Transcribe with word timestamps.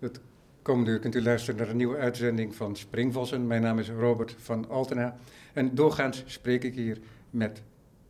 Het 0.00 0.20
komende 0.62 0.90
uur 0.90 0.98
kunt 0.98 1.14
u 1.14 1.22
luisteren 1.22 1.60
naar 1.60 1.68
een 1.68 1.76
nieuwe 1.76 1.96
uitzending 1.96 2.54
van 2.54 2.76
Springvossen. 2.76 3.46
Mijn 3.46 3.62
naam 3.62 3.78
is 3.78 3.88
Robert 3.88 4.34
van 4.38 4.68
Altena. 4.68 5.16
En 5.52 5.74
doorgaans 5.74 6.22
spreek 6.26 6.64
ik 6.64 6.74
hier 6.74 6.98
met 7.30 7.62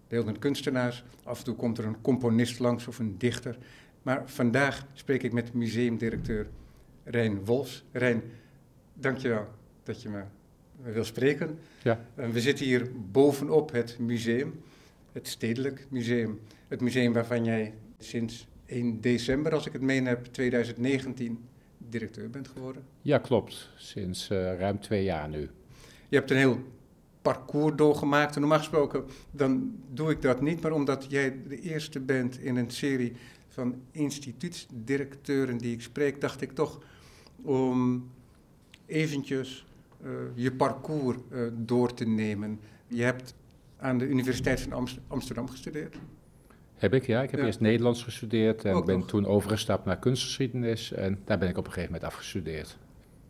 beeldend 0.09 0.39
kunstenaars. 0.39 1.05
Af 1.25 1.39
en 1.39 1.45
toe 1.45 1.55
komt 1.55 1.79
er 1.79 1.84
een 1.84 2.00
componist 2.00 2.59
langs 2.59 2.87
of 2.87 2.98
een 2.98 3.18
dichter. 3.18 3.59
Maar 4.03 4.23
vandaag 4.27 4.87
spreek 4.93 5.23
ik 5.23 5.32
met 5.32 5.55
museumdirecteur 5.55 6.46
Rijn 7.05 7.45
Wolfs. 7.45 7.84
Rijn, 7.93 8.22
dankjewel 8.95 9.48
dat 9.82 10.02
je 10.02 10.09
me 10.09 10.22
wil 10.82 11.04
spreken. 11.04 11.59
Ja. 11.82 12.04
we 12.14 12.41
zitten 12.41 12.64
hier 12.64 12.91
bovenop 13.11 13.72
het 13.72 13.98
museum, 13.98 14.61
het 15.12 15.29
Stedelijk 15.29 15.86
Museum. 15.88 16.41
Het 16.68 16.80
museum 16.80 17.12
waarvan 17.12 17.45
jij 17.45 17.75
sinds 17.98 18.48
1 18.66 19.00
december, 19.00 19.52
als 19.52 19.66
ik 19.66 19.73
het 19.73 19.83
meen 19.83 20.07
heb, 20.07 20.25
2019 20.25 21.48
directeur 21.89 22.30
bent 22.30 22.48
geworden. 22.48 22.83
Ja, 23.02 23.19
klopt. 23.19 23.70
Sinds 23.77 24.30
uh, 24.30 24.59
ruim 24.59 24.80
twee 24.80 25.05
jaar 25.05 25.29
nu. 25.29 25.51
Je 26.09 26.16
hebt 26.16 26.30
een 26.30 26.37
heel 26.37 26.61
parcours 27.23 27.77
doorgemaakt. 27.77 28.34
En 28.34 28.41
normaal 28.41 28.59
gesproken, 28.59 29.05
dan 29.30 29.75
doe 29.91 30.11
ik 30.11 30.23
dat 30.23 30.41
niet, 30.41 30.61
maar 30.61 30.73
omdat 30.73 31.07
jij 31.09 31.37
de 31.48 31.61
eerste 31.61 32.01
bent 32.01 32.38
in 32.38 32.57
een 32.57 32.71
serie 32.71 33.12
van 33.48 33.83
instituutsdirecteuren 33.91 35.59
die 35.59 35.74
ik 35.74 35.83
spreek, 35.83 36.21
dacht 36.21 36.41
ik 36.41 36.52
toch 36.52 36.80
om 37.43 38.09
eventjes 38.87 39.66
uh, 40.05 40.10
je 40.35 40.52
parcours 40.52 41.19
uh, 41.33 41.49
door 41.52 41.95
te 41.95 42.05
nemen. 42.05 42.60
Je 42.87 43.02
hebt 43.02 43.35
aan 43.77 43.99
de 43.99 44.07
Universiteit 44.07 44.60
van 44.60 44.88
Amsterdam 45.07 45.49
gestudeerd. 45.49 45.97
Heb 46.80 46.95
ik, 46.95 47.07
ja. 47.07 47.23
Ik 47.23 47.30
heb 47.30 47.41
eerst 47.41 47.61
Nederlands 47.61 48.02
gestudeerd 48.02 48.65
en 48.65 48.84
ben 48.84 49.07
toen 49.07 49.27
overgestapt 49.27 49.84
naar 49.84 49.98
kunstgeschiedenis. 49.98 50.93
En 50.93 51.19
daar 51.24 51.38
ben 51.38 51.49
ik 51.49 51.59
op 51.59 51.66
een 51.66 51.73
gegeven 51.73 51.93
moment 51.93 52.13
afgestudeerd. 52.13 52.77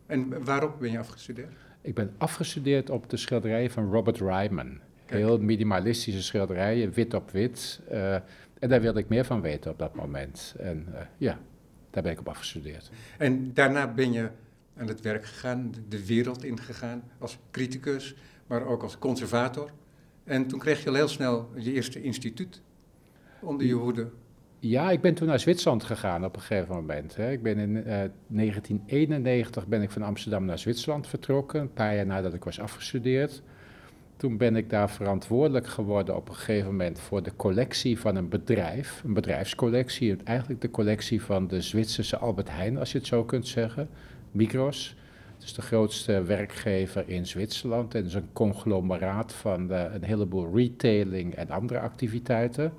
En 0.05 0.43
waarop 0.43 0.79
ben 0.79 0.91
je 0.91 0.99
afgestudeerd? 0.99 1.53
Ik 1.81 1.95
ben 1.95 2.13
afgestudeerd 2.17 2.89
op 2.89 3.09
de 3.09 3.17
schilderijen 3.17 3.71
van 3.71 3.91
Robert 3.91 4.17
Ryman. 4.19 4.79
Heel 5.05 5.39
minimalistische 5.39 6.23
schilderijen, 6.23 6.91
wit 6.91 7.13
op 7.13 7.31
wit. 7.31 7.81
Uh, 7.91 8.13
en 8.59 8.69
daar 8.69 8.81
wilde 8.81 8.99
ik 8.99 9.09
meer 9.09 9.25
van 9.25 9.41
weten 9.41 9.71
op 9.71 9.79
dat 9.79 9.95
moment. 9.95 10.55
En 10.59 10.85
uh, 10.89 10.99
ja, 11.17 11.39
daar 11.89 12.03
ben 12.03 12.11
ik 12.11 12.19
op 12.19 12.27
afgestudeerd. 12.27 12.91
En 13.17 13.53
daarna 13.53 13.93
ben 13.93 14.11
je 14.11 14.29
aan 14.77 14.87
het 14.87 15.01
werk 15.01 15.25
gegaan, 15.25 15.73
de 15.89 16.05
wereld 16.05 16.43
ingegaan, 16.43 17.03
als 17.17 17.37
criticus, 17.51 18.15
maar 18.47 18.65
ook 18.65 18.83
als 18.83 18.97
conservator. 18.97 19.69
En 20.23 20.47
toen 20.47 20.59
kreeg 20.59 20.83
je 20.83 20.89
al 20.89 20.95
heel 20.95 21.07
snel 21.07 21.49
je 21.55 21.73
eerste 21.73 22.01
instituut 22.01 22.61
onder 23.41 23.67
je 23.67 23.73
hoede? 23.73 24.09
Ja, 24.59 24.91
ik 24.91 25.01
ben 25.01 25.13
toen 25.13 25.27
naar 25.27 25.39
Zwitserland 25.39 25.83
gegaan 25.83 26.25
op 26.25 26.35
een 26.35 26.41
gegeven 26.41 26.75
moment. 26.75 27.15
Hè. 27.15 27.31
Ik 27.31 27.43
ben 27.43 27.57
in 27.57 27.75
uh, 27.75 27.83
1991 28.27 29.67
ben 29.67 29.81
ik 29.81 29.91
van 29.91 30.01
Amsterdam 30.01 30.45
naar 30.45 30.59
Zwitserland 30.59 31.07
vertrokken, 31.07 31.61
een 31.61 31.73
paar 31.73 31.95
jaar 31.95 32.05
nadat 32.05 32.33
ik 32.33 32.43
was 32.43 32.59
afgestudeerd. 32.59 33.41
Toen 34.17 34.37
ben 34.37 34.55
ik 34.55 34.69
daar 34.69 34.89
verantwoordelijk 34.89 35.67
geworden 35.67 36.15
op 36.15 36.29
een 36.29 36.35
gegeven 36.35 36.69
moment 36.69 36.99
voor 36.99 37.23
de 37.23 37.35
collectie 37.35 37.99
van 37.99 38.15
een 38.15 38.29
bedrijf, 38.29 39.01
een 39.05 39.13
bedrijfscollectie, 39.13 40.15
eigenlijk 40.23 40.61
de 40.61 40.71
collectie 40.71 41.21
van 41.21 41.47
de 41.47 41.61
Zwitserse 41.61 42.17
Albert 42.17 42.49
Heijn, 42.49 42.77
als 42.77 42.91
je 42.91 42.97
het 42.97 43.07
zo 43.07 43.23
kunt 43.23 43.47
zeggen, 43.47 43.89
Migros. 44.31 44.95
Het 45.33 45.43
is 45.43 45.53
de 45.53 45.61
grootste 45.61 46.23
werkgever 46.23 47.03
in 47.09 47.27
Zwitserland 47.27 47.95
en 47.95 48.05
is 48.05 48.13
een 48.13 48.29
conglomeraat 48.33 49.33
van 49.33 49.71
uh, 49.71 49.83
een 49.93 50.03
heleboel 50.03 50.55
retailing 50.55 51.35
en 51.35 51.49
andere 51.49 51.79
activiteiten. 51.79 52.73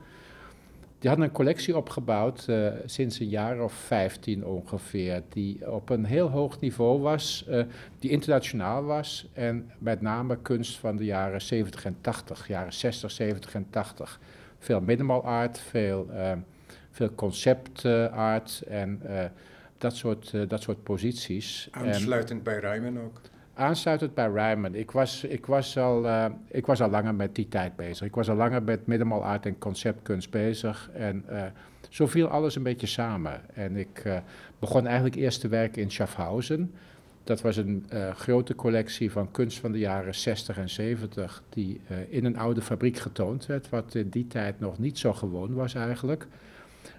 Die 1.03 1.11
hadden 1.11 1.28
een 1.28 1.34
collectie 1.34 1.77
opgebouwd 1.77 2.47
uh, 2.48 2.69
sinds 2.84 3.19
een 3.19 3.28
jaar 3.28 3.62
of 3.62 3.72
15 3.72 4.45
ongeveer, 4.45 5.22
die 5.28 5.72
op 5.72 5.89
een 5.89 6.05
heel 6.05 6.28
hoog 6.28 6.61
niveau 6.61 7.00
was, 7.00 7.47
uh, 7.48 7.64
die 7.98 8.11
internationaal 8.11 8.84
was 8.84 9.29
en 9.33 9.70
met 9.79 10.01
name 10.01 10.39
kunst 10.42 10.79
van 10.79 10.96
de 10.96 11.05
jaren 11.05 11.41
70 11.41 11.85
en 11.85 11.96
80, 12.01 12.48
jaren 12.48 12.73
60, 12.73 13.11
70 13.11 13.55
en 13.55 13.67
80. 13.70 14.20
Veel 14.58 14.80
minimal 14.80 15.24
art, 15.24 15.58
veel, 15.58 16.08
uh, 16.11 16.33
veel 16.91 17.14
concept 17.14 17.85
art 18.11 18.62
en 18.68 19.02
dat, 19.79 19.96
soort, 19.96 20.51
dat 20.51 20.62
soort 20.62 20.83
posities. 20.83 21.68
Aansluitend 21.70 22.39
en, 22.39 22.45
bij 22.45 22.58
Ryman 22.58 23.01
ook. 23.01 23.20
Aansluitend 23.55 24.14
bij 24.14 24.29
Ryman. 24.29 24.74
Ik 24.74 24.90
was, 24.90 25.24
ik, 25.24 25.46
was 25.46 25.79
al, 25.79 26.05
uh, 26.05 26.27
ik 26.48 26.67
was 26.67 26.80
al 26.80 26.90
langer 26.90 27.14
met 27.14 27.35
die 27.35 27.48
tijd 27.48 27.77
bezig. 27.77 28.07
Ik 28.07 28.14
was 28.14 28.29
al 28.29 28.36
langer 28.36 28.63
met 28.63 28.86
minimal 28.86 29.24
art 29.24 29.46
en 29.46 29.58
conceptkunst 29.58 30.30
bezig. 30.30 30.90
En 30.92 31.24
uh, 31.30 31.42
zo 31.89 32.07
viel 32.07 32.29
alles 32.29 32.57
een 32.57 32.62
beetje 32.62 32.86
samen. 32.86 33.41
En 33.55 33.77
ik 33.77 34.02
uh, 34.07 34.17
begon 34.58 34.86
eigenlijk 34.86 35.17
eerst 35.17 35.41
te 35.41 35.48
werken 35.48 35.83
in 35.83 35.91
Schaffhausen. 35.91 36.73
Dat 37.24 37.41
was 37.41 37.57
een 37.57 37.86
grote 38.14 38.55
collectie 38.55 39.11
van 39.11 39.30
kunst 39.30 39.58
van 39.58 39.73
de 39.73 39.79
jaren 39.79 40.14
60 40.14 40.58
en 40.58 40.68
70, 40.68 41.42
die 41.48 41.80
in 42.08 42.24
een 42.24 42.39
oude 42.39 42.62
fabriek 42.62 42.96
getoond 42.96 43.46
werd, 43.46 43.68
wat 43.68 43.95
in 43.95 44.08
die 44.08 44.27
tijd 44.27 44.61
nog 44.61 44.79
niet 44.79 44.98
zo 44.98 45.12
gewoon 45.12 45.55
was 45.55 45.74
eigenlijk. 45.74 46.27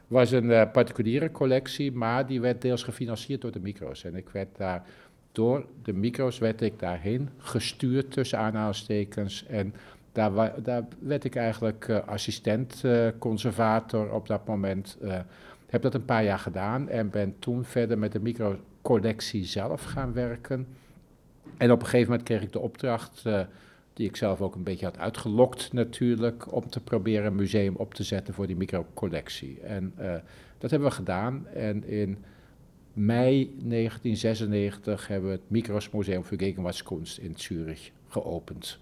Was 0.08 0.31
een 0.31 0.72
particuliere 0.72 1.31
collectie, 1.31 1.92
maar 1.92 2.25
die 2.28 2.42
werd 2.42 2.62
deels 2.62 2.84
gefinancierd 2.84 3.42
door 3.42 3.52
de 3.52 3.59
micro's. 3.59 4.03
En 4.03 4.16
ik 4.16 4.30
werd 4.30 4.58
daar 4.58 4.84
door 5.33 5.66
de 5.83 5.94
micro's 5.94 6.38
werd 6.38 6.61
ik 6.61 6.79
daarheen 6.79 7.29
gestuurd 7.38 8.11
tussen 8.11 8.39
aanhalingstekens. 8.39 9.45
En 9.45 9.73
daar, 10.11 10.63
daar 10.63 10.85
werd 10.99 11.23
ik 11.23 11.35
eigenlijk 11.35 11.88
uh, 11.88 11.99
assistent 12.05 12.81
uh, 12.85 13.07
conservator 13.19 14.11
op 14.11 14.27
dat 14.27 14.47
moment. 14.47 14.97
Uh, 15.01 15.19
heb 15.69 15.81
dat 15.81 15.94
een 15.94 16.05
paar 16.05 16.23
jaar 16.23 16.39
gedaan 16.39 16.89
en 16.89 17.09
ben 17.09 17.35
toen 17.39 17.63
verder 17.66 17.97
met 17.97 18.11
de 18.11 18.19
microcollectie 18.19 19.45
zelf 19.45 19.83
gaan 19.83 20.13
werken. 20.13 20.67
En 21.57 21.71
op 21.71 21.79
een 21.79 21.85
gegeven 21.85 22.09
moment 22.09 22.27
kreeg 22.27 22.41
ik 22.41 22.51
de 22.51 22.59
opdracht, 22.59 23.23
die 23.94 24.07
ik 24.07 24.15
zelf 24.15 24.41
ook 24.41 24.55
een 24.55 24.63
beetje 24.63 24.85
had 24.85 24.97
uitgelokt 24.97 25.73
natuurlijk, 25.73 26.53
om 26.53 26.69
te 26.69 26.79
proberen 26.79 27.25
een 27.25 27.35
museum 27.35 27.75
op 27.75 27.94
te 27.94 28.03
zetten 28.03 28.33
voor 28.33 28.47
die 28.47 28.55
microcollectie. 28.55 29.59
En 29.59 29.94
dat 30.57 30.71
hebben 30.71 30.89
we 30.89 30.95
gedaan 30.95 31.47
en 31.47 31.88
in 31.88 32.17
mei 32.94 33.56
1996 33.64 35.08
hebben 35.08 35.30
we 35.30 35.36
het 35.36 35.50
Micros 35.50 35.90
Museum 35.90 36.24
für 36.24 36.38
Gegenwartskunst 36.38 37.18
in 37.18 37.34
Zurich 37.36 37.92
geopend. 38.08 38.80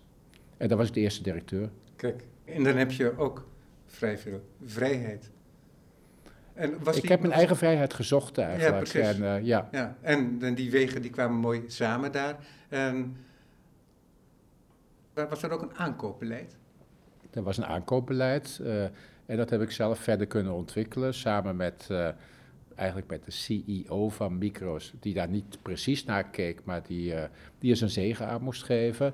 En 0.57 0.67
daar 0.67 0.77
was 0.77 0.87
ik 0.87 0.93
de 0.93 0.99
eerste 0.99 1.23
directeur. 1.23 1.69
Kijk, 1.95 2.23
en 2.45 2.63
dan 2.63 2.75
heb 2.75 2.91
je 2.91 3.17
ook 3.17 3.47
vrij 3.85 4.17
veel 4.17 4.41
vrijheid. 4.65 5.31
En 6.53 6.83
was 6.83 6.97
ik 6.97 7.09
heb 7.09 7.19
mijn 7.19 7.33
eigen 7.33 7.57
vrijheid 7.57 7.93
gezocht 7.93 8.37
eigenlijk. 8.37 8.85
Ja, 8.85 8.91
precies. 8.91 9.15
En, 9.15 9.21
uh, 9.21 9.45
ja. 9.45 9.69
Ja, 9.71 9.97
en, 10.01 10.37
en, 10.41 10.55
die 10.55 10.71
wegen 10.71 11.01
die 11.01 11.11
kwamen 11.11 11.37
mooi 11.37 11.63
samen 11.67 12.11
daar. 12.11 12.37
En 12.69 13.15
was 15.13 15.43
er 15.43 15.51
ook 15.51 15.61
een 15.61 15.75
aankoopbeleid? 15.75 16.57
Er 17.31 17.43
was 17.43 17.57
een 17.57 17.65
aankoopbeleid. 17.65 18.59
Uh, 18.61 18.83
en 19.25 19.37
dat 19.37 19.49
heb 19.49 19.61
ik 19.61 19.71
zelf 19.71 19.99
verder 19.99 20.27
kunnen 20.27 20.53
ontwikkelen 20.53 21.13
samen 21.13 21.55
met... 21.55 21.87
Uh, 21.91 22.09
eigenlijk 22.81 23.09
met 23.09 23.25
de 23.25 23.31
CEO 23.31 24.09
van 24.09 24.37
Micros, 24.37 24.93
die 24.99 25.13
daar 25.13 25.29
niet 25.29 25.57
precies 25.61 26.05
naar 26.05 26.23
keek, 26.23 26.59
maar 26.63 26.81
die, 26.87 27.13
uh, 27.13 27.23
die 27.59 27.71
er 27.71 27.77
zijn 27.77 27.89
zegen 27.89 28.27
aan 28.27 28.43
moest 28.43 28.63
geven. 28.63 29.13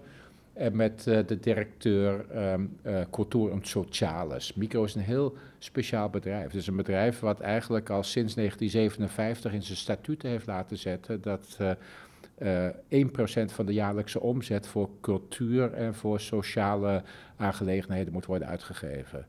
En 0.53 0.75
met 0.75 1.05
uh, 1.07 1.19
de 1.27 1.39
directeur 1.39 2.25
um, 2.51 2.77
uh, 2.83 3.01
Cultuur 3.11 3.51
en 3.51 3.59
Sociales. 3.63 4.53
Micro 4.53 4.83
is 4.83 4.95
een 4.95 5.01
heel 5.01 5.35
speciaal 5.59 6.09
bedrijf. 6.09 6.43
Het 6.43 6.53
is 6.53 6.67
een 6.67 6.75
bedrijf 6.75 7.19
wat 7.19 7.39
eigenlijk 7.39 7.89
al 7.89 8.03
sinds 8.03 8.33
1957 8.35 9.53
in 9.53 9.63
zijn 9.63 9.77
statuten 9.77 10.29
heeft 10.29 10.47
laten 10.47 10.77
zetten 10.77 11.21
dat 11.21 11.57
uh, 12.41 12.67
1% 13.49 13.53
van 13.53 13.65
de 13.65 13.73
jaarlijkse 13.73 14.19
omzet 14.19 14.67
voor 14.67 14.89
cultuur 15.01 15.73
en 15.73 15.95
voor 15.95 16.19
sociale 16.19 17.03
aangelegenheden 17.35 18.13
moet 18.13 18.25
worden 18.25 18.47
uitgegeven. 18.47 19.25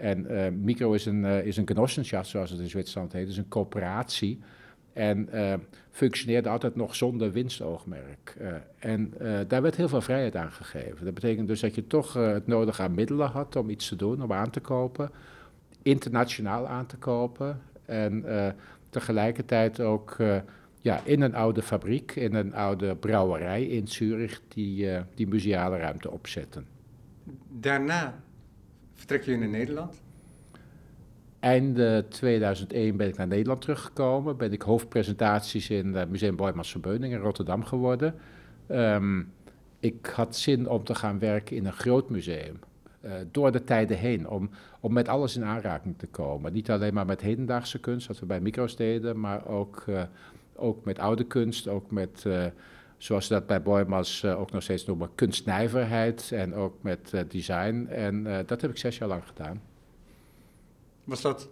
En 0.00 0.26
uh, 0.30 0.46
Micro 0.48 0.92
is 0.92 1.06
een, 1.06 1.24
uh, 1.24 1.46
is 1.46 1.56
een 1.56 1.66
Genossenschaft, 1.66 2.28
zoals 2.28 2.50
het 2.50 2.60
in 2.60 2.68
Zwitserland 2.68 3.12
heet, 3.12 3.28
is 3.28 3.36
een 3.36 3.48
coöperatie. 3.48 4.40
En 4.92 5.28
uh, 5.34 5.54
functioneerde 5.90 6.48
altijd 6.48 6.76
nog 6.76 6.94
zonder 6.94 7.32
winstoogmerk. 7.32 8.36
en 8.78 9.12
daar 9.48 9.62
werd 9.62 9.76
heel 9.76 9.88
veel 9.88 10.00
vrijheid 10.00 10.36
aan 10.36 10.52
gegeven. 10.52 11.04
Dat 11.04 11.14
betekent 11.14 11.48
dus 11.48 11.60
dat 11.60 11.74
je 11.74 11.86
toch 11.86 12.14
het 12.14 12.46
nodige 12.46 12.82
aan 12.82 12.94
middelen 12.94 13.28
had 13.28 13.56
om 13.56 13.70
iets 13.70 13.88
te 13.88 13.96
doen, 13.96 14.22
om 14.22 14.32
aan 14.32 14.50
te 14.50 14.60
kopen. 14.60 15.10
Internationaal 15.82 16.66
aan 16.66 16.86
te 16.86 16.96
kopen. 16.96 17.60
En 17.84 18.24
tegelijkertijd 18.90 19.80
ook 19.80 20.16
ja, 20.80 21.00
in 21.04 21.20
een 21.20 21.34
oude 21.34 21.62
fabriek, 21.62 22.16
in 22.16 22.34
een 22.34 22.54
oude 22.54 22.96
brouwerij 22.96 23.64
in 23.64 23.88
Zurich, 23.88 24.40
die, 24.48 24.88
die 25.14 25.28
museale 25.28 25.78
ruimte 25.78 26.10
opzetten. 26.10 26.66
Daarna 27.48 28.14
Vertrek 29.00 29.24
je 29.24 29.36
naar 29.36 29.48
Nederland? 29.48 30.02
Einde 31.38 32.04
2001 32.08 32.96
ben 32.96 33.08
ik 33.08 33.16
naar 33.16 33.26
Nederland 33.26 33.60
teruggekomen. 33.60 34.36
Ben 34.36 34.52
ik 34.52 34.62
hoofdpresentaties 34.62 35.70
in 35.70 35.94
het 35.94 36.10
Museum 36.10 36.36
Boijmans 36.36 36.70
Verbeuning 36.70 37.12
in 37.12 37.20
Rotterdam 37.20 37.64
geworden. 37.64 38.14
Um, 38.68 39.32
ik 39.78 40.06
had 40.06 40.36
zin 40.36 40.68
om 40.68 40.84
te 40.84 40.94
gaan 40.94 41.18
werken 41.18 41.56
in 41.56 41.66
een 41.66 41.72
groot 41.72 42.10
museum. 42.10 42.58
Uh, 43.04 43.12
door 43.30 43.52
de 43.52 43.64
tijden 43.64 43.96
heen, 43.98 44.28
om, 44.28 44.50
om 44.80 44.92
met 44.92 45.08
alles 45.08 45.36
in 45.36 45.44
aanraking 45.44 45.98
te 45.98 46.06
komen. 46.06 46.52
Niet 46.52 46.70
alleen 46.70 46.94
maar 46.94 47.06
met 47.06 47.20
hedendaagse 47.20 47.78
kunst, 47.78 48.06
wat 48.06 48.18
we 48.18 48.26
bij 48.26 48.40
Micro's 48.40 48.76
deden, 48.76 49.20
maar 49.20 49.46
ook, 49.46 49.84
uh, 49.88 50.02
ook 50.54 50.84
met 50.84 50.98
oude 50.98 51.24
kunst, 51.24 51.68
ook 51.68 51.90
met, 51.90 52.26
zoals 53.00 53.26
ze 53.26 53.32
dat 53.32 53.46
bij 53.46 53.62
Boymans 53.62 54.24
ook 54.24 54.50
nog 54.50 54.62
steeds 54.62 54.86
noemen, 54.86 55.10
kunstnijverheid 55.14 56.32
en 56.32 56.54
ook 56.54 56.74
met 56.80 57.12
design. 57.28 57.86
En 57.90 58.44
dat 58.46 58.60
heb 58.60 58.70
ik 58.70 58.76
zes 58.76 58.98
jaar 58.98 59.08
lang 59.08 59.22
gedaan. 59.26 59.62
Was 61.04 61.20
dat 61.20 61.48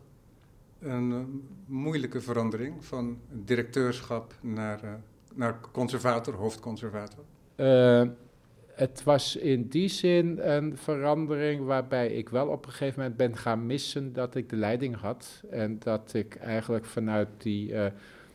een 0.80 1.42
moeilijke 1.66 2.20
verandering 2.20 2.84
van 2.84 3.18
directeurschap 3.30 4.34
naar, 4.40 5.00
naar 5.34 5.60
conservator, 5.72 6.34
hoofdconservator? 6.34 7.24
het 8.78 9.02
was 9.02 9.36
in 9.36 9.68
die 9.68 9.88
zin 9.88 10.38
een 10.40 10.76
verandering 10.76 11.64
waarbij 11.64 12.08
ik 12.08 12.28
wel 12.28 12.48
op 12.48 12.66
een 12.66 12.72
gegeven 12.72 13.00
moment 13.00 13.16
ben 13.16 13.36
gaan 13.36 13.66
missen 13.66 14.12
dat 14.12 14.34
ik 14.34 14.48
de 14.48 14.56
leiding 14.56 14.96
had. 14.96 15.42
En 15.50 15.78
dat 15.78 16.14
ik 16.14 16.34
eigenlijk 16.34 16.84
vanuit 16.84 17.28
die, 17.36 17.72
uh, 17.72 17.86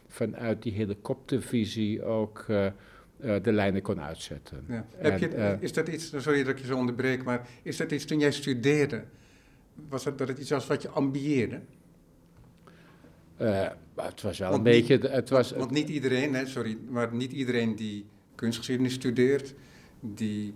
vanuit 0.07 0.63
die 0.63 0.73
helikoptervisie 0.73 2.03
ook 2.03 2.45
uh, 2.49 2.65
de 3.41 3.51
lijnen 3.51 3.81
kon 3.81 4.01
uitzetten. 4.01 4.65
Ja. 4.67 4.85
Heb 4.95 5.19
je, 5.19 5.57
is 5.59 5.73
dat 5.73 5.87
iets, 5.87 6.13
sorry 6.17 6.43
dat 6.43 6.53
ik 6.53 6.59
je 6.59 6.65
zo 6.65 6.77
onderbreek, 6.77 7.23
maar 7.23 7.47
is 7.61 7.77
dat 7.77 7.91
iets 7.91 8.05
toen 8.05 8.19
jij 8.19 8.31
studeerde? 8.31 9.03
Was 9.89 10.03
dat, 10.03 10.17
dat 10.17 10.27
het 10.27 10.37
iets 10.37 10.49
was 10.49 10.67
wat 10.67 10.81
je 10.81 10.89
ambieerde? 10.89 11.59
het 13.95 14.21
was 14.21 14.39
wel 14.39 14.53
een 14.53 14.63
beetje. 14.63 14.97
Het 14.97 15.29
was, 15.29 15.51
want 15.51 15.71
niet 15.71 15.89
iedereen, 15.89 16.33
hè, 16.33 16.45
sorry, 16.45 16.77
maar 16.89 17.15
niet 17.15 17.31
iedereen 17.31 17.75
die 17.75 18.05
kunstgeschiedenis 18.35 18.93
studeert 18.93 19.53
die 19.99 20.53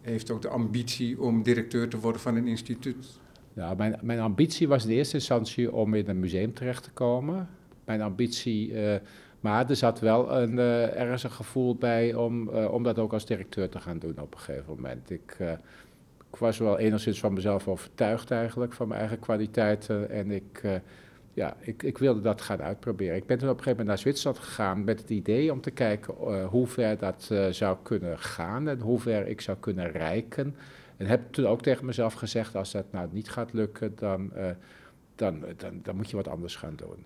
heeft 0.00 0.30
ook 0.30 0.42
de 0.42 0.48
ambitie 0.48 1.20
om 1.20 1.42
directeur 1.42 1.88
te 1.88 1.98
worden 1.98 2.20
van 2.20 2.36
een 2.36 2.46
instituut. 2.46 3.06
Ja, 3.54 3.74
mijn, 3.74 3.98
mijn 4.02 4.20
ambitie 4.20 4.68
was 4.68 4.84
in 4.84 4.90
eerste 4.90 5.14
instantie 5.14 5.72
om 5.72 5.94
in 5.94 6.08
een 6.08 6.18
museum 6.18 6.54
terecht 6.54 6.82
te 6.82 6.90
komen. 6.90 7.48
Mijn 7.84 8.00
ambitie, 8.00 8.70
uh, 8.70 8.94
maar 9.40 9.70
er 9.70 9.76
zat 9.76 10.00
wel 10.00 10.36
een, 10.36 10.52
uh, 10.52 11.00
ergens 11.00 11.22
een 11.22 11.30
gevoel 11.30 11.74
bij 11.74 12.14
om, 12.14 12.48
uh, 12.48 12.72
om 12.72 12.82
dat 12.82 12.98
ook 12.98 13.12
als 13.12 13.26
directeur 13.26 13.68
te 13.68 13.80
gaan 13.80 13.98
doen 13.98 14.18
op 14.20 14.34
een 14.34 14.40
gegeven 14.40 14.74
moment. 14.74 15.10
Ik, 15.10 15.36
ik 16.30 16.36
was 16.36 16.58
wel 16.58 16.78
enigszins 16.78 17.20
van 17.20 17.32
mezelf 17.32 17.68
overtuigd 17.68 18.30
eigenlijk, 18.30 18.72
van 18.72 18.88
mijn 18.88 19.00
eigen 19.00 19.18
kwaliteiten. 19.18 20.10
En 20.10 20.30
ik 20.30 20.62
ja, 21.32 21.56
ik, 21.60 21.82
ik, 21.82 21.98
wilde 21.98 22.20
dat 22.20 22.40
gaan 22.40 22.62
uitproberen. 22.62 23.16
Ik 23.16 23.26
ben 23.26 23.38
toen 23.38 23.48
op 23.48 23.56
een 23.56 23.62
gegeven 23.62 23.84
moment 23.84 23.88
naar 23.88 23.98
Zwitserland 23.98 24.38
gegaan 24.38 24.84
met 24.84 25.00
het 25.00 25.10
idee 25.10 25.52
om 25.52 25.60
te 25.60 25.70
kijken 25.70 26.14
hoe 26.44 26.66
ver 26.66 26.98
dat 26.98 27.30
zou 27.50 27.76
kunnen 27.82 28.18
gaan 28.18 28.68
en 28.68 28.80
hoe 28.80 29.00
ver 29.00 29.26
ik 29.26 29.40
zou 29.40 29.56
kunnen 29.60 29.90
reiken. 29.90 30.56
En 30.96 31.06
heb 31.06 31.32
toen 31.32 31.46
ook 31.46 31.62
tegen 31.62 31.86
mezelf 31.86 32.12
gezegd, 32.12 32.56
als 32.56 32.72
dat 32.72 32.92
nou 32.92 33.08
niet 33.12 33.30
gaat 33.30 33.52
lukken, 33.52 33.96
dan, 33.96 34.32
dan, 35.14 35.44
dan, 35.56 35.80
dan, 35.82 35.96
moet 35.96 36.10
je 36.10 36.16
wat 36.16 36.28
anders 36.28 36.56
gaan 36.56 36.76
doen. 36.76 37.04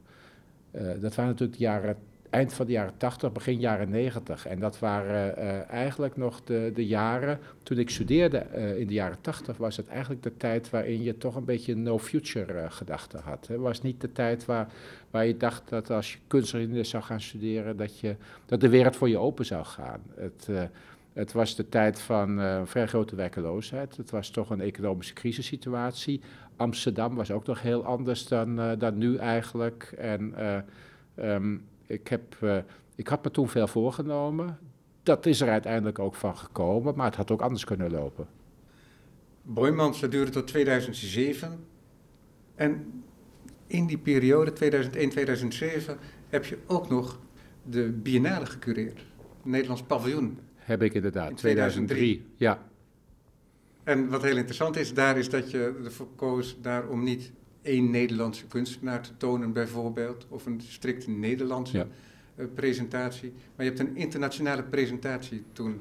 dat 1.01 1.15
waren 1.15 1.31
natuurlijk 1.31 1.59
de 1.59 1.65
jaren 1.65 1.97
eind 2.35 2.53
van 2.53 2.67
de 2.67 2.73
jaren 2.73 2.97
80, 2.97 3.33
begin 3.33 3.59
jaren 3.61 3.91
90. 3.91 4.47
En 4.47 4.59
dat 4.59 4.79
waren 4.79 5.39
uh, 5.39 5.71
eigenlijk 5.71 6.17
nog 6.17 6.45
de, 6.45 6.71
de 6.75 6.87
jaren, 6.87 7.39
toen 7.63 7.79
ik 7.79 7.91
studeerde 7.91 8.47
uh, 8.55 8.79
in 8.79 8.87
de 8.87 8.93
jaren 8.93 9.21
80, 9.21 9.57
was 9.57 9.77
het 9.77 9.89
eigenlijk 9.89 10.23
de 10.23 10.37
tijd 10.37 10.71
waarin 10.71 11.03
je 11.03 11.17
toch 11.17 11.37
een 11.37 11.45
beetje 11.45 11.77
no-future 11.77 12.53
uh, 12.53 12.65
gedachte 12.69 13.19
had. 13.19 13.47
Het 13.47 13.61
was 13.61 13.83
niet 13.83 14.01
de 14.01 14.13
tijd 14.13 14.45
waar, 14.45 14.69
waar 15.11 15.27
je 15.27 15.37
dacht 15.37 15.69
dat 15.69 15.91
als 15.91 16.13
je 16.13 16.19
kunstgeschiedenis 16.27 16.89
zou 16.91 17.03
gaan 17.03 17.21
studeren, 17.21 17.77
dat, 17.77 17.99
je, 17.99 18.17
dat 18.47 18.61
de 18.61 18.69
wereld 18.69 18.97
voor 18.97 19.09
je 19.09 19.19
open 19.19 19.47
zou 19.47 19.65
gaan. 19.65 20.01
Het, 20.15 20.49
het 21.13 21.33
was 21.33 21.57
de 21.57 21.69
tijd 21.69 22.01
van 22.01 22.41
vrij 22.65 22.87
grote 22.87 23.17
werkeloosheid. 23.17 23.97
Het 23.97 24.11
was 24.11 24.31
toch 24.31 24.51
een 24.51 24.61
economische 24.61 25.15
crisissituatie. 25.15 26.21
Amsterdam 26.57 27.15
was 27.15 27.31
ook 27.31 27.47
nog 27.47 27.63
heel 27.63 27.85
anders 27.85 28.27
dan, 28.27 28.79
dan 28.79 28.99
nu 28.99 29.17
eigenlijk. 29.17 29.95
En 29.97 30.35
um, 31.19 31.65
ik, 31.87 32.09
heb, 32.09 32.37
uh, 32.43 32.57
ik 32.95 33.09
had 33.09 33.25
me 33.25 33.31
toen 33.31 33.49
veel 33.49 33.67
voorgenomen. 33.67 34.59
Dat 35.03 35.27
is 35.27 35.41
er 35.41 35.49
uiteindelijk 35.49 35.99
ook 35.99 36.15
van 36.15 36.37
gekomen, 36.37 36.95
maar 36.97 37.07
het 37.07 37.17
had 37.17 37.31
ook 37.31 37.41
anders 37.41 37.65
kunnen 37.65 37.91
lopen. 37.91 38.27
Boymans, 39.43 40.01
dat 40.01 40.11
duurde 40.11 40.31
tot 40.31 40.47
2007. 40.47 41.65
En 42.55 43.03
in 43.67 43.87
die 43.87 43.99
periode, 43.99 44.53
2001-2007, 44.53 44.57
heb 46.29 46.45
je 46.45 46.59
ook 46.67 46.89
nog 46.89 47.21
de 47.63 47.93
Biennale 47.93 48.47
gecureerd. 48.47 49.05
Nederlands 49.43 49.83
paviljoen. 49.83 50.39
Heb 50.55 50.83
ik 50.83 50.95
inderdaad, 50.95 51.31
in 51.31 51.37
2003. 51.37 52.27
Ja. 52.37 52.63
En 53.85 54.09
wat 54.09 54.23
heel 54.23 54.37
interessant 54.37 54.77
is 54.77 54.95
daar, 54.95 55.19
is 55.19 55.31
dat 55.31 55.51
je 55.51 55.81
ervoor 55.85 56.09
koos 56.17 56.57
daar 56.61 56.89
om 56.89 57.03
niet 57.03 57.33
één 57.65 57.91
Nederlandse 57.91 58.47
kunstenaar 58.47 59.03
te 59.03 59.17
tonen, 59.17 59.53
bijvoorbeeld, 59.53 60.27
of 60.29 60.47
een 60.47 60.61
strikt 60.61 61.07
Nederlandse 61.07 61.87
eh, 62.37 62.47
presentatie. 62.55 63.33
Maar 63.57 63.67
je 63.67 63.73
hebt 63.73 63.89
een 63.89 63.97
internationale 63.97 64.63
presentatie 64.63 65.45
toen. 65.53 65.81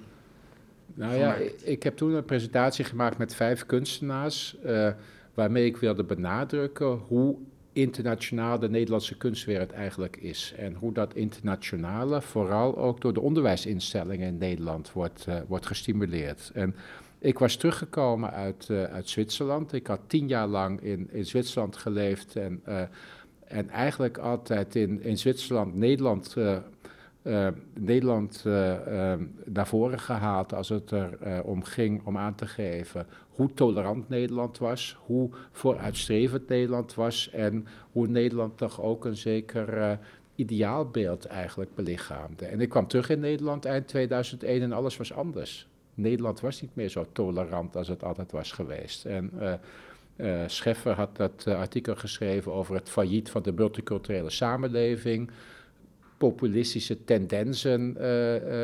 Nou 0.93 1.15
ja, 1.15 1.35
ik, 1.63 1.83
heb 1.83 1.95
toen 1.95 2.13
een 2.13 2.25
presentatie 2.25 2.85
gemaakt 2.85 3.17
met 3.17 3.35
vijf 3.35 3.65
kunstenaars, 3.65 4.57
uh, 4.65 4.89
waarmee 5.33 5.65
ik 5.65 5.77
wilde 5.77 6.03
benadrukken 6.03 6.87
hoe 6.87 7.37
internationaal 7.73 8.59
de 8.59 8.69
Nederlandse 8.69 9.17
kunstwereld 9.17 9.71
eigenlijk 9.71 10.17
is. 10.17 10.53
En 10.57 10.73
hoe 10.73 10.93
dat 10.93 11.15
internationale 11.15 12.21
vooral 12.21 12.77
ook 12.77 13.01
door 13.01 13.13
de 13.13 13.21
onderwijsinstellingen 13.21 14.27
in 14.27 14.37
Nederland 14.37 14.91
wordt, 14.91 15.25
uh, 15.29 15.35
wordt 15.47 15.65
gestimuleerd. 15.65 16.51
En 16.53 16.75
ik 17.23 17.39
was 17.39 17.55
teruggekomen 17.55 18.31
uit, 18.31 18.67
uh, 18.71 18.83
uit 18.83 19.09
Zwitserland. 19.09 19.73
Ik 19.73 19.87
had 19.87 19.99
tien 20.07 20.27
jaar 20.27 20.47
lang 20.47 20.81
in, 20.81 21.09
in 21.11 21.25
Zwitserland 21.25 21.75
geleefd 21.75 22.35
en, 22.35 22.61
uh, 22.67 22.81
en 23.47 23.69
eigenlijk 23.69 24.17
altijd 24.17 24.75
in, 24.75 25.01
in 25.01 25.17
Zwitserland 25.17 25.75
Nederland, 25.75 26.35
uh, 26.37 27.47
Nederland 27.79 28.43
naar 29.45 29.67
voren 29.67 29.99
gehaald 29.99 30.53
als 30.53 30.69
het 30.69 30.91
er 30.91 31.43
om 31.43 31.63
ging 31.63 32.05
om 32.05 32.17
aan 32.17 32.35
te 32.35 32.45
geven 32.45 33.05
hoe 33.29 33.53
tolerant 33.53 34.09
Nederland 34.09 34.57
was, 34.57 34.97
hoe 35.05 35.29
vooruitstrevend 35.51 36.47
Nederland 36.47 36.93
was 36.93 37.29
en 37.29 37.67
hoe 37.91 38.07
Nederland 38.07 38.57
toch 38.57 38.81
ook 38.81 39.05
een 39.05 39.17
zeker 39.17 39.99
ideaalbeeld 40.35 41.25
eigenlijk 41.25 41.75
belichaamde. 41.75 42.45
En 42.45 42.61
ik 42.61 42.69
kwam 42.69 42.87
terug 42.87 43.09
in 43.09 43.19
Nederland 43.19 43.65
eind 43.65 43.87
2001 43.87 44.61
en 44.61 44.71
alles 44.71 44.97
was 44.97 45.13
anders. 45.13 45.67
Nederland 45.93 46.39
was 46.39 46.61
niet 46.61 46.75
meer 46.75 46.89
zo 46.89 47.05
tolerant 47.11 47.75
als 47.75 47.87
het 47.87 48.03
altijd 48.03 48.31
was 48.31 48.51
geweest. 48.51 49.05
En 49.05 49.31
uh, 50.17 50.43
Scheffer 50.47 50.93
had 50.93 51.15
dat 51.15 51.45
uh, 51.47 51.59
artikel 51.59 51.95
geschreven 51.95 52.53
over 52.53 52.75
het 52.75 52.89
failliet 52.89 53.29
van 53.29 53.41
de 53.41 53.51
multiculturele 53.51 54.29
samenleving. 54.29 55.31
Populistische 56.17 57.03
tendensen 57.03 57.97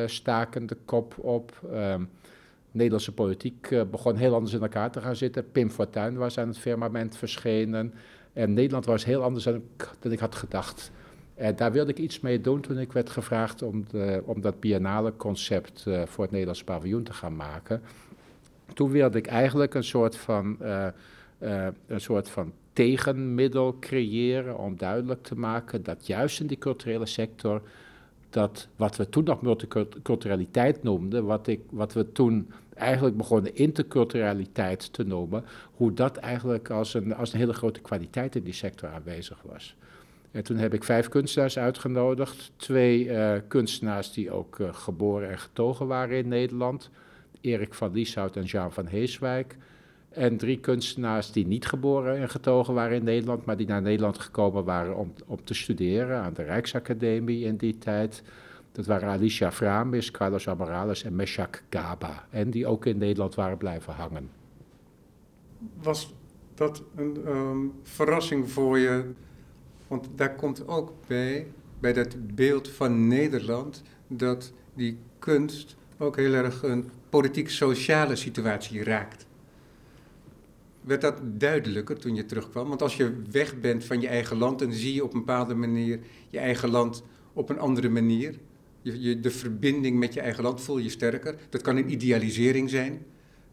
staken 0.10 0.66
de 0.66 0.78
kop 0.86 1.18
op. 1.18 1.62
Um, 1.74 2.10
Nederlandse 2.72 3.14
politiek 3.14 3.70
begon 3.92 4.16
heel 4.16 4.34
anders 4.34 4.54
in 4.54 4.62
elkaar 4.62 4.92
te 4.92 5.02
gaan 5.02 5.16
zitten. 5.16 5.52
Pim 5.52 5.70
Fortuyn 5.70 6.18
was 6.18 6.38
aan 6.38 6.48
het 6.48 6.58
firmament 6.58 7.18
verschenen. 7.18 7.94
En 8.34 8.54
Nederland 8.54 8.86
was 8.86 9.06
heel 9.06 9.24
anders 9.24 9.44
dan 9.44 9.62
dan 10.00 10.12
ik 10.12 10.20
had 10.20 10.36
gedacht. 10.36 10.92
En 11.40 11.56
daar 11.56 11.72
wilde 11.72 11.92
ik 11.92 11.98
iets 11.98 12.20
mee 12.20 12.42
doen 12.42 12.62
toen 12.62 12.80
ik 12.80 12.92
werd 12.92 13.10
gevraagd 13.10 13.62
om, 13.62 13.86
de, 13.92 14.22
om 14.26 14.42
dat 14.42 14.60
biennale 14.60 15.14
concept 15.16 15.86
uh, 15.88 16.02
voor 16.06 16.24
het 16.24 16.32
Nederlands 16.32 16.64
paviljoen 16.64 17.04
te 17.04 17.14
gaan 17.14 17.36
maken. 17.36 17.82
Toen 18.74 18.92
wilde 18.92 19.18
ik 19.18 19.28
eigenlijk 19.28 19.74
een 19.74 19.84
soort 19.84 20.16
van, 20.16 20.58
uh, 20.62 20.88
een 21.88 22.02
soort 22.02 22.30
van 22.30 22.54
tegenmiddel 22.74 23.78
creëren 23.80 24.58
om 24.58 24.78
duidelijk 24.78 25.24
te 25.24 25.36
maken 25.36 25.84
dat 25.84 26.08
juist 26.08 26.40
in 26.40 26.48
die 26.48 26.58
culturele 26.58 27.06
sector 27.06 27.62
dat 28.30 28.68
wat 28.76 28.96
we 28.96 29.10
toen 29.10 29.24
nog 29.24 29.42
multiculturaliteit 29.42 30.84
noemden, 30.84 31.26
wat, 31.26 31.48
ik, 31.48 31.60
wat 31.70 31.94
we 31.94 32.12
toen 32.12 32.52
eigenlijk 32.74 33.18
begonnen 33.18 33.56
interculturaliteit 33.56 34.94
te 34.94 35.04
noemen, 35.04 35.44
hoe 35.74 35.94
dat 35.94 36.18
eigenlijk 36.18 36.70
als 36.70 36.94
een, 36.94 37.16
als 37.16 37.34
een 37.34 37.40
hele 37.40 37.54
grote 37.54 37.80
kwaliteit 37.80 38.36
in 38.36 38.44
die 38.44 38.54
sector 38.54 38.90
aanwezig 38.90 39.42
was. 39.42 39.76
En 40.32 40.44
toen 40.44 40.58
heb 40.58 40.74
ik 40.74 40.84
vijf 40.84 41.08
kunstenaars 41.08 41.58
uitgenodigd. 41.58 42.52
Twee 42.56 43.06
uh, 43.06 43.34
kunstenaars 43.48 44.14
die 44.14 44.32
ook 44.32 44.60
uh, 44.60 44.74
geboren 44.74 45.30
en 45.30 45.40
getogen 45.40 45.88
waren 45.88 46.18
in 46.18 46.28
Nederland. 46.28 46.90
Erik 47.42 47.74
van 47.74 47.92
Lieshout 47.92 48.36
en 48.36 48.44
Jean 48.44 48.72
van 48.72 48.88
Heeswijk. 48.88 49.58
En 50.10 50.38
drie 50.38 50.60
kunstenaars 50.60 51.32
die 51.32 51.48
niet 51.48 51.66
geboren 51.66 52.18
en 52.18 52.30
getogen 52.30 52.74
waren 52.74 52.98
in 52.98 53.04
Nederland, 53.04 53.46
maar 53.46 53.58
die 53.58 53.68
naar 53.68 53.82
Nederland 53.82 54.20
gekomen 54.20 54.64
waren 54.64 54.96
om, 54.96 55.14
om 55.26 55.44
te 55.44 55.54
studeren 55.54 56.22
aan 56.22 56.34
de 56.34 56.44
Rijksacademie 56.44 57.46
in 57.46 57.56
die 57.56 57.78
tijd. 57.78 58.24
Dat 58.72 58.86
waren 58.86 59.10
Alicia 59.10 59.52
Framis, 59.52 60.12
Carlos 60.12 60.48
Amarales 60.48 61.04
en 61.04 61.16
Meshak 61.16 61.64
Gaba. 61.70 62.26
En 62.30 62.50
die 62.50 62.68
ook 62.68 62.86
in 62.86 62.98
Nederland 62.98 63.36
waren 63.36 63.58
blijven 63.58 63.94
hangen. 63.94 64.30
Was 65.82 66.14
dat 66.54 66.84
een 66.96 67.28
um, 67.28 67.74
verrassing 67.84 68.50
voor 68.50 68.80
je 68.80 69.12
want 69.90 70.08
daar 70.16 70.36
komt 70.36 70.68
ook 70.68 70.94
bij, 71.08 71.48
bij 71.80 71.94
dat 71.94 72.36
beeld 72.36 72.70
van 72.70 73.08
Nederland, 73.08 73.84
dat 74.08 74.54
die 74.74 74.98
kunst 75.20 75.76
ook 75.98 76.16
heel 76.16 76.34
erg 76.34 76.64
een 76.64 76.90
politiek-sociale 77.10 78.16
situatie 78.16 78.84
raakt. 78.84 79.26
Werd 80.82 81.02
dat 81.02 81.22
duidelijker 81.24 82.00
toen 82.00 82.16
je 82.16 82.26
terugkwam? 82.26 82.68
Want 82.68 82.82
als 82.82 82.98
je 82.98 83.22
weg 83.32 83.60
bent 83.60 83.86
van 83.86 84.02
je 84.02 84.08
eigen 84.08 84.38
land, 84.38 84.60
dan 84.60 84.74
zie 84.74 84.94
je 84.94 85.04
op 85.04 85.14
een 85.14 85.20
bepaalde 85.20 85.56
manier 85.56 86.00
je 86.30 86.40
eigen 86.40 86.70
land 86.70 87.04
op 87.34 87.50
een 87.50 87.60
andere 87.60 87.90
manier. 87.90 88.36
Je, 88.82 89.20
de 89.20 89.32
verbinding 89.32 90.00
met 90.00 90.14
je 90.14 90.22
eigen 90.22 90.44
land 90.44 90.62
voel 90.62 90.78
je 90.78 90.90
sterker. 90.90 91.36
Dat 91.50 91.62
kan 91.62 91.78
een 91.78 91.92
idealisering 91.92 92.70
zijn, 92.70 93.06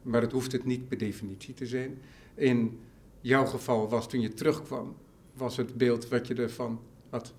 maar 0.03 0.21
het 0.21 0.33
hoeft 0.33 0.53
het 0.53 0.65
niet 0.65 0.89
per 0.89 0.99
definitie 0.99 1.55
te 1.55 1.67
zijn. 1.67 1.99
In 2.35 2.79
jouw 3.21 3.45
geval 3.45 3.89
was 3.89 4.09
toen 4.09 4.21
je 4.21 4.35
terugkwam, 4.35 4.95
was 5.37 5.57
het 5.57 5.77
beeld 5.77 6.09
wat 6.09 6.27
je 6.27 6.35
ervan 6.35 6.81
had, 7.11 7.35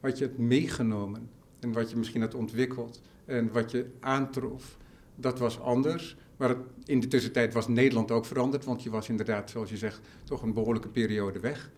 wat 0.00 0.18
je 0.18 0.26
had 0.26 0.36
meegenomen 0.36 1.30
en 1.60 1.72
wat 1.72 1.90
je 1.90 1.96
misschien 1.96 2.20
had 2.20 2.34
ontwikkeld 2.34 3.00
en 3.24 3.52
wat 3.52 3.70
je 3.70 3.90
aantrof, 4.00 4.76
dat 5.14 5.38
was 5.38 5.60
anders. 5.60 6.16
Maar 6.36 6.56
in 6.84 7.00
de 7.00 7.08
tussentijd 7.08 7.52
was 7.52 7.68
Nederland 7.68 8.10
ook 8.10 8.24
veranderd, 8.24 8.64
want 8.64 8.82
je 8.82 8.90
was 8.90 9.08
inderdaad, 9.08 9.50
zoals 9.50 9.70
je 9.70 9.76
zegt, 9.76 10.00
toch 10.24 10.42
een 10.42 10.52
behoorlijke 10.52 10.88
periode 10.88 11.40
weg. 11.40 11.70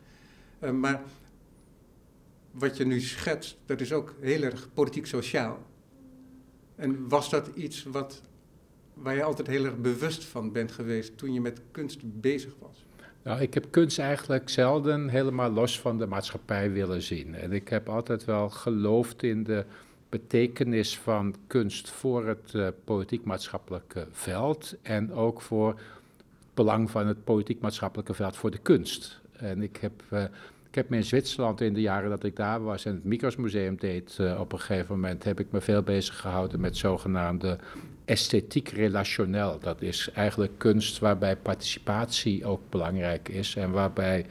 Uh, 0.60 0.70
maar 0.70 1.02
wat 2.50 2.76
je 2.76 2.86
nu 2.86 3.00
schetst, 3.00 3.58
dat 3.66 3.80
is 3.80 3.92
ook 3.92 4.14
heel 4.20 4.42
erg 4.42 4.68
politiek-sociaal. 4.74 5.66
En 6.74 7.08
was 7.08 7.30
dat 7.30 7.50
iets 7.54 7.82
wat, 7.82 8.22
waar 8.94 9.14
je 9.14 9.22
altijd 9.22 9.48
heel 9.48 9.64
erg 9.64 9.78
bewust 9.78 10.24
van 10.24 10.52
bent 10.52 10.72
geweest 10.72 11.18
toen 11.18 11.32
je 11.32 11.40
met 11.40 11.60
kunst 11.70 12.20
bezig 12.20 12.56
was? 12.58 12.84
Nou, 13.22 13.40
ik 13.40 13.54
heb 13.54 13.66
kunst 13.70 13.98
eigenlijk 13.98 14.48
zelden 14.48 15.08
helemaal 15.08 15.50
los 15.50 15.80
van 15.80 15.98
de 15.98 16.06
maatschappij 16.06 16.72
willen 16.72 17.02
zien. 17.02 17.34
En 17.34 17.52
ik 17.52 17.68
heb 17.68 17.88
altijd 17.88 18.24
wel 18.24 18.48
geloofd 18.48 19.22
in 19.22 19.44
de 19.44 19.64
betekenis 20.08 20.98
van 20.98 21.34
kunst 21.46 21.90
voor 21.90 22.26
het 22.26 22.52
uh, 22.52 22.68
politiek-maatschappelijke 22.84 24.06
veld 24.10 24.76
en 24.82 25.12
ook 25.12 25.40
voor 25.40 25.68
het 25.68 25.78
belang 26.54 26.90
van 26.90 27.06
het 27.06 27.24
politiek-maatschappelijke 27.24 28.14
veld 28.14 28.36
voor 28.36 28.50
de 28.50 28.58
kunst. 28.58 29.20
En 29.32 29.62
ik 29.62 29.76
heb, 29.76 29.92
uh, 30.12 30.22
ik 30.68 30.74
heb 30.74 30.88
me 30.88 30.96
in 30.96 31.04
Zwitserland 31.04 31.60
in 31.60 31.74
de 31.74 31.80
jaren 31.80 32.10
dat 32.10 32.24
ik 32.24 32.36
daar 32.36 32.62
was 32.62 32.84
en 32.84 32.94
het 32.94 33.04
Mikros 33.04 33.36
Museum 33.36 33.76
deed 33.76 34.16
uh, 34.20 34.40
op 34.40 34.52
een 34.52 34.60
gegeven 34.60 34.94
moment, 34.94 35.24
heb 35.24 35.40
ik 35.40 35.46
me 35.50 35.60
veel 35.60 35.82
bezig 35.82 36.20
gehouden 36.20 36.60
met 36.60 36.76
zogenaamde 36.76 37.58
esthetiek 38.10 38.68
relationeel. 38.68 39.58
Dat 39.60 39.82
is 39.82 40.10
eigenlijk 40.14 40.52
kunst 40.58 40.98
waarbij 40.98 41.36
participatie 41.36 42.44
ook 42.44 42.60
belangrijk 42.68 43.28
is 43.28 43.56
en 43.56 43.70
waarbij 43.70 44.26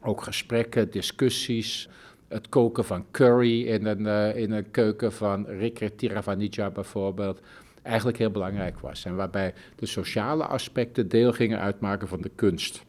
ook 0.00 0.22
gesprekken, 0.22 0.90
discussies, 0.90 1.88
het 2.28 2.48
koken 2.48 2.84
van 2.84 3.04
curry 3.10 3.66
in 3.66 3.86
een, 3.86 4.00
uh, 4.00 4.36
in 4.36 4.52
een 4.52 4.70
keuken 4.70 5.12
van 5.12 5.46
Rikre 5.46 5.94
Tiravanija 5.94 6.70
bijvoorbeeld 6.70 7.40
eigenlijk 7.82 8.18
heel 8.18 8.30
belangrijk 8.30 8.78
was. 8.80 9.04
En 9.04 9.16
waarbij 9.16 9.54
de 9.76 9.86
sociale 9.86 10.44
aspecten 10.44 11.08
deel 11.08 11.32
gingen 11.32 11.60
uitmaken 11.60 12.08
van 12.08 12.20
de 12.20 12.30
kunst. 12.34 12.84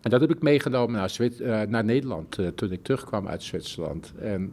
En 0.00 0.10
dat 0.10 0.20
heb 0.20 0.30
ik 0.30 0.42
meegenomen 0.42 0.96
naar, 0.96 1.10
Zwit 1.10 1.40
uh, 1.40 1.60
naar 1.62 1.84
Nederland 1.84 2.38
uh, 2.38 2.48
toen 2.48 2.72
ik 2.72 2.82
terugkwam 2.82 3.28
uit 3.28 3.42
Zwitserland. 3.42 4.12
En 4.18 4.52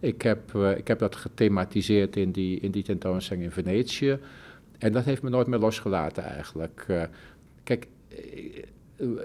ik, 0.00 0.22
heb, 0.22 0.54
ik 0.54 0.88
heb 0.88 0.98
dat 0.98 1.16
gethematiseerd 1.16 2.16
in 2.16 2.30
die, 2.30 2.60
in 2.60 2.70
die 2.70 2.82
tentoonstelling 2.82 3.44
in 3.44 3.50
Venetië. 3.50 4.18
En 4.78 4.92
dat 4.92 5.04
heeft 5.04 5.22
me 5.22 5.30
nooit 5.30 5.46
meer 5.46 5.58
losgelaten 5.58 6.24
eigenlijk. 6.24 6.86
kijk, 7.62 7.86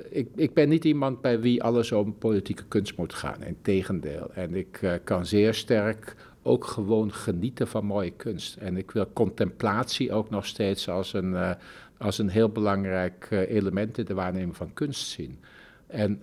ik, 0.09 0.27
ik, 0.35 0.53
ben 0.53 0.69
niet 0.69 0.85
iemand 0.85 1.21
bij 1.21 1.39
wie 1.39 1.63
alles 1.63 1.91
om 1.91 2.17
politieke 2.17 2.63
kunst 2.67 2.97
moet 2.97 3.13
gaan. 3.13 3.43
Integendeel. 3.43 4.33
En 4.33 4.55
ik 4.55 4.99
kan 5.03 5.25
zeer 5.25 5.53
sterk 5.53 6.15
ook 6.41 6.65
gewoon 6.65 7.13
genieten 7.13 7.67
van 7.67 7.85
mooie 7.85 8.11
kunst. 8.11 8.55
En 8.55 8.77
ik 8.77 8.91
wil 8.91 9.09
contemplatie 9.13 10.11
ook 10.11 10.29
nog 10.29 10.45
steeds 10.45 10.89
als 10.89 11.13
een, 11.13 11.55
als 11.97 12.17
een 12.17 12.29
heel 12.29 12.49
belangrijk 12.49 13.27
element 13.29 13.97
in 13.97 14.05
de 14.05 14.13
waarneming 14.13 14.55
van 14.55 14.73
kunst 14.73 15.07
zien. 15.07 15.39
En 15.87 16.19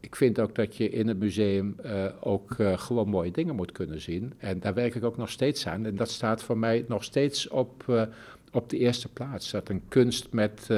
ik 0.00 0.16
vind 0.16 0.40
ook 0.40 0.54
dat 0.54 0.76
je 0.76 0.90
in 0.90 1.08
het 1.08 1.18
museum 1.18 1.76
ook 2.20 2.56
gewoon 2.58 3.08
mooie 3.08 3.30
dingen 3.30 3.54
moet 3.54 3.72
kunnen 3.72 4.00
zien. 4.00 4.32
En 4.38 4.60
daar 4.60 4.74
werk 4.74 4.94
ik 4.94 5.04
ook 5.04 5.16
nog 5.16 5.30
steeds 5.30 5.66
aan. 5.66 5.86
En 5.86 5.96
dat 5.96 6.10
staat 6.10 6.42
voor 6.42 6.58
mij 6.58 6.84
nog 6.88 7.04
steeds 7.04 7.48
op, 7.48 8.06
op 8.52 8.70
de 8.70 8.78
eerste 8.78 9.08
plaats. 9.08 9.50
Dat 9.50 9.68
een 9.68 9.82
kunst 9.88 10.32
met 10.32 10.68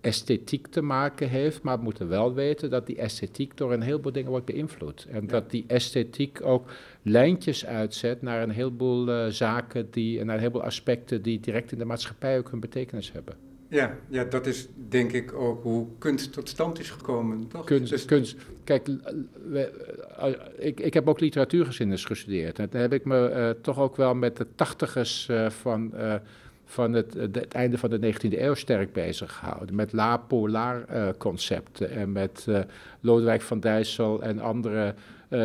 esthetiek 0.00 0.66
te 0.66 0.82
maken 0.82 1.28
heeft, 1.28 1.62
maar 1.62 1.78
we 1.78 1.84
moeten 1.84 2.08
wel 2.08 2.34
weten 2.34 2.70
dat 2.70 2.86
die 2.86 2.96
esthetiek 2.96 3.56
door 3.56 3.72
een 3.72 3.82
heleboel 3.82 4.12
dingen 4.12 4.30
wordt 4.30 4.46
beïnvloed. 4.46 5.06
En 5.10 5.26
dat 5.26 5.50
die 5.50 5.64
esthetiek 5.66 6.42
ook 6.42 6.70
lijntjes 7.02 7.66
uitzet 7.66 8.22
naar 8.22 8.42
een 8.42 8.50
heleboel 8.50 9.30
zaken 9.30 9.90
die, 9.90 10.20
en 10.20 10.26
naar 10.26 10.34
een 10.34 10.40
heleboel 10.40 10.62
aspecten 10.62 11.22
die 11.22 11.40
direct 11.40 11.72
in 11.72 11.78
de 11.78 11.84
maatschappij 11.84 12.38
ook 12.38 12.50
hun 12.50 12.60
betekenis 12.60 13.12
hebben. 13.12 13.47
Ja, 13.68 13.96
ja, 14.08 14.24
dat 14.24 14.46
is 14.46 14.68
denk 14.88 15.12
ik 15.12 15.32
ook 15.32 15.62
hoe 15.62 15.86
kunst 15.98 16.32
tot 16.32 16.48
stand 16.48 16.78
is 16.78 16.90
gekomen, 16.90 17.48
toch? 17.48 17.64
Kunst, 17.64 17.90
dus... 17.90 18.04
kunst 18.04 18.36
kijk, 18.64 18.86
we, 19.48 19.72
uh, 20.20 20.66
ik, 20.66 20.80
ik 20.80 20.94
heb 20.94 21.08
ook 21.08 21.20
literatuurgeschiedenis 21.20 22.04
gestudeerd. 22.04 22.58
En 22.58 22.66
daar 22.70 22.80
heb 22.80 22.92
ik 22.92 23.04
me 23.04 23.32
uh, 23.34 23.62
toch 23.62 23.78
ook 23.78 23.96
wel 23.96 24.14
met 24.14 24.36
de 24.36 24.46
tachtigers 24.54 25.30
van 25.48 25.92
van 26.70 26.92
het, 26.92 27.14
het, 27.14 27.48
einde 27.48 27.78
van 27.78 27.90
de 27.90 28.14
19e 28.14 28.38
eeuw 28.38 28.54
sterk 28.54 28.92
bezig 28.92 29.32
gehouden. 29.32 29.74
Met 29.74 29.92
la-polar 29.92 30.84
uh, 30.92 31.08
concepten 31.18 31.90
en 31.90 32.12
met 32.12 32.46
Lodewijk 33.00 33.42
van 33.42 33.60
Dijssel 33.60 34.22
en 34.22 34.38
andere 34.38 34.94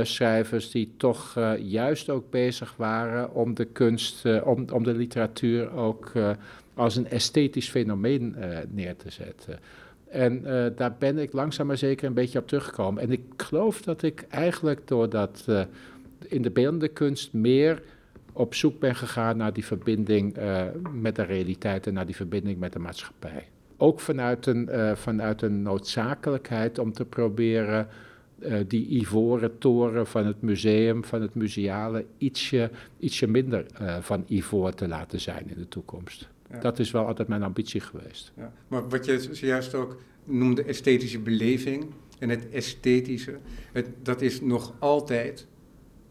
schrijvers 0.02 0.72
die 0.72 0.94
toch 0.98 1.40
juist 1.60 2.10
ook 2.10 2.30
bezig 2.30 2.74
waren 2.78 3.34
om 3.34 3.54
de 3.54 3.66
kunst, 3.66 4.26
om, 4.44 4.66
om 4.74 4.84
de 4.84 4.94
literatuur 4.94 5.74
ook 5.74 6.12
als 6.74 6.96
een 6.96 7.10
esthetisch 7.10 7.70
fenomeen 7.70 8.36
neer 8.70 8.96
te 8.96 9.12
zetten. 9.12 9.60
En 10.10 10.42
daar 10.76 10.96
ben 11.00 11.18
ik 11.18 11.34
langzaam 11.34 11.68
maar 11.68 11.78
zeker 11.78 12.08
een 12.08 12.14
beetje 12.14 12.40
op 12.40 12.48
teruggekomen. 12.48 13.04
En 13.04 13.12
ik 13.12 13.22
geloof 13.38 13.82
dat 13.82 14.02
ik 14.02 14.26
eigenlijk 14.30 14.88
doordat 14.88 15.46
in 16.28 16.42
de 16.42 16.52
beeldende 16.52 16.88
kunst 16.88 17.34
meer 17.34 17.82
op 18.34 18.56
zoek 18.56 18.80
ben 18.80 18.96
gegaan 18.96 19.38
naar 19.38 19.54
die 19.54 19.66
verbinding 19.66 20.38
met 20.94 21.16
de 21.16 21.24
realiteit 21.24 21.88
en 21.88 21.94
naar 21.94 22.06
die 22.06 22.16
verbinding 22.16 22.60
met 22.60 22.74
de 22.74 22.80
maatschappij. 22.80 23.48
Ook 23.78 24.00
vanuit 24.00 24.46
een, 24.46 24.70
vanuit 24.98 25.42
een 25.42 25.62
noodzakelijkheid 25.62 26.80
om 26.80 26.94
te 26.94 27.06
proberen 27.06 27.88
die 28.68 28.88
ivoren 28.88 29.58
toren 29.58 30.08
van 30.08 30.26
het 30.26 30.42
museum, 30.42 31.04
van 31.04 31.22
het 31.22 31.36
museale, 31.36 32.06
ietsje, 32.18 32.70
ietsje 33.00 33.28
minder 33.28 33.66
van 34.02 34.26
ivoor 34.28 34.74
te 34.74 34.88
laten 34.88 35.20
zijn 35.20 35.50
in 35.50 35.58
de 35.58 35.68
toekomst. 35.68 36.32
Dat 36.62 36.80
is 36.80 36.92
wel 36.92 37.06
altijd 37.08 37.28
mijn 37.28 37.44
ambitie 37.44 37.82
geweest. 37.82 38.32
Ja. 38.38 38.54
Maar 38.68 38.90
wat 38.90 39.06
je 39.06 39.28
zojuist 39.32 39.76
ook 39.76 40.02
noemde, 40.24 40.64
esthetische 40.64 41.20
beleving 41.20 41.86
en 42.20 42.30
het 42.30 42.50
esthetische, 42.50 43.38
het, 43.72 43.88
dat 44.02 44.22
is 44.22 44.42
nog 44.42 44.74
altijd 44.80 45.48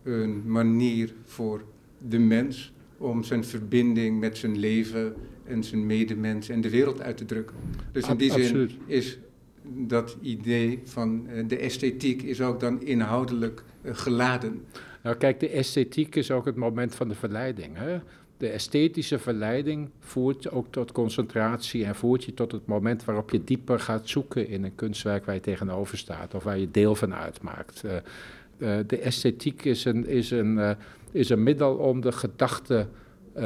een 0.03 0.43
manier 0.47 1.15
voor 1.25 1.65
de 2.09 2.19
mens 2.19 2.73
om 2.97 3.25
zijn 3.25 3.45
verbinding 3.45 4.21
met 4.21 4.39
zijn 4.39 4.59
leven 4.59 5.15
en 5.45 5.65
zijn 5.65 5.87
medemens 5.87 6.49
en 6.49 6.61
de 6.61 6.71
wereld 6.71 7.01
uit 7.01 7.17
te 7.17 7.25
drukken. 7.25 7.57
Dus 7.93 8.09
in 8.09 8.17
die 8.17 8.33
zin 8.33 8.71
is 8.87 9.19
dat 9.63 10.17
idee 10.21 10.81
van 10.85 11.27
uh, 11.31 11.49
de 11.49 11.57
esthetiek 11.57 12.23
is 12.23 12.41
ook 12.41 12.61
dan 12.61 12.83
inhoudelijk 12.83 13.63
uh, 13.83 13.95
geladen. 13.95 14.65
Nou 15.03 15.17
kijk, 15.17 15.41
de 15.41 15.49
esthetiek 15.49 16.15
is 16.15 16.31
ook 16.31 16.45
het 16.45 16.57
moment 16.57 16.95
van 16.95 17.09
de 17.09 17.15
verleiding. 17.15 17.77
Hè? 17.77 17.99
De 18.43 18.49
esthetische 18.49 19.19
verleiding 19.19 19.91
voert 19.99 20.51
ook 20.51 20.67
tot 20.71 20.93
concentratie 20.93 21.85
en 21.85 21.95
voert 21.95 22.25
je 22.25 22.35
tot 22.35 22.53
het 22.53 22.67
moment 22.67 23.05
waarop 23.05 23.31
je 23.31 23.45
dieper 23.45 23.81
gaat 23.81 24.09
zoeken 24.09 24.49
in 24.49 24.65
een 24.65 24.75
kunstwerk 24.75 25.25
waar 25.25 25.35
je 25.35 25.41
tegenover 25.41 25.99
staat 25.99 26.35
of 26.35 26.45
waar 26.45 26.59
je 26.59 26.71
deel 26.71 26.95
van 26.95 27.15
uitmaakt. 27.15 27.83
Uh, 27.85 28.79
de 28.87 28.99
esthetiek 28.99 29.65
is 29.65 29.85
een, 29.85 30.07
is 30.07 30.31
een 30.31 30.77
is 31.11 31.29
een 31.29 31.43
middel 31.43 31.75
om 31.75 32.01
de 32.01 32.13
gedachten 32.13 32.91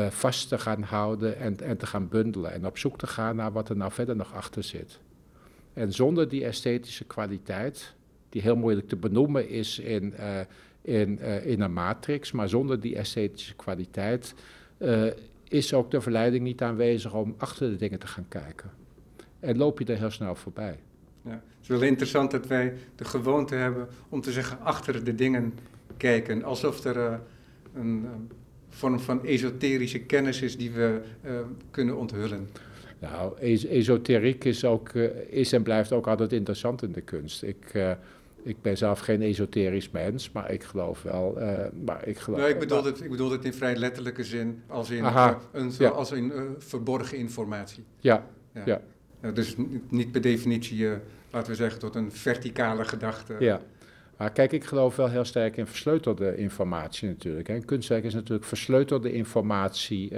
vast 0.09 0.49
te 0.49 0.59
gaan 0.59 0.83
houden 0.83 1.39
en, 1.39 1.61
en 1.61 1.77
te 1.77 1.87
gaan 1.87 2.09
bundelen. 2.09 2.53
En 2.53 2.67
op 2.67 2.79
zoek 2.79 2.99
te 2.99 3.07
gaan 3.07 3.37
naar 3.37 3.53
wat 3.53 3.69
er 3.69 3.77
nou 3.77 3.93
verder 3.93 4.17
nog 4.17 4.35
achter 4.35 4.63
zit. 4.63 4.99
En 5.73 5.93
zonder 5.93 6.29
die 6.29 6.45
esthetische 6.45 7.05
kwaliteit, 7.05 7.95
die 8.29 8.43
heel 8.43 8.57
moeilijk 8.57 8.89
te 8.89 8.97
benoemen 8.97 9.49
is 9.49 9.79
in, 9.79 10.15
in, 10.83 11.19
in 11.45 11.61
een 11.61 11.73
matrix, 11.73 12.33
maar 12.33 12.49
zonder 12.49 12.81
die 12.81 12.97
esthetische 12.97 13.55
kwaliteit 13.55 14.35
is 15.49 15.75
ook 15.75 15.91
de 15.91 16.01
verleiding 16.01 16.45
niet 16.45 16.63
aanwezig 16.63 17.15
om 17.15 17.35
achter 17.39 17.71
de 17.71 17.77
dingen 17.77 17.99
te 17.99 18.07
gaan 18.07 18.29
kijken. 18.29 18.71
En 19.41 19.57
loop 19.57 19.79
je 19.79 19.85
er 19.85 19.99
heel 19.99 20.11
snel 20.11 20.35
voorbij. 20.35 20.79
Ja, 21.23 21.31
het 21.31 21.63
is 21.63 21.69
wel 21.69 21.83
interessant 21.83 22.31
dat 22.31 22.47
wij 22.47 22.75
de 22.97 23.05
gewoonte 23.05 23.55
hebben 23.55 23.89
om 24.09 24.21
te 24.21 24.33
zeggen 24.33 24.61
achter 24.61 25.05
de 25.05 25.15
dingen 25.15 25.55
kijken, 25.97 26.43
alsof 26.43 26.85
er 26.85 27.21
een 27.75 28.07
vorm 28.69 29.01
van 29.01 29.25
esoterische 29.25 29.99
kennis 29.99 30.43
is 30.43 30.57
die 30.57 30.71
we 30.71 31.01
kunnen 31.71 31.97
onthullen. 31.97 32.49
Nou, 32.99 33.39
es 33.41 33.67
esoteriek 33.67 34.45
is, 34.45 34.65
ook, 34.65 34.93
is 35.29 35.53
en 35.53 35.63
blijft 35.63 35.93
ook 35.93 36.07
altijd 36.07 36.33
interessant 36.33 36.83
in 36.83 36.93
de 36.93 37.01
kunst. 37.01 37.43
Ik, 37.43 37.73
ik 38.47 38.63
ben 38.63 38.77
zelf 38.77 38.99
geen 38.99 39.23
esoterisch 39.23 39.91
mens, 39.91 40.33
maar 40.33 40.53
ik 40.53 40.63
geloof 40.63 41.03
wel. 41.03 41.39
maar 41.85 42.07
ik, 42.07 42.19
geloof, 42.19 42.41
nou, 42.41 42.53
ik, 42.53 42.59
bedoel 42.59 42.85
het, 42.85 43.01
ik 43.01 43.11
bedoel 43.11 43.31
het 43.31 43.45
in 43.45 43.55
vrij 43.55 43.77
letterlijke 43.77 44.25
zin, 44.25 44.63
als 44.67 44.91
in, 44.91 45.05
Aha, 45.05 45.39
een, 45.53 45.73
ja. 45.79 45.89
als 45.89 46.13
in 46.13 46.33
verborgen 46.59 47.19
informatie. 47.19 47.85
Ja, 48.01 48.27
ja. 48.55 48.81
ja. 49.21 49.31
dus 49.31 49.55
niet 49.89 50.13
per 50.13 50.21
definitie, 50.21 50.89
laten 51.31 51.51
we 51.51 51.57
zeggen, 51.57 51.79
tot 51.79 51.95
een 51.95 52.13
verticale 52.13 52.85
gedachte. 52.85 53.37
Ja. 53.39 53.61
Maar 54.17 54.33
kijk, 54.33 54.53
ik 54.53 54.65
geloof 54.65 54.97
wel 54.97 55.09
heel 55.09 55.25
sterk 55.25 55.57
in 55.57 55.67
versleutelde 55.67 56.37
informatie 56.37 57.09
natuurlijk. 57.09 57.49
Hè. 57.49 57.59
Kunstwerk 57.59 58.05
is 58.05 58.15
natuurlijk 58.15 58.47
versleutelde 58.47 59.13
informatie 59.13 60.13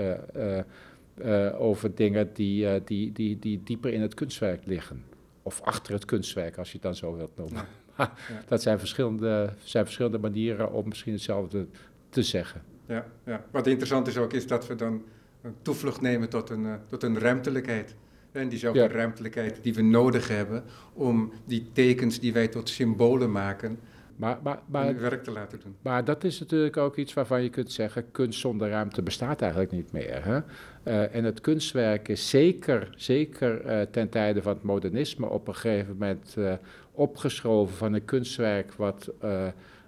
over 1.58 1.94
dingen 1.94 2.30
die, 2.34 2.84
die, 2.84 3.12
die, 3.12 3.38
die 3.38 3.62
dieper 3.64 3.92
in 3.92 4.00
het 4.00 4.14
kunstwerk 4.14 4.66
liggen. 4.66 5.04
Of 5.42 5.60
achter 5.60 5.92
het 5.92 6.04
kunstwerk, 6.04 6.58
als 6.58 6.68
je 6.68 6.74
het 6.74 6.82
dan 6.82 6.94
zo 6.94 7.16
wilt 7.16 7.36
noemen. 7.36 7.64
Ja. 8.28 8.42
Dat 8.48 8.62
zijn 8.62 8.78
verschillende, 8.78 9.52
zijn 9.62 9.84
verschillende 9.84 10.18
manieren 10.18 10.72
om 10.72 10.88
misschien 10.88 11.12
hetzelfde 11.12 11.66
te 12.08 12.22
zeggen. 12.22 12.62
Ja, 12.86 13.06
ja. 13.24 13.44
Wat 13.50 13.66
interessant 13.66 14.06
is 14.06 14.16
ook, 14.16 14.32
is 14.32 14.46
dat 14.46 14.66
we 14.66 14.74
dan 14.74 15.02
een 15.42 15.54
toevlucht 15.62 16.00
nemen 16.00 16.28
tot 16.28 16.50
een, 16.50 16.78
tot 16.86 17.02
een 17.02 17.18
ruimtelijkheid. 17.18 17.94
En 18.32 18.48
diezelfde 18.48 18.80
ja. 18.80 18.88
ruimtelijkheid 18.88 19.58
die 19.62 19.74
we 19.74 19.82
nodig 19.82 20.28
hebben 20.28 20.64
om 20.92 21.32
die 21.44 21.70
tekens 21.72 22.20
die 22.20 22.32
wij 22.32 22.48
tot 22.48 22.68
symbolen 22.68 23.32
maken, 23.32 23.78
maar, 24.18 24.38
maar, 24.42 24.58
maar, 24.66 25.00
werk 25.00 25.24
te 25.24 25.30
laten 25.30 25.60
doen. 25.62 25.76
Maar 25.82 26.04
dat 26.04 26.24
is 26.24 26.40
natuurlijk 26.40 26.76
ook 26.76 26.96
iets 26.96 27.14
waarvan 27.14 27.42
je 27.42 27.48
kunt 27.48 27.72
zeggen, 27.72 28.10
kunst 28.10 28.40
zonder 28.40 28.68
ruimte 28.68 29.02
bestaat 29.02 29.40
eigenlijk 29.40 29.72
niet 29.72 29.92
meer. 29.92 30.24
Hè? 30.24 30.36
Uh, 30.84 31.14
en 31.14 31.24
het 31.24 31.40
kunstwerk 31.40 32.08
is 32.08 32.28
zeker, 32.28 32.90
zeker 32.96 33.64
uh, 33.66 33.80
ten 33.80 34.08
tijde 34.08 34.42
van 34.42 34.52
het 34.52 34.62
modernisme 34.62 35.28
op 35.28 35.48
een 35.48 35.54
gegeven 35.54 35.92
moment 35.92 36.34
uh, 36.38 36.52
opgeschoven 36.92 37.76
van 37.76 37.92
een 37.92 38.04
kunstwerk 38.04 38.72
wat, 38.72 39.10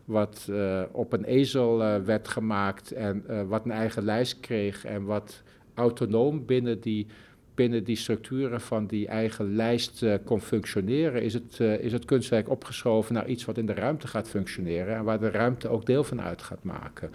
wat 0.04 0.50
op 0.90 1.12
een 1.12 1.24
ezel 1.24 1.78
werd 2.04 2.28
gemaakt 2.28 2.92
en 2.92 3.24
wat 3.48 3.64
een 3.64 3.70
eigen 3.70 4.02
lijst 4.02 4.40
kreeg 4.40 4.84
en 4.84 5.04
wat 5.04 5.42
autonoom 5.74 6.46
binnen 6.46 6.80
die 6.80 7.06
binnen 7.54 7.84
die 7.84 7.96
structuren 7.96 8.60
van 8.60 8.86
die 8.86 9.08
eigen 9.08 9.54
lijst 9.54 10.02
uh, 10.02 10.14
kon 10.24 10.40
functioneren, 10.40 11.22
is 11.22 11.34
het, 11.34 11.58
uh, 11.60 11.78
is 11.78 11.92
het 11.92 12.04
kunstwerk 12.04 12.48
opgeschoven 12.48 13.14
naar 13.14 13.28
iets 13.28 13.44
wat 13.44 13.58
in 13.58 13.66
de 13.66 13.74
ruimte 13.74 14.06
gaat 14.06 14.28
functioneren 14.28 14.96
en 14.96 15.04
waar 15.04 15.20
de 15.20 15.30
ruimte 15.30 15.68
ook 15.68 15.86
deel 15.86 16.04
van 16.04 16.20
uit 16.20 16.42
gaat 16.42 16.62
maken. 16.62 17.10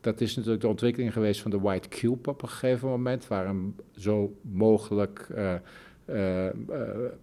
Dat 0.00 0.20
is 0.20 0.36
natuurlijk 0.36 0.62
de 0.62 0.68
ontwikkeling 0.68 1.12
geweest 1.12 1.40
van 1.40 1.50
de 1.50 1.60
White 1.60 1.88
Cube 1.88 2.30
op 2.30 2.42
een 2.42 2.48
gegeven 2.48 2.88
moment, 2.88 3.28
waar 3.28 3.46
een 3.46 3.76
zo 3.96 4.36
mogelijk 4.40 5.28
uh, 5.34 6.46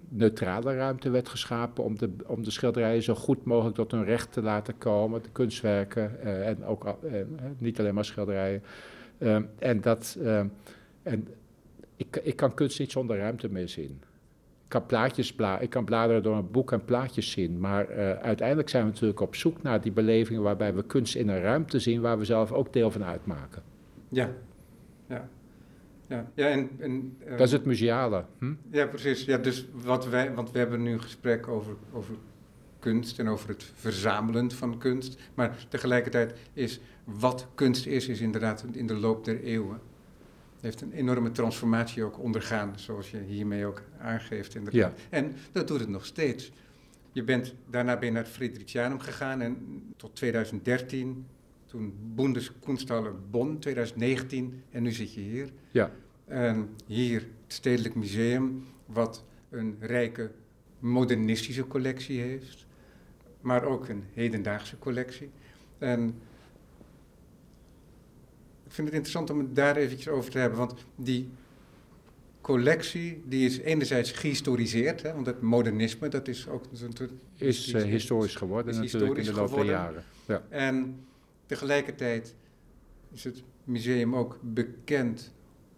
neutrale 0.10 0.75
ruimte 0.75 1.10
werd 1.10 1.30
geschapen 1.30 1.84
om 1.84 1.98
de, 1.98 2.10
om 2.25 2.44
de 2.44 2.51
schilderijen 2.51 3.04
zo 3.04 3.16
goed 3.16 3.44
mogelijk 3.46 3.75
tot 3.75 3.92
hun 3.92 4.06
recht 4.06 4.34
te 4.34 4.42
laten 4.42 4.78
komen, 4.78 5.24
de 5.24 5.30
kunstwerken 5.32 6.22
en 6.44 6.66
ook 6.66 6.98
niet 7.58 7.80
alleen 7.80 7.94
maar 7.94 8.06
schilderijen. 8.06 8.63
en 9.60 9.82
dat. 9.82 10.18
en 11.04 11.28
ik, 12.00 12.20
ik 12.24 12.36
kan 12.36 12.53
kunst 12.53 12.79
niet 12.79 12.91
zonder 12.91 13.18
ruimte 13.18 13.50
meer 13.50 13.70
zien. 13.70 14.01
Ik 14.63 14.75
kan, 14.75 14.86
plaatjes 14.86 15.34
bla 15.34 15.60
ik 15.60 15.70
kan 15.70 15.86
bladeren 15.86 16.24
door 16.24 16.36
een 16.36 16.51
boek 16.51 16.72
en 16.72 16.86
plaatjes 16.86 17.32
zien. 17.32 17.60
Maar 17.60 17.89
uh, 17.91 18.12
uiteindelijk 18.12 18.70
zijn 18.70 18.84
we 18.84 18.89
natuurlijk 18.89 19.20
op 19.20 19.36
zoek 19.36 19.62
naar 19.62 19.82
die 19.82 19.91
belevingen 19.91 20.41
waarbij 20.41 20.74
we 20.74 20.84
kunst 20.84 21.15
in 21.15 21.29
een 21.29 21.41
ruimte 21.41 21.79
zien 21.79 22.01
waar 22.01 22.18
we 22.18 22.25
zelf 22.25 22.51
ook 22.51 22.74
deel 22.74 22.91
van 22.91 23.03
uitmaken. 23.03 23.63
Ja, 24.10 24.29
ja. 25.08 25.29
Ja, 26.08 26.32
ja 26.34 26.48
en, 26.48 26.70
en, 26.79 27.18
uh, 27.24 27.29
dat 27.38 27.48
is 27.48 27.51
het 27.51 27.65
museale. 27.65 28.25
Hm? 28.38 28.53
Ja, 28.72 28.86
precies. 28.86 29.25
Ja, 29.25 29.38
dus 29.38 29.65
wat 29.74 30.08
wij, 30.08 30.34
want 30.34 30.51
we 30.51 30.58
hebben 30.58 30.82
nu 30.82 30.91
een 30.91 31.01
gesprek 31.01 31.48
over, 31.48 31.75
over 31.94 32.15
kunst 32.79 33.20
en 33.20 33.27
over 33.27 33.50
het 33.50 33.72
verzamelen 33.75 34.51
van 34.51 34.77
kunst. 34.77 35.20
Maar 35.34 35.65
tegelijkertijd 35.70 36.34
is 36.53 36.79
wat 37.03 37.48
kunst 37.56 37.86
is, 37.86 38.08
is 38.08 38.22
inderdaad 38.22 38.65
in 38.72 38.88
de 38.88 38.96
loop 38.96 39.25
der 39.25 39.44
eeuwen 39.44 39.79
heeft 40.62 40.82
een 40.82 40.92
enorme 40.92 41.32
transformatie 41.32 42.04
ook 42.04 42.20
ondergaan, 42.20 42.74
zoals 42.75 43.12
je 43.12 43.20
hiermee 43.20 43.66
ook 43.66 43.82
aangeeft. 44.00 44.56
Inderdaad. 44.56 45.00
Ja. 45.00 45.06
En 45.10 45.36
dat 45.51 45.68
doet 45.68 45.80
het 45.80 45.89
nog 45.89 46.06
steeds. 46.06 46.51
Je 47.12 47.24
bent, 47.24 47.54
daarna 47.70 47.98
ben 47.98 48.06
je 48.06 48.13
naar 48.13 48.24
het 48.24 48.32
Friedrichianum 48.32 49.00
gegaan 49.00 49.42
en 49.42 49.84
tot 49.98 50.16
2013, 50.16 51.25
toen 51.66 51.94
Bundeskunsthalle 52.16 53.13
Bonn, 53.32 53.60
2019 53.60 54.63
en 54.72 54.84
nu 54.84 54.91
zit 54.91 55.13
je 55.13 55.22
hier. 55.22 55.50
Ja. 55.72 55.91
En 56.26 56.69
hier 56.86 57.19
het 57.19 57.54
Stedelijk 57.54 57.95
Museum, 57.95 58.65
wat 58.86 59.24
een 59.50 59.76
rijke 59.80 60.32
modernistische 60.80 61.67
collectie 61.67 62.19
heeft, 62.19 62.65
maar 63.41 63.63
ook 63.63 63.88
een 63.88 64.04
hedendaagse 64.13 64.78
collectie. 64.78 65.30
En 65.78 66.15
ik 68.69 68.75
vind 68.75 68.88
het 68.88 68.95
interessant 68.95 69.29
om 69.29 69.39
het 69.39 69.55
daar 69.55 69.75
eventjes 69.75 70.08
over 70.08 70.32
te 70.32 70.38
hebben, 70.38 70.60
want 70.60 70.73
die 70.95 71.29
collectie 72.41 73.23
die 73.25 73.45
is 73.45 73.58
enerzijds 73.58 74.12
gehistoriseerd, 74.12 75.01
hè, 75.01 75.13
want 75.13 75.25
het 75.25 75.41
modernisme 75.41 76.08
dat 76.08 76.27
is 76.27 76.47
ook... 76.47 76.63
Is 77.36 77.73
uh, 77.73 77.82
historisch 77.82 78.36
geworden 78.36 78.73
is 78.73 78.91
natuurlijk 78.91 79.19
in 79.19 79.25
de 79.25 79.34
loop 79.34 79.55
der 79.55 79.65
jaren. 79.65 80.03
Ja. 80.27 80.43
En 80.49 81.05
tegelijkertijd 81.45 82.36
is 83.12 83.23
het 83.23 83.43
museum 83.63 84.15
ook 84.15 84.39
bekend 84.41 85.34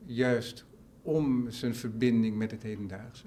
juist 0.06 0.66
om 1.02 1.52
zijn 1.52 1.76
verbinding 1.76 2.38
met 2.38 2.52
het 2.52 2.64
hedendaagse. 2.64 3.26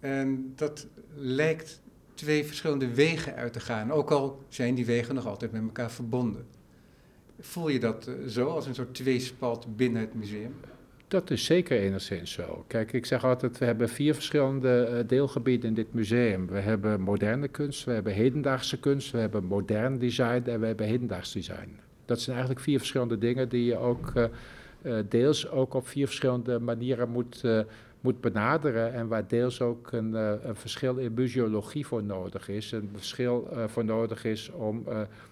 En 0.00 0.52
dat 0.54 0.86
lijkt 1.14 1.82
twee 2.14 2.44
verschillende 2.44 2.94
wegen 2.94 3.34
uit 3.34 3.52
te 3.52 3.60
gaan, 3.60 3.90
ook 3.90 4.10
al 4.10 4.44
zijn 4.48 4.74
die 4.74 4.86
wegen 4.86 5.14
nog 5.14 5.26
altijd 5.26 5.52
met 5.52 5.62
elkaar 5.62 5.90
verbonden. 5.90 6.46
Voel 7.40 7.68
je 7.68 7.78
dat 7.78 8.06
eh, 8.06 8.14
zo, 8.28 8.46
als 8.46 8.66
een 8.66 8.74
soort 8.74 8.94
tweespalt 8.94 9.76
binnen 9.76 10.00
het 10.00 10.14
museum? 10.14 10.54
Dat 11.08 11.30
is 11.30 11.44
zeker 11.44 11.78
enigszins 11.78 12.32
zo. 12.32 12.64
Kijk, 12.66 12.92
ik 12.92 13.06
zeg 13.06 13.24
altijd, 13.24 13.58
we 13.58 13.64
hebben 13.64 13.88
vier 13.88 14.14
verschillende 14.14 14.88
uh, 14.90 15.08
deelgebieden 15.08 15.68
in 15.68 15.74
dit 15.74 15.94
museum. 15.94 16.46
We 16.46 16.58
hebben 16.58 17.00
moderne 17.00 17.48
kunst, 17.48 17.84
we 17.84 17.92
hebben 17.92 18.12
hedendaagse 18.12 18.80
kunst, 18.80 19.10
we 19.10 19.18
hebben 19.18 19.44
modern 19.44 19.98
design 19.98 20.42
en 20.44 20.60
we 20.60 20.66
hebben 20.66 20.86
hedendaags 20.86 21.32
design. 21.32 21.78
Dat 22.04 22.20
zijn 22.20 22.36
eigenlijk 22.36 22.64
vier 22.64 22.78
verschillende 22.78 23.18
dingen 23.18 23.48
die 23.48 23.64
je 23.64 23.76
ook 23.76 24.12
uh, 24.14 24.98
deels 25.08 25.50
ook 25.50 25.74
op 25.74 25.88
vier 25.88 26.06
verschillende 26.06 26.58
manieren 26.58 27.08
moet, 27.08 27.44
moet 28.00 28.20
benaderen. 28.20 28.92
En 28.92 29.08
waar 29.08 29.28
deels 29.28 29.60
ook 29.60 29.92
een, 29.92 30.12
een, 30.14 30.56
verschil 30.56 30.96
in 30.96 31.14
museologie 31.14 31.86
voor 31.86 32.02
nodig 32.02 32.48
is. 32.48 32.72
Een 32.72 32.90
verschil 32.92 33.48
voor 33.66 33.84
nodig 33.84 34.24
is 34.24 34.50
om 34.50 34.84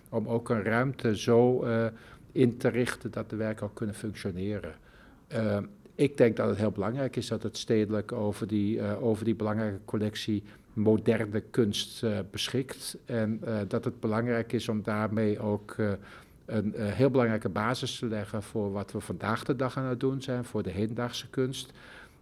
om 0.08 0.28
ook 0.28 0.48
een 0.48 0.62
ruimte 0.62 1.16
zo 1.18 1.64
uh, 1.64 1.86
in 2.32 2.56
te 2.56 2.68
richten 2.68 3.10
dat 3.10 3.30
de 3.30 3.36
werken 3.36 3.66
ook 3.66 3.74
kunnen 3.74 3.94
functioneren. 3.94 4.74
Uh, 5.32 5.58
ik 5.94 6.16
denk 6.16 6.36
dat 6.36 6.48
het 6.48 6.58
heel 6.58 6.70
belangrijk 6.70 7.16
is 7.16 7.28
dat 7.28 7.42
het 7.42 7.56
stedelijk 7.56 8.12
over 8.12 8.46
die, 8.46 8.76
uh, 8.76 9.02
over 9.02 9.24
die 9.24 9.34
belangrijke 9.34 9.78
collectie 9.84 10.42
moderne 10.72 11.40
kunst 11.40 12.04
beschikt. 12.30 12.96
En 13.04 13.40
dat 13.68 13.84
het 13.84 14.00
belangrijk 14.00 14.52
is 14.52 14.68
om 14.68 14.82
daarmee 14.82 15.38
ook 15.38 15.76
een 16.46 16.74
heel 16.76 17.10
belangrijke 17.10 17.48
basis 17.48 17.98
te 17.98 18.06
leggen 18.06 18.42
voor 18.42 18.72
wat 18.72 18.92
we 18.92 19.00
vandaag 19.00 19.44
de 19.44 19.56
dag 19.56 19.76
aan 19.76 19.84
het 19.84 20.00
doen 20.00 20.22
zijn, 20.22 20.44
voor 20.44 20.62
de 20.62 20.70
hedendaagse 20.70 21.28
kunst. 21.28 21.72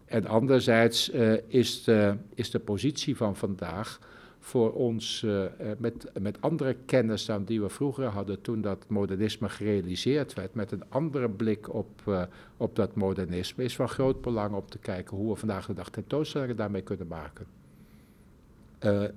En 0.05 0.27
anderzijds 0.27 1.11
is, 1.47 1.85
de, 1.85 2.15
is 2.35 2.51
de 2.51 2.59
positie 2.59 3.17
van 3.17 3.37
vandaag 3.37 3.99
voor 4.45 4.73
ons 4.73 5.23
uh, 5.23 5.45
met, 5.79 6.11
met 6.21 6.41
andere 6.41 6.77
kennis 6.87 7.25
dan 7.25 7.45
die 7.45 7.63
we 7.63 7.69
vroeger 7.69 8.07
hadden 8.07 8.41
toen 8.41 8.61
dat 8.61 8.85
modernisme 8.89 9.49
gerealiseerd 9.49 10.35
werd, 10.35 10.55
met 10.55 10.73
een 10.73 10.83
andere 10.89 11.31
blik 11.31 11.75
op, 11.75 11.89
uh, 12.09 12.23
op 12.57 12.77
dat 12.77 12.95
modernisme, 12.95 13.65
is 13.65 13.77
van 13.77 13.89
groot 13.89 14.21
belang 14.21 14.55
om 14.55 14.69
te 14.69 14.79
kijken 14.79 15.17
hoe 15.17 15.33
we 15.33 15.39
vandaag 15.39 15.67
de 15.67 15.75
dag 15.75 15.91
tentoonstellingen 15.91 16.57
daarmee 16.57 16.83
kunnen 16.83 17.07
maken. 17.07 17.47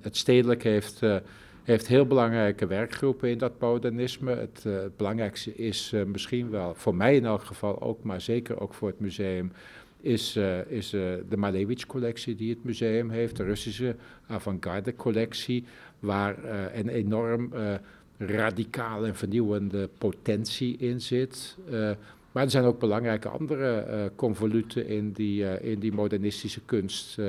Het 0.02 0.18
stedelijk 0.18 0.63
heeft, 0.63 1.02
heeft 1.63 1.88
heel 1.88 2.06
belangrijke 2.06 2.68
werkgroepen 2.68 3.30
in 3.30 3.38
dat 3.38 3.60
modernisme. 3.60 4.32
Het 4.32 4.66
belangrijkste 4.98 5.56
is 5.56 5.94
misschien 6.06 6.50
wel, 6.50 6.76
voor 6.76 6.96
mij 6.96 7.16
in 7.16 7.26
elk 7.26 7.44
geval 7.44 7.82
ook, 7.82 8.04
maar 8.04 8.22
zeker 8.22 8.60
ook 8.60 8.74
voor 8.74 8.88
het 8.88 9.00
museum, 9.00 9.52
is, 10.01 10.38
uh, 10.38 10.71
is 10.71 10.93
uh, 10.93 11.01
de 11.29 11.38
Malevich-collectie 11.38 12.36
die 12.36 12.49
het 12.49 12.63
museum 12.63 13.10
heeft, 13.10 13.38
de 13.38 13.43
Russische 13.43 13.95
avant-garde-collectie, 14.27 15.65
waar 15.99 16.43
uh, 16.43 16.75
een 16.75 16.89
enorm 16.89 17.51
radicale 18.17 19.07
en 19.07 19.15
vernieuwende 19.15 19.89
potentie 19.97 20.77
in 20.77 21.01
zit. 21.01 21.57
maar 22.31 22.43
er 22.43 22.51
zijn 22.51 22.63
ook 22.63 22.79
belangrijke 22.79 23.29
andere 23.29 24.12
convoluten 24.15 24.88
in 24.88 25.12
die, 25.12 25.62
in 25.62 25.79
die 25.79 25.91
modernistische 25.91 26.62
kunst, 26.65 27.19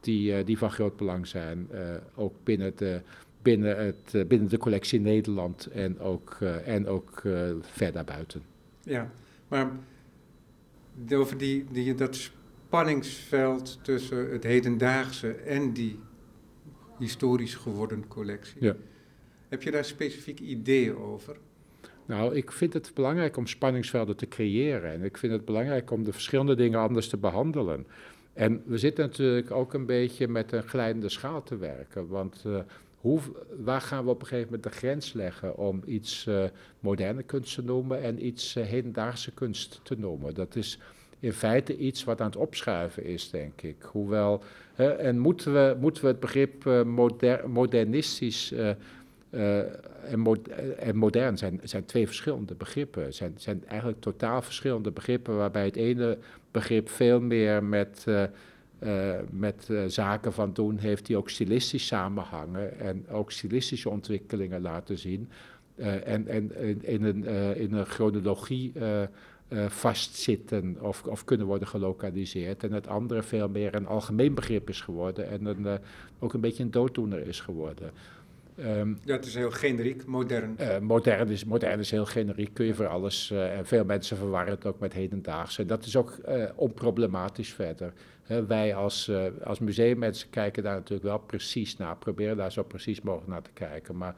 die, 0.00 0.44
die 0.44 0.58
van 0.58 0.70
groot 0.70 0.96
belang 0.96 1.26
zijn, 1.26 1.68
ook 2.14 2.34
binnen 2.44 2.72
de, 2.76 3.00
binnen, 3.42 3.84
het, 3.84 4.28
binnen 4.28 4.48
de 4.48 4.58
collectie 4.58 5.00
Nederland 5.00 5.66
en 5.66 6.00
ook, 6.00 6.38
en 6.64 6.86
ook 6.86 7.22
ver 7.60 7.92
daarbuiten. 7.92 8.42
Ja, 8.82 9.10
maar 9.48 9.70
over 11.12 11.38
die, 11.38 11.64
die, 11.72 11.94
dat 11.94 12.16
spanningsveld 12.16 13.78
tussen 13.82 14.30
het 14.30 14.44
hedendaagse 14.44 15.32
en 15.32 15.72
die 15.72 15.98
historisch 16.98 17.54
geworden 17.54 18.08
collectie. 18.08 18.64
Ja. 18.64 18.76
Heb 19.48 19.62
je 19.62 19.70
daar 19.70 19.84
specifieke 19.84 20.42
ideeën 20.42 20.96
over? 20.96 21.36
Nou, 22.06 22.34
ik 22.34 22.52
vind 22.52 22.72
het 22.72 22.90
belangrijk 22.94 23.36
om 23.36 23.46
spanningsvelden 23.46 24.16
te 24.16 24.28
creëren. 24.28 24.92
En 24.92 25.02
ik 25.02 25.16
vind 25.16 25.32
het 25.32 25.44
belangrijk 25.44 25.90
om 25.90 26.04
de 26.04 26.12
verschillende 26.12 26.54
dingen 26.54 26.80
anders 26.80 27.08
te 27.08 27.16
behandelen. 27.16 27.86
En 28.32 28.62
we 28.66 28.78
zitten 28.78 29.04
natuurlijk 29.04 29.50
ook 29.50 29.74
een 29.74 29.86
beetje 29.86 30.28
met 30.28 30.52
een 30.52 30.62
glijdende 30.62 31.08
schaal 31.08 31.42
te 31.42 31.56
werken. 31.56 32.08
Want 32.08 32.42
uh, 32.46 32.58
hoe, 33.00 33.20
waar 33.58 33.80
gaan 33.80 34.04
we 34.04 34.10
op 34.10 34.20
een 34.20 34.26
gegeven 34.26 34.52
moment 34.52 34.72
de 34.72 34.78
grens 34.78 35.12
leggen 35.12 35.56
om 35.56 35.82
iets 35.86 36.26
uh, 36.26 36.44
moderne 36.80 37.22
kunst 37.22 37.54
te 37.54 37.62
noemen 37.62 38.02
en 38.02 38.26
iets 38.26 38.56
uh, 38.56 38.64
hedendaagse 38.64 39.32
kunst 39.32 39.80
te 39.82 39.94
noemen? 39.98 40.34
Dat 40.34 40.56
is 40.56 40.78
in 41.20 41.32
feite 41.32 41.76
iets 41.76 42.04
wat 42.04 42.20
aan 42.20 42.26
het 42.26 42.36
opschuiven 42.36 43.04
is, 43.04 43.30
denk 43.30 43.62
ik. 43.62 43.76
Hoewel, 43.82 44.42
en 44.76 45.18
moeten 45.18 45.52
we, 45.52 45.76
moeten 45.80 46.02
we 46.02 46.08
het 46.08 46.20
begrip 46.20 46.84
moder, 46.84 47.50
modernistisch 47.50 48.52
en, 48.52 50.26
en, 50.78 50.96
modern 50.96 51.38
zijn, 51.38 51.60
zijn 51.62 51.84
twee 51.84 52.06
verschillende 52.06 52.54
begrippen. 52.54 53.14
Zijn, 53.14 53.34
zijn 53.36 53.62
eigenlijk 53.66 54.00
totaal 54.00 54.42
verschillende 54.42 54.90
begrippen, 54.90 55.36
waarbij 55.36 55.64
het 55.64 55.76
ene 55.76 56.18
begrip 56.50 56.88
veel 56.88 57.20
meer 57.20 57.64
met 57.64 58.04
uh, 58.82 59.14
met 59.30 59.66
uh, 59.70 59.84
zaken 59.86 60.32
van 60.32 60.52
doen 60.52 60.78
heeft 60.78 61.06
die 61.06 61.16
ook 61.16 61.30
stilistisch 61.30 61.86
samenhangen 61.86 62.80
en 62.80 63.08
ook 63.08 63.32
stilistische 63.32 63.88
ontwikkelingen 63.88 64.60
laten 64.60 64.98
zien. 64.98 65.28
Uh, 65.76 66.06
en 66.06 66.28
en 66.28 66.52
in, 66.82 67.04
een, 67.04 67.24
in 67.56 67.72
een 67.72 67.86
chronologie 67.86 68.72
vastzitten 69.68 70.76
of, 70.80 71.04
of 71.04 71.24
kunnen 71.24 71.46
worden 71.46 71.68
gelokaliseerd. 71.68 72.62
En 72.64 72.72
het 72.72 72.86
andere 72.86 73.22
veel 73.22 73.48
meer 73.48 73.74
een 73.74 73.86
algemeen 73.86 74.34
begrip 74.34 74.68
is 74.68 74.80
geworden 74.80 75.28
en 75.28 75.80
ook 76.18 76.32
een 76.34 76.40
beetje 76.40 76.62
een 76.62 76.70
dooddoener 76.70 77.26
is 77.26 77.40
geworden. 77.40 77.90
Um, 78.64 78.98
ja, 79.04 79.12
het 79.12 79.26
is 79.26 79.34
heel 79.34 79.50
generiek, 79.50 80.06
modern. 80.06 80.56
Uh, 80.60 80.78
modern, 80.78 81.28
is, 81.28 81.44
modern 81.44 81.78
is 81.78 81.90
heel 81.90 82.06
generiek, 82.06 82.54
kun 82.54 82.66
je 82.66 82.74
voor 82.74 82.86
alles. 82.86 83.30
Uh, 83.30 83.58
en 83.58 83.66
veel 83.66 83.84
mensen 83.84 84.16
verwarren 84.16 84.54
het 84.54 84.66
ook 84.66 84.78
met 84.78 84.92
hedendaagse. 84.92 85.62
En 85.62 85.68
dat 85.68 85.84
is 85.84 85.96
ook 85.96 86.18
uh, 86.28 86.44
onproblematisch 86.54 87.52
verder. 87.52 87.92
wij 88.46 88.74
als, 88.74 89.10
als 89.44 89.58
museummensen 89.58 90.30
kijken 90.30 90.62
daar 90.62 90.74
natuurlijk 90.74 91.08
wel 91.08 91.18
precies 91.18 91.76
naar, 91.76 91.96
proberen 91.96 92.36
daar 92.36 92.52
zo 92.52 92.62
precies 92.62 93.00
mogelijk 93.00 93.30
naar 93.30 93.42
te 93.42 93.50
kijken. 93.52 93.96
Maar 93.96 94.14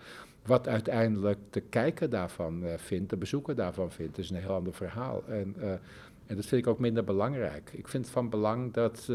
wat 0.47 0.69
uiteindelijk 0.69 1.39
de 1.51 1.61
kijker 1.61 2.11
daarvan 2.11 2.65
vindt, 2.77 3.11
de 3.11 3.17
bezoeker 3.17 3.55
daarvan 3.55 3.93
vindt, 3.93 4.19
is 4.19 4.31
een 4.31 4.37
heel 4.37 4.55
ander 4.55 4.75
verhaal. 4.75 5.23
En, 5.29 5.55
en 6.27 6.37
dat 6.37 6.47
vind 6.47 6.63
ik 6.63 6.67
ook 6.67 6.79
minder 6.79 7.05
belangrijk. 7.05 7.71
Ik 7.73 7.89
vind 7.89 8.05
het 8.05 8.13
van 8.13 8.31
belang 8.31 8.73
dat 8.73 9.09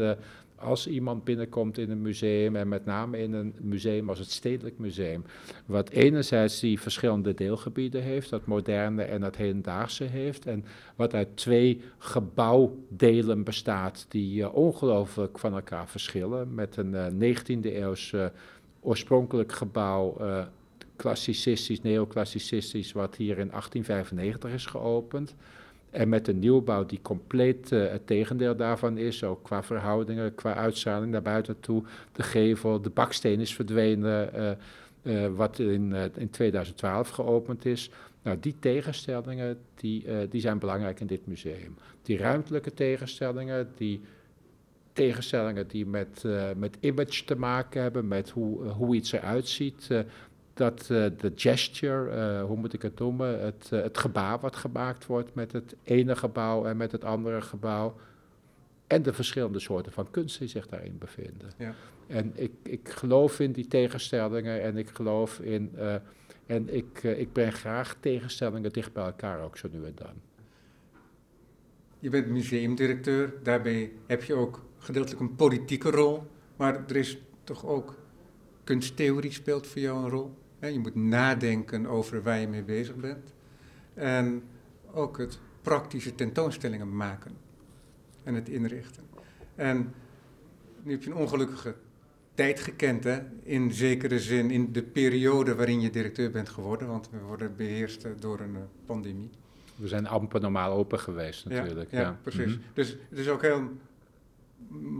als 0.60 0.86
iemand 0.86 1.24
binnenkomt 1.24 1.78
in 1.78 1.90
een 1.90 2.02
museum, 2.02 2.56
en 2.56 2.68
met 2.68 2.84
name 2.84 3.18
in 3.18 3.32
een 3.32 3.54
museum 3.60 4.08
als 4.08 4.18
het 4.18 4.30
Stedelijk 4.30 4.78
Museum, 4.78 5.24
wat 5.66 5.90
enerzijds 5.90 6.60
die 6.60 6.80
verschillende 6.80 7.34
deelgebieden 7.34 8.02
heeft, 8.02 8.30
dat 8.30 8.46
moderne 8.46 9.02
en 9.02 9.20
dat 9.20 9.36
hedendaagse 9.36 10.04
heeft, 10.04 10.46
en 10.46 10.64
wat 10.96 11.14
uit 11.14 11.36
twee 11.36 11.80
gebouwdelen 11.98 13.44
bestaat 13.44 14.06
die 14.08 14.40
uh, 14.40 14.54
ongelooflijk 14.54 15.38
van 15.38 15.54
elkaar 15.54 15.88
verschillen, 15.88 16.54
met 16.54 16.76
een 16.76 17.20
uh, 17.20 17.34
19e 17.36 17.60
eeuws 17.62 18.12
uh, 18.12 18.26
oorspronkelijk 18.80 19.52
gebouw, 19.52 20.16
klassicistisch, 20.96 21.82
neoclassicistisch, 21.82 22.92
wat 22.92 23.16
hier 23.16 23.38
in 23.38 23.48
1895 23.48 24.52
is 24.52 24.66
geopend. 24.66 25.34
En 25.90 26.08
met 26.08 26.28
een 26.28 26.38
nieuwbouw 26.38 26.86
die 26.86 27.02
compleet 27.02 27.72
uh, 27.72 27.90
het 27.90 28.06
tegendeel 28.06 28.56
daarvan 28.56 28.98
is, 28.98 29.24
ook 29.24 29.42
qua 29.42 29.62
verhoudingen, 29.62 30.34
qua 30.34 30.54
uitstraling 30.54 31.12
naar 31.12 31.22
buiten 31.22 31.60
toe. 31.60 31.82
De 32.12 32.22
gevel, 32.22 32.80
de 32.80 32.90
baksteen 32.90 33.40
is 33.40 33.54
verdwenen, 33.54 34.30
uh, 34.34 34.50
uh, 35.02 35.36
wat 35.36 35.58
in, 35.58 35.94
in 36.16 36.30
2012 36.30 37.08
geopend 37.08 37.64
is. 37.64 37.90
Nou, 38.22 38.38
die 38.40 38.54
tegenstellingen 38.60 39.58
die, 39.74 40.04
die 40.28 40.40
zijn 40.40 40.58
belangrijk 40.58 41.00
in 41.00 41.06
dit 41.06 41.26
museum. 41.26 41.76
Die 42.02 42.18
ruimtelijke 42.18 42.74
tegenstellingen, 42.74 43.68
die 43.76 44.00
tegenstellingen 44.92 45.68
die 45.68 45.86
met, 45.86 46.24
met 46.56 46.76
image 46.80 47.24
te 47.24 47.36
maken 47.36 47.82
hebben, 47.82 48.08
met 48.08 48.30
hoe, 48.30 48.64
hoe 48.64 48.94
iets 48.94 49.12
eruit 49.12 49.48
ziet 49.48 49.88
dat 50.58 50.88
uh, 50.90 51.06
de 51.18 51.32
gesture, 51.36 52.16
uh, 52.40 52.44
hoe 52.44 52.56
moet 52.56 52.72
ik 52.72 52.82
het 52.82 52.98
noemen, 52.98 53.40
het, 53.40 53.70
uh, 53.72 53.82
het 53.82 53.98
gebaar 53.98 54.40
wat 54.40 54.56
gemaakt 54.56 55.06
wordt 55.06 55.34
met 55.34 55.52
het 55.52 55.76
ene 55.82 56.16
gebouw 56.16 56.64
en 56.64 56.76
met 56.76 56.92
het 56.92 57.04
andere 57.04 57.40
gebouw. 57.40 57.96
En 58.86 59.02
de 59.02 59.12
verschillende 59.12 59.58
soorten 59.58 59.92
van 59.92 60.10
kunst 60.10 60.38
die 60.38 60.48
zich 60.48 60.66
daarin 60.66 60.98
bevinden. 60.98 61.50
Ja. 61.56 61.74
En 62.06 62.32
ik, 62.34 62.52
ik 62.62 62.88
geloof 62.88 63.40
in 63.40 63.52
die 63.52 63.68
tegenstellingen 63.68 64.62
en 64.62 64.76
ik 64.76 64.88
geloof 64.88 65.40
in. 65.40 65.76
en 66.46 66.74
ik, 66.74 67.02
ik 67.02 67.32
breng 67.32 67.54
graag 67.54 67.96
tegenstellingen 68.00 68.72
dicht 68.72 68.92
bij 68.92 69.04
elkaar 69.04 69.42
ook 69.42 69.56
zo 69.56 69.68
nu 69.72 69.84
en 69.84 69.92
dan. 69.94 70.14
Je 71.98 72.10
bent 72.10 72.26
museumdirecteur, 72.26 73.32
daarbij 73.42 73.92
heb 74.06 74.22
je 74.22 74.34
ook 74.34 74.64
gedeeltelijk 74.78 75.20
een 75.20 75.36
politieke 75.36 75.90
rol. 75.90 76.22
Maar 76.56 76.84
er 76.88 76.96
is 76.96 77.18
toch 77.44 77.66
ook 77.66 77.94
kunsttheorie 78.64 79.32
speelt 79.32 79.66
voor 79.66 79.80
jou 79.80 80.04
een 80.04 80.10
rol? 80.10 80.34
Je 80.60 80.78
moet 80.78 80.94
nadenken 80.94 81.86
over 81.86 82.22
waar 82.22 82.38
je 82.38 82.48
mee 82.48 82.62
bezig 82.62 82.96
bent. 82.96 83.34
En 83.94 84.42
ook 84.92 85.18
het 85.18 85.38
praktische 85.62 86.14
tentoonstellingen 86.14 86.96
maken 86.96 87.32
en 88.24 88.34
het 88.34 88.48
inrichten. 88.48 89.02
En 89.54 89.94
nu 90.82 90.92
heb 90.92 91.02
je 91.02 91.10
een 91.10 91.16
ongelukkige 91.16 91.74
tijd 92.34 92.60
gekend, 92.60 93.04
hè? 93.04 93.18
in 93.42 93.72
zekere 93.72 94.18
zin, 94.18 94.50
in 94.50 94.72
de 94.72 94.82
periode 94.82 95.54
waarin 95.54 95.80
je 95.80 95.90
directeur 95.90 96.30
bent 96.30 96.48
geworden, 96.48 96.88
want 96.88 97.10
we 97.10 97.18
worden 97.18 97.56
beheerst 97.56 98.06
door 98.18 98.40
een 98.40 98.54
uh, 98.54 98.58
pandemie. 98.86 99.30
We 99.76 99.88
zijn 99.88 100.06
amper 100.06 100.40
normaal 100.40 100.72
open 100.72 100.98
geweest 100.98 101.48
natuurlijk. 101.48 101.90
Ja, 101.90 102.00
ja. 102.00 102.18
precies. 102.22 102.56
Mm 102.56 102.62
Dus 102.72 102.96
het 103.08 103.18
is 103.18 103.28
ook 103.28 103.42
heel 103.42 103.62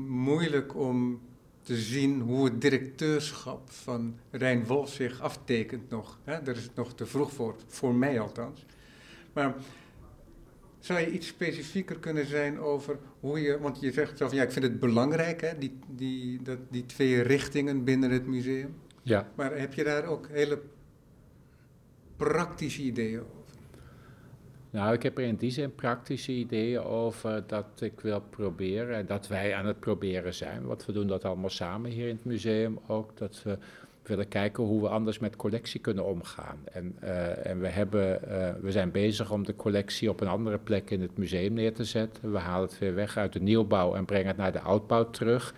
moeilijk 0.09 0.77
om 0.77 1.21
te 1.69 1.77
zien 1.77 2.21
hoe 2.21 2.45
het 2.45 2.61
directeurschap 2.61 3.71
van 3.71 4.19
Rijn 4.31 4.67
Wolf 4.67 4.93
zich 4.93 5.21
aftekent 5.21 5.91
nog. 5.91 6.19
Hè? 6.25 6.43
Daar 6.43 6.57
is 6.57 6.63
het 6.63 6.75
nog 6.75 6.95
te 6.95 7.07
vroeg 7.07 7.33
voor, 7.33 7.57
voor 7.67 7.95
mij 7.95 8.21
althans. 8.21 8.65
Maar 9.33 9.55
zou 10.79 11.01
je 11.01 11.11
iets 11.11 11.27
specifieker 11.27 11.99
kunnen 11.99 12.27
zijn 12.27 12.61
over 12.61 12.99
hoe 13.21 13.41
je, 13.41 13.59
want 13.59 13.81
je 13.81 13.93
zegt 13.93 14.19
zelf, 14.19 14.33
ja, 14.33 14.43
ik 14.43 14.53
vind 14.53 14.65
het 14.65 14.81
belangrijk, 14.81 15.41
hè, 15.41 15.59
die, 15.59 15.79
die, 15.89 16.43
dat, 16.43 16.59
die 16.71 16.87
twee 16.87 17.23
richtingen 17.23 17.85
binnen 17.85 18.11
het 18.11 18.27
museum. 18.27 18.75
Ja. 19.03 19.33
Maar 19.35 19.59
heb 19.59 19.75
je 19.75 19.85
daar 19.85 20.05
ook 20.05 20.29
hele 20.29 20.63
praktische 22.17 22.83
ideeën 22.83 23.21
over? 23.21 23.38
Nou, 24.79 24.93
ik 24.93 25.03
heb 25.03 25.19
er 25.19 25.25
in 25.25 25.37
die 25.37 25.51
zin 25.51 25.75
praktische 25.75 26.33
ideeën 26.33 26.83
over 26.83 27.45
dat 27.47 27.67
ik 27.81 28.01
wil 28.01 28.23
proberen 28.31 28.97
en 28.97 29.07
dat 29.07 29.29
wij 29.29 29.55
aan 29.55 29.67
het 29.67 29.81
proberen 29.81 30.35
zijn. 30.35 30.67
Want 30.67 30.87
we 30.87 30.93
doen 30.93 31.07
dat 31.07 31.25
allemaal 31.25 31.51
samen 31.51 31.91
hier 31.91 32.09
in 32.09 32.15
het 32.15 32.25
museum 32.25 32.79
ook. 32.87 33.17
Dat 33.17 33.43
we 33.45 33.59
willen 34.03 34.29
kijken 34.29 34.65
hoe 34.65 34.81
we 34.81 34.89
anders 34.89 35.19
met 35.19 35.37
collectie 35.37 35.81
kunnen 35.81 36.05
omgaan. 36.05 36.59
En, 36.73 36.97
uh, 37.03 37.47
en 37.47 37.61
we, 37.61 37.69
hebben, 37.69 38.21
uh, 38.29 38.51
we 38.61 38.73
zijn 38.73 38.91
bezig 38.91 39.31
om 39.31 39.45
de 39.45 39.57
collectie 39.57 40.11
op 40.11 40.21
een 40.21 40.29
andere 40.29 40.59
plek 40.59 40.91
in 40.91 41.01
het 41.01 41.19
museum 41.19 41.53
neer 41.53 41.75
te 41.75 41.85
zetten. 41.85 42.33
We 42.33 42.39
halen 42.39 42.69
het 42.69 42.79
weer 42.79 42.95
weg 42.95 43.17
uit 43.17 43.33
de 43.33 43.41
nieuwbouw 43.41 43.95
en 43.95 44.05
brengen 44.05 44.27
het 44.27 44.37
naar 44.37 44.53
de 44.53 44.61
oudbouw 44.61 45.11
terug. 45.11 45.55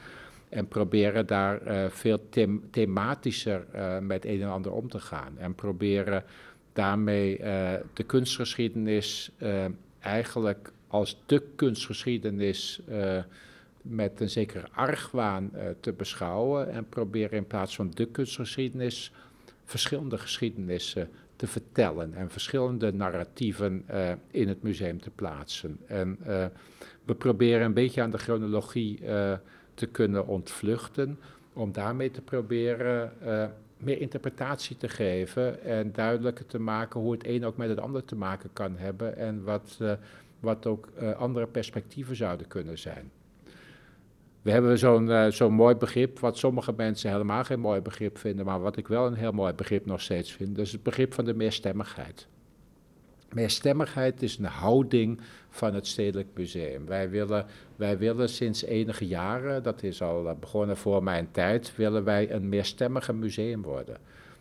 En 0.48 0.68
proberen 0.68 1.26
daar 1.26 1.66
uh, 1.66 1.84
veel 1.88 2.28
them 2.28 2.62
thematischer 2.70 3.64
met 4.02 4.24
een 4.24 4.42
en 4.42 4.50
ander 4.50 4.72
om 4.72 4.88
te 4.88 5.00
gaan. 5.00 5.38
En 5.38 5.54
proberen 5.54 6.24
daarmee 6.72 7.38
uh, 7.38 7.72
de 7.92 8.02
kunstgeschiedenis 8.02 9.30
uh, 9.38 9.64
eigenlijk 9.98 10.72
als 10.88 11.22
de 11.26 11.42
kunstgeschiedenis 11.56 12.80
uh, 12.88 13.22
met 13.82 14.20
een 14.20 14.30
zekere 14.30 14.68
argwaan 14.72 15.50
te 15.80 15.92
beschouwen 15.92 16.70
en 16.70 16.88
proberen 16.88 17.38
in 17.38 17.46
plaats 17.46 17.74
van 17.74 17.90
de 17.94 18.06
kunstgeschiedenis 18.06 19.12
verschillende 19.64 20.18
geschiedenissen 20.18 21.08
te 21.36 21.46
vertellen 21.46 22.14
en 22.14 22.30
verschillende 22.30 22.92
narratieven 22.92 23.84
in 24.30 24.48
het 24.48 24.62
museum 24.62 25.00
te 25.00 25.10
plaatsen. 25.10 25.78
En 25.86 26.18
we 27.04 27.14
proberen 27.14 27.64
een 27.64 27.74
beetje 27.74 28.02
aan 28.02 28.10
de 28.10 28.18
chronologie 28.18 29.00
te 29.74 29.86
kunnen 29.86 30.26
ontvluchten 30.26 31.18
om 31.52 31.72
daarmee 31.72 32.10
te 32.10 32.22
proberen 32.22 33.12
meer 33.80 34.00
interpretatie 34.00 34.76
te 34.76 34.88
geven 34.88 35.62
en 35.62 35.92
duidelijker 35.92 36.46
te 36.46 36.58
maken 36.58 37.00
hoe 37.00 37.12
het 37.12 37.26
een 37.26 37.44
ook 37.44 37.56
met 37.56 37.68
het 37.68 37.80
ander 37.80 38.04
te 38.04 38.16
maken 38.16 38.50
kan 38.52 38.76
hebben 38.76 39.16
en 39.16 39.44
wat, 39.44 39.78
uh, 39.82 39.92
wat 40.40 40.66
ook 40.66 40.88
uh, 41.02 41.12
andere 41.12 41.46
perspectieven 41.46 42.16
zouden 42.16 42.46
kunnen 42.46 42.78
zijn. 42.78 43.10
We 44.42 44.50
hebben 44.50 44.78
zo'n 44.78 45.06
uh, 45.06 45.26
zo'n 45.26 45.52
mooi 45.52 45.74
begrip, 45.74 46.18
wat 46.18 46.38
sommige 46.38 46.72
mensen 46.76 47.10
helemaal 47.10 47.44
geen 47.44 47.60
mooi 47.60 47.80
begrip 47.80 48.18
vinden, 48.18 48.44
maar 48.44 48.60
wat 48.60 48.76
ik 48.76 48.88
wel 48.88 49.06
een 49.06 49.14
heel 49.14 49.32
mooi 49.32 49.52
begrip 49.52 49.86
nog 49.86 50.00
steeds 50.00 50.32
vind, 50.32 50.56
dat 50.56 50.66
is 50.66 50.72
het 50.72 50.82
begrip 50.82 51.14
van 51.14 51.24
de 51.24 51.34
meerstemmigheid. 51.34 52.28
Meerstemmigheid 53.34 54.22
is 54.22 54.38
een 54.38 54.44
houding 54.44 55.20
van 55.50 55.74
het 55.74 55.86
Stedelijk 55.86 56.28
Museum. 56.34 56.86
Wij 56.86 57.10
willen, 57.10 57.46
wij 57.76 57.98
willen 57.98 58.28
sinds 58.28 58.64
enige 58.64 59.06
jaren, 59.06 59.62
dat 59.62 59.82
is 59.82 60.02
al 60.02 60.28
eh, 60.28 60.34
begonnen 60.40 60.76
voor 60.76 61.02
mijn 61.02 61.28
tijd, 61.30 61.76
willen 61.76 62.04
wij 62.04 62.30
een 62.30 62.48
meerstemmige 62.48 63.12
museum 63.12 63.62
worden. 63.62 63.96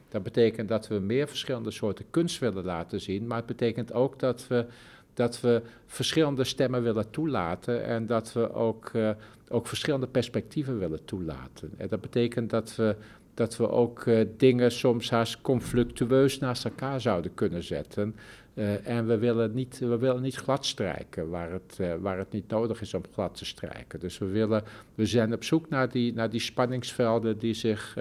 Dat 0.09 0.23
betekent 0.23 0.67
dat 0.67 0.87
we 0.87 0.99
meer 0.99 1.27
verschillende 1.27 1.71
soorten 1.71 2.05
kunst 2.09 2.39
willen 2.39 2.65
laten 2.65 3.01
zien, 3.01 3.27
maar 3.27 3.37
het 3.37 3.45
betekent 3.45 3.93
ook 3.93 4.19
dat 4.19 4.47
we, 4.47 4.65
dat 5.13 5.41
we 5.41 5.61
verschillende 5.85 6.43
stemmen 6.43 6.83
willen 6.83 7.09
toelaten 7.09 7.83
en 7.83 8.05
dat 8.05 8.33
we 8.33 8.53
ook, 8.53 8.91
uh, 8.93 9.09
ook 9.49 9.67
verschillende 9.67 10.07
perspectieven 10.07 10.79
willen 10.79 11.05
toelaten. 11.05 11.71
En 11.77 11.87
dat 11.87 12.01
betekent 12.01 12.49
dat 12.49 12.75
we 12.75 12.95
dat 13.39 13.57
we 13.57 13.69
ook 13.69 14.05
uh, 14.05 14.25
dingen 14.37 14.71
soms 14.71 15.09
haast 15.09 15.41
conflictueus 15.41 16.39
naast 16.39 16.65
elkaar 16.65 17.01
zouden 17.01 17.33
kunnen 17.33 17.63
zetten. 17.63 18.15
Uh, 18.59 18.87
en 18.87 19.07
we 19.07 19.17
willen 19.17 19.53
niet, 19.53 19.79
we 19.79 19.97
willen 19.97 20.21
niet 20.21 20.35
glad 20.35 20.65
strijken 20.65 21.29
waar 21.29 21.51
het, 21.51 21.77
uh, 21.81 21.93
waar 21.95 22.17
het 22.17 22.31
niet 22.31 22.47
nodig 22.47 22.81
is 22.81 22.93
om 22.93 23.03
glad 23.13 23.37
te 23.37 23.45
strijken. 23.45 23.99
Dus 23.99 24.17
we, 24.17 24.25
willen, 24.25 24.63
we 24.95 25.05
zijn 25.05 25.33
op 25.33 25.43
zoek 25.43 25.69
naar 25.69 25.89
die, 25.89 26.13
naar 26.13 26.29
die 26.29 26.39
spanningsvelden 26.39 27.37
die 27.37 27.53
zich 27.53 27.97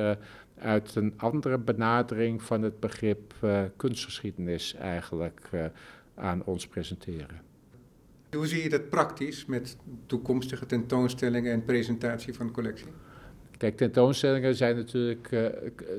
uit 0.58 0.94
een 0.94 1.12
andere 1.16 1.58
benadering 1.58 2.42
van 2.42 2.62
het 2.62 2.80
begrip 2.80 3.34
kunstgeschiedenis 3.76 4.74
eigenlijk 4.74 5.50
aan 6.14 6.44
ons 6.44 6.66
presenteren. 6.66 7.40
Hoe 8.30 8.46
zie 8.46 8.62
je 8.62 8.68
dat 8.68 8.88
praktisch 8.88 9.46
met 9.46 9.76
toekomstige 10.06 10.66
tentoonstellingen 10.66 11.52
en 11.52 11.64
presentatie 11.64 12.34
van 12.34 12.50
collectie? 12.50 12.88
Kijk, 13.58 13.76
tentoonstellingen 13.76 14.54
zijn 14.54 14.76
natuurlijk, 14.76 15.30
uh, 15.30 15.46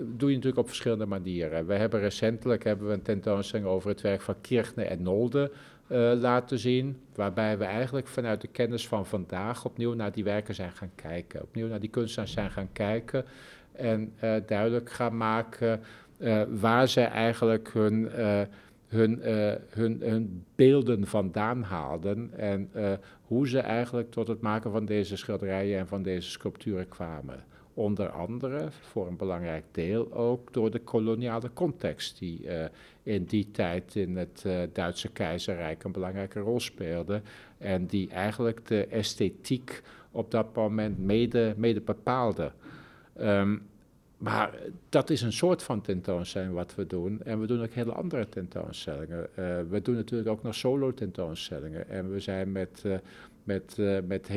doe 0.01 0.29
je 0.29 0.35
natuurlijk 0.35 0.57
op 0.57 0.67
verschillende 0.67 1.05
manieren. 1.05 1.65
We 1.65 1.73
hebben 1.73 1.99
recentelijk 1.99 2.63
hebben 2.63 2.87
we 2.87 2.93
een 2.93 3.01
tentoonstelling 3.01 3.67
over 3.67 3.89
het 3.89 4.01
werk 4.01 4.21
van 4.21 4.41
Kirchner 4.41 4.85
en 4.85 5.01
Nolde 5.01 5.51
uh, 5.87 6.11
laten 6.19 6.59
zien, 6.59 6.97
waarbij 7.15 7.57
we 7.57 7.63
eigenlijk 7.63 8.07
vanuit 8.07 8.41
de 8.41 8.47
kennis 8.47 8.87
van 8.87 9.05
vandaag 9.05 9.65
opnieuw 9.65 9.93
naar 9.93 10.11
die 10.11 10.23
werken 10.23 10.55
zijn 10.55 10.71
gaan 10.71 10.91
kijken, 10.95 11.41
opnieuw 11.41 11.67
naar 11.67 11.79
die 11.79 11.89
kunstenaars 11.89 12.31
zijn 12.31 12.51
gaan 12.51 12.69
kijken 12.73 13.25
en 13.71 14.13
uh, 14.23 14.35
duidelijk 14.45 14.91
gaan 14.91 15.17
maken 15.17 15.81
waar 16.59 16.87
zij 16.87 17.07
eigenlijk 17.07 17.69
hun 17.73 18.09
hun, 18.87 19.19
hun, 19.69 20.01
hun 20.01 20.45
beelden 20.55 21.07
vandaan 21.07 21.63
haalden 21.63 22.31
en 22.37 22.71
hoe 23.21 23.47
ze 23.47 23.59
eigenlijk 23.59 24.11
tot 24.11 24.27
het 24.27 24.41
maken 24.41 24.71
van 24.71 24.85
deze 24.85 25.17
schilderijen 25.17 25.79
en 25.79 25.87
van 25.87 26.03
deze 26.03 26.29
sculpturen 26.29 26.87
kwamen. 26.87 27.43
Onder 27.79 28.09
andere, 28.09 28.67
voor 28.71 29.07
een 29.07 29.17
belangrijk 29.17 29.63
deel, 29.71 30.13
ook 30.13 30.53
door 30.53 30.71
de 30.71 30.79
koloniale 30.79 31.49
context 31.53 32.19
die 32.19 32.43
uh, 32.43 32.65
in 33.03 33.23
die 33.23 33.51
tijd 33.51 33.95
in 33.95 34.17
het 34.17 34.45
Duitse 34.73 35.09
keizerrijk 35.09 35.83
een 35.83 35.91
belangrijke 35.91 36.39
rol 36.39 36.59
speelde 36.59 37.21
en 37.57 37.85
die 37.85 38.09
eigenlijk 38.09 38.67
de 38.67 38.85
esthetiek 38.85 39.81
op 40.11 40.31
dat 40.31 40.55
moment 40.55 40.99
mede, 40.99 41.53
mede 41.57 41.81
bepaalde. 41.81 42.51
Um, 43.21 43.61
maar 44.19 44.53
dat 44.89 45.09
is 45.09 45.21
een 45.21 45.33
soort 45.33 45.63
van 45.63 45.81
tentoonstelling 45.81 46.53
wat 46.53 46.75
we 46.75 46.87
doen. 46.87 47.21
En 47.23 47.39
we 47.39 47.47
doen 47.47 47.61
ook 47.61 47.73
hele 47.73 47.91
andere 47.91 48.29
tentoonstellingen. 48.29 49.27
Uh, 49.29 49.59
we 49.69 49.81
doen 49.81 49.95
natuurlijk 49.95 50.29
ook 50.29 50.43
nog 50.43 50.55
solo 50.55 50.93
tentoonstellingen. 50.93 51.89
En 51.89 52.11
we 52.11 52.19
zijn 52.19 52.51
met, 52.51 52.83
met, 53.49 53.75
uh, 53.79 53.97
met 54.07 54.29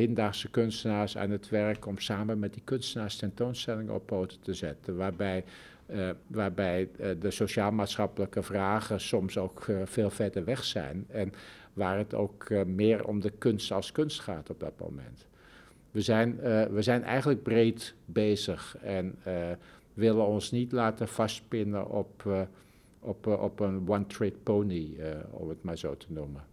kunstenaars 0.51 1.16
aan 1.16 1.31
het 1.31 1.48
werk 1.48 1.87
om 1.87 1.98
samen 1.98 2.38
met 2.38 2.53
die 2.53 2.62
kunstenaars 2.64 3.16
tentoonstellingen 3.16 3.94
op 3.94 4.07
poten 4.07 4.40
te 4.40 4.55
zetten. 4.55 4.96
Waarbij, 4.96 5.44
waarbij 6.27 6.88
de 7.18 7.31
sociaal-maatschappelijke 7.31 8.42
vragen 8.42 9.01
soms 9.01 9.38
ook 9.38 9.66
veel 9.85 10.11
verder 10.11 10.44
weg 10.44 10.64
zijn. 10.64 11.07
En 11.09 11.33
waar 11.72 11.98
het 11.98 12.14
ook 12.14 12.51
meer 12.66 13.07
om 13.07 13.20
de 13.20 13.31
kunst 13.31 13.72
als 13.72 13.92
kunst 13.92 14.20
gaat 14.20 14.51
op 14.51 14.61
dat 14.61 14.72
moment. 14.79 15.27
We 15.90 16.01
zijn, 16.01 16.37
we 16.72 16.83
zijn 16.83 17.03
eigenlijk 17.03 17.42
breed 17.42 17.94
bezig 18.05 18.77
en 18.83 19.18
willen 19.94 20.27
ons 20.27 20.51
niet 20.51 20.72
laten 20.72 21.09
vastpinnen 21.09 21.90
op, 21.90 22.48
op, 23.01 23.27
op 23.27 23.61
een 23.61 23.88
one-trick 23.88 24.42
pony, 24.42 24.96
om 25.31 25.48
het 25.48 25.62
maar 25.62 25.79
zo 25.79 25.96
te 25.96 26.07
noemen. 26.09 26.52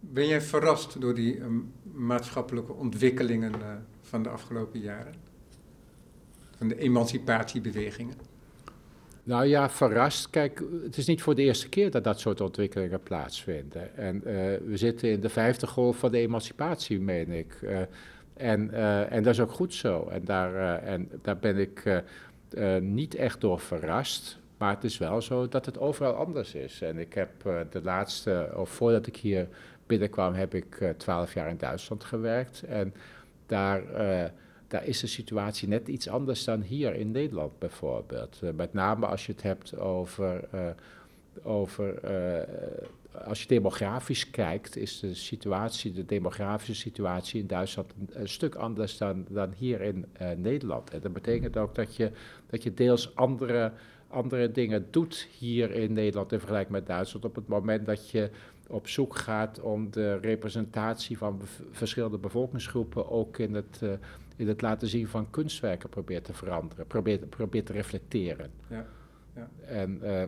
Ben 0.00 0.26
jij 0.26 0.40
verrast 0.40 1.00
door 1.00 1.14
die 1.14 1.40
maatschappelijke 1.92 2.72
ontwikkelingen 2.72 3.52
van 4.00 4.22
de 4.22 4.28
afgelopen 4.28 4.80
jaren? 4.80 5.14
Van 6.56 6.68
de 6.68 6.78
emancipatiebewegingen? 6.78 8.14
Nou 9.22 9.44
ja, 9.44 9.70
verrast. 9.70 10.30
Kijk, 10.30 10.62
het 10.82 10.96
is 10.96 11.06
niet 11.06 11.22
voor 11.22 11.34
de 11.34 11.42
eerste 11.42 11.68
keer 11.68 11.90
dat 11.90 12.04
dat 12.04 12.20
soort 12.20 12.40
ontwikkelingen 12.40 13.02
plaatsvinden. 13.02 13.96
En 13.96 14.16
uh, 14.16 14.22
we 14.66 14.76
zitten 14.76 15.10
in 15.10 15.20
de 15.20 15.28
vijfde 15.28 15.66
golf 15.66 15.96
van 15.96 16.10
de 16.10 16.18
emancipatie, 16.18 17.00
meen 17.00 17.30
ik. 17.30 17.58
Uh, 17.62 17.80
en, 18.34 18.70
en 19.10 19.22
dat 19.22 19.32
is 19.32 19.40
ook 19.40 19.52
goed 19.52 19.74
zo. 19.74 20.08
En 20.08 20.24
daar, 20.24 20.82
en 20.82 21.10
daar 21.22 21.38
ben 21.38 21.58
ik 21.58 22.02
niet 22.80 23.14
echt 23.14 23.40
door 23.40 23.60
verrast. 23.60 24.38
Maar 24.58 24.74
het 24.74 24.84
is 24.84 24.98
wel 24.98 25.22
zo 25.22 25.48
dat 25.48 25.66
het 25.66 25.78
overal 25.78 26.12
anders 26.14 26.54
is. 26.54 26.80
En 26.80 26.98
ik 26.98 27.14
heb 27.14 27.30
de 27.70 27.82
laatste, 27.82 28.50
of 28.56 28.70
voordat 28.70 29.06
ik 29.06 29.16
hier 29.16 29.48
binnenkwam, 29.88 30.32
heb 30.32 30.54
ik 30.54 30.94
twaalf 30.96 31.34
jaar 31.34 31.48
in 31.48 31.58
Duitsland 31.58 32.04
gewerkt. 32.04 32.62
En 32.62 32.94
daar 33.46 33.82
daar 34.68 34.86
is 34.86 35.00
de 35.00 35.06
situatie 35.06 35.68
net 35.68 35.88
iets 35.88 36.08
anders 36.08 36.44
dan 36.44 36.60
hier 36.60 36.94
in 36.94 37.10
Nederland 37.10 37.58
bijvoorbeeld. 37.58 38.40
Uh, 38.44 38.50
met 38.56 38.72
name 38.72 39.06
als 39.06 39.26
je 39.26 39.32
het 39.32 39.42
hebt 39.42 39.78
over, 39.78 40.48
over 41.42 42.00
als 43.24 43.42
je 43.42 43.48
demografisch 43.48 44.30
kijkt, 44.30 44.76
is 44.76 45.00
de 45.00 45.14
situatie, 45.14 45.92
de 45.92 46.04
demografische 46.04 46.74
situatie 46.74 47.40
in 47.40 47.46
Duitsland 47.46 47.92
een, 47.98 48.20
een 48.20 48.28
stuk 48.28 48.54
anders 48.54 48.98
dan, 48.98 49.26
dan 49.28 49.52
hier 49.56 49.80
in 49.80 50.06
Nederland. 50.36 50.90
En 50.90 51.00
dat 51.00 51.12
betekent 51.12 51.56
ook 51.56 51.74
dat 51.74 51.96
je, 51.96 52.10
dat 52.46 52.62
je 52.62 52.74
deels 52.74 53.14
andere, 53.16 53.72
andere 54.08 54.50
dingen 54.50 54.86
doet 54.90 55.28
hier 55.38 55.70
in 55.70 55.92
Nederland 55.92 56.32
in 56.32 56.38
vergelijking 56.38 56.72
met 56.72 56.86
Duitsland 56.86 57.24
op 57.24 57.34
het 57.34 57.48
moment 57.48 57.86
dat 57.86 58.10
je 58.10 58.30
op 58.68 58.88
zoek 58.88 59.16
gaat 59.16 59.60
om 59.60 59.90
de 59.90 60.16
representatie 60.16 61.18
van 61.18 61.40
verschillende 61.70 62.18
bevolkingsgroepen 62.18 63.10
ook 63.10 63.38
in 63.38 63.54
het, 63.54 63.80
uh, 63.82 63.90
in 64.36 64.48
het 64.48 64.62
laten 64.62 64.88
zien 64.88 65.08
van 65.08 65.30
kunstwerken 65.30 65.88
probeert 65.88 66.24
te 66.24 66.32
veranderen, 66.32 66.86
probeert, 66.86 67.30
probeert 67.30 67.66
te 67.66 67.72
reflecteren. 67.72 68.50
Ja, 68.68 68.86
ja. 69.34 69.48
En 69.66 70.00
uh, 70.02 70.22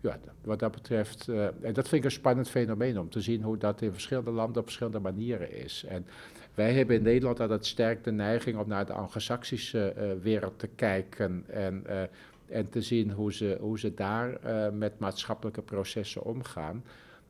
ja, 0.00 0.18
wat 0.42 0.58
dat 0.58 0.72
betreft, 0.72 1.28
uh, 1.28 1.44
en 1.44 1.72
dat 1.72 1.88
vind 1.88 1.92
ik 1.92 2.04
een 2.04 2.10
spannend 2.10 2.48
fenomeen 2.48 2.98
om 2.98 3.10
te 3.10 3.20
zien 3.20 3.42
hoe 3.42 3.56
dat 3.58 3.82
in 3.82 3.92
verschillende 3.92 4.30
landen 4.30 4.56
op 4.56 4.64
verschillende 4.64 5.00
manieren 5.00 5.52
is. 5.52 5.84
En 5.88 6.06
wij 6.54 6.72
hebben 6.72 6.96
in 6.96 7.02
Nederland 7.02 7.40
altijd 7.40 7.66
sterk 7.66 8.04
de 8.04 8.12
neiging 8.12 8.58
om 8.58 8.68
naar 8.68 8.86
de 8.86 8.92
anglo-saxische 8.92 10.16
wereld 10.22 10.58
te 10.58 10.68
kijken 10.74 11.44
en 11.46 11.86
en 12.48 12.68
te 12.68 12.82
zien 12.82 13.10
hoe 13.10 13.32
ze, 13.32 13.56
hoe 13.60 13.78
ze 13.78 13.94
daar 13.94 14.38
met 14.74 14.98
maatschappelijke 14.98 15.62
processen 15.62 16.24
omgaan. 16.24 16.82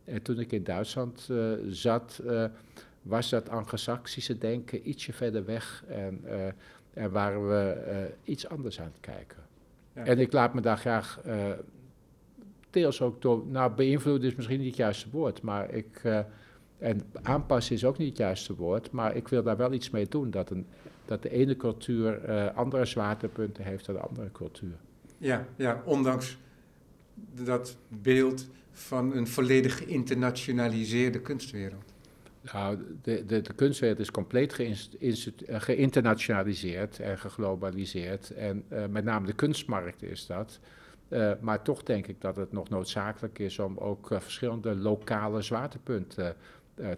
En 0.08 0.22
toen 0.22 0.40
ik 0.40 0.52
in 0.52 0.64
Duitsland 0.64 1.28
uh, 1.30 1.52
zat, 1.68 2.20
uh, 2.24 2.44
was 3.02 3.30
dat 3.30 3.48
anglo-saxische 3.48 4.38
denken 4.38 4.88
ietsje 4.88 5.12
verder 5.12 5.44
weg 5.44 5.84
en, 5.88 6.24
en 6.94 7.10
waren 7.10 7.48
we 7.48 8.10
iets 8.24 8.48
anders 8.48 8.80
aan 8.80 8.90
het 8.92 9.00
kijken. 9.00 9.38
Ja. 9.92 10.04
En 10.04 10.18
ik 10.18 10.32
laat 10.32 10.54
me 10.54 10.60
daar 10.60 10.76
graag 10.76 11.20
deels 12.70 13.02
ook 13.02 13.22
door, 13.22 13.46
nou 13.46 13.72
beïnvloeden 13.72 14.28
is 14.28 14.34
misschien 14.34 14.58
niet 14.58 14.66
het 14.66 14.76
juiste 14.76 15.10
woord, 15.10 15.42
maar 15.42 15.70
ik, 15.70 16.02
en 16.78 17.00
aanpassen 17.22 17.74
is 17.74 17.84
ook 17.84 17.98
niet 17.98 18.08
het 18.08 18.16
juiste 18.16 18.54
woord, 18.54 18.90
maar 18.90 19.16
ik 19.16 19.28
wil 19.28 19.42
daar 19.42 19.56
wel 19.56 19.72
iets 19.72 19.90
mee 19.90 20.06
doen, 20.08 20.30
dat, 20.30 20.50
een, 20.50 20.66
dat 21.04 21.22
de 21.22 21.30
ene 21.30 21.56
cultuur 21.56 22.30
andere 22.52 22.84
zwaartepunten 22.84 23.64
heeft 23.64 23.86
dan 23.86 23.94
de 23.94 24.00
andere 24.00 24.32
cultuur. 24.32 24.76
Ja, 25.18 25.46
ja 25.56 25.82
ondanks 25.84 26.38
dat 27.44 27.76
beeld 27.88 28.46
van 28.78 29.16
een 29.16 29.26
volledig 29.26 29.78
geïnternationaliseerde 29.78 31.20
kunstwereld? 31.20 31.94
Nou, 32.52 32.78
de, 33.02 33.24
de, 33.26 33.40
de 33.40 33.54
kunstwereld 33.54 33.98
is 33.98 34.10
compleet 34.10 34.58
eh, 34.58 35.60
geïnternationaliseerd 35.60 37.00
en 37.00 37.18
geglobaliseerd. 37.18 38.30
En 38.30 38.64
uh, 38.72 38.86
met 38.86 39.04
name 39.04 39.26
de 39.26 39.32
kunstmarkt 39.32 40.02
is 40.02 40.26
dat. 40.26 40.60
Uh, 41.08 41.32
maar 41.40 41.62
toch 41.62 41.82
denk 41.82 42.06
ik 42.06 42.20
dat 42.20 42.36
het 42.36 42.52
nog 42.52 42.68
noodzakelijk 42.68 43.38
is 43.38 43.58
om 43.58 43.78
ook 43.78 44.10
uh, 44.10 44.20
verschillende 44.20 44.74
lokale 44.76 45.42
zwaartepunten 45.42 46.36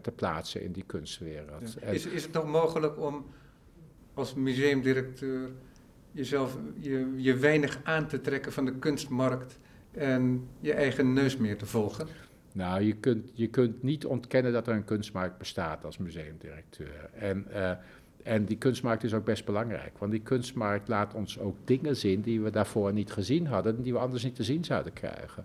te 0.03 0.11
plaatsen 0.11 0.62
in 0.62 0.73
die 0.73 0.85
kunstwereld. 0.87 1.77
Ja. 1.81 1.87
Is, 1.87 2.07
is 2.07 2.23
het 2.23 2.33
nog 2.33 2.47
mogelijk 2.47 2.99
om 2.99 3.27
als 4.14 4.35
museumdirecteur 4.35 5.51
jezelf 6.12 6.57
je, 6.79 7.12
je 7.16 7.37
weinig 7.37 7.81
aan 7.83 8.07
te 8.07 8.21
trekken 8.21 8.53
van 8.53 8.64
de 8.64 8.75
kunstmarkt 8.75 9.59
en 9.90 10.48
je 10.61 10.72
eigen 10.72 11.12
neus 11.12 11.37
meer 11.37 11.57
te 11.57 11.66
volgen? 11.66 12.07
Nou, 12.53 12.83
je 12.83 12.92
kunt, 12.92 13.31
je 13.35 13.46
kunt 13.46 13.83
niet 13.83 14.07
ontkennen 14.07 14.53
dat 14.53 14.66
er 14.66 14.74
een 14.74 14.85
kunstmarkt 14.85 15.38
bestaat 15.38 15.85
als 15.85 15.98
museumdirecteur. 15.98 17.11
En, 17.12 17.46
uh, 17.53 17.70
en 18.22 18.44
die 18.44 18.57
kunstmarkt 18.57 19.05
is 19.05 19.14
ook 19.14 19.24
best 19.24 19.44
belangrijk, 19.44 19.98
want 19.98 20.12
die 20.12 20.20
kunstmarkt 20.20 20.88
laat 20.88 21.14
ons 21.14 21.38
ook 21.38 21.57
dingen 21.64 21.96
zien 21.96 22.20
die 22.20 22.40
we 22.40 22.50
daarvoor 22.50 22.92
niet 22.92 23.12
gezien 23.12 23.46
hadden, 23.46 23.83
die 23.83 23.92
we 23.92 23.98
anders 23.98 24.24
niet 24.24 24.35
te 24.35 24.44
zien 24.44 24.64
zouden 24.64 24.92
krijgen. 24.92 25.44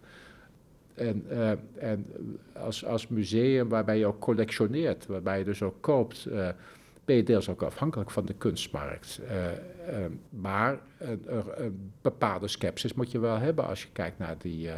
En, 0.93 1.25
uh, 1.31 1.51
en 1.75 2.05
als, 2.53 2.85
als 2.85 3.07
museum 3.07 3.69
waarbij 3.69 3.97
je 3.97 4.05
ook 4.05 4.19
collectioneert, 4.19 5.05
waarbij 5.05 5.37
je 5.37 5.45
dus 5.45 5.61
ook 5.61 5.81
koopt, 5.81 6.27
uh, 6.29 6.49
ben 7.05 7.15
je 7.15 7.23
deels 7.23 7.49
ook 7.49 7.61
afhankelijk 7.61 8.11
van 8.11 8.25
de 8.25 8.33
kunstmarkt. 8.33 9.19
Uh, 9.23 9.45
uh, 9.99 10.05
maar 10.29 10.79
een, 10.97 11.91
bepaalde 12.01 12.47
sceptisch 12.47 12.93
moet 12.93 13.11
je 13.11 13.19
wel 13.19 13.37
hebben 13.37 13.67
als 13.67 13.81
je 13.81 13.87
kijkt 13.91 14.17
naar 14.17 14.35
die, 14.37 14.67
uh, 14.67 14.73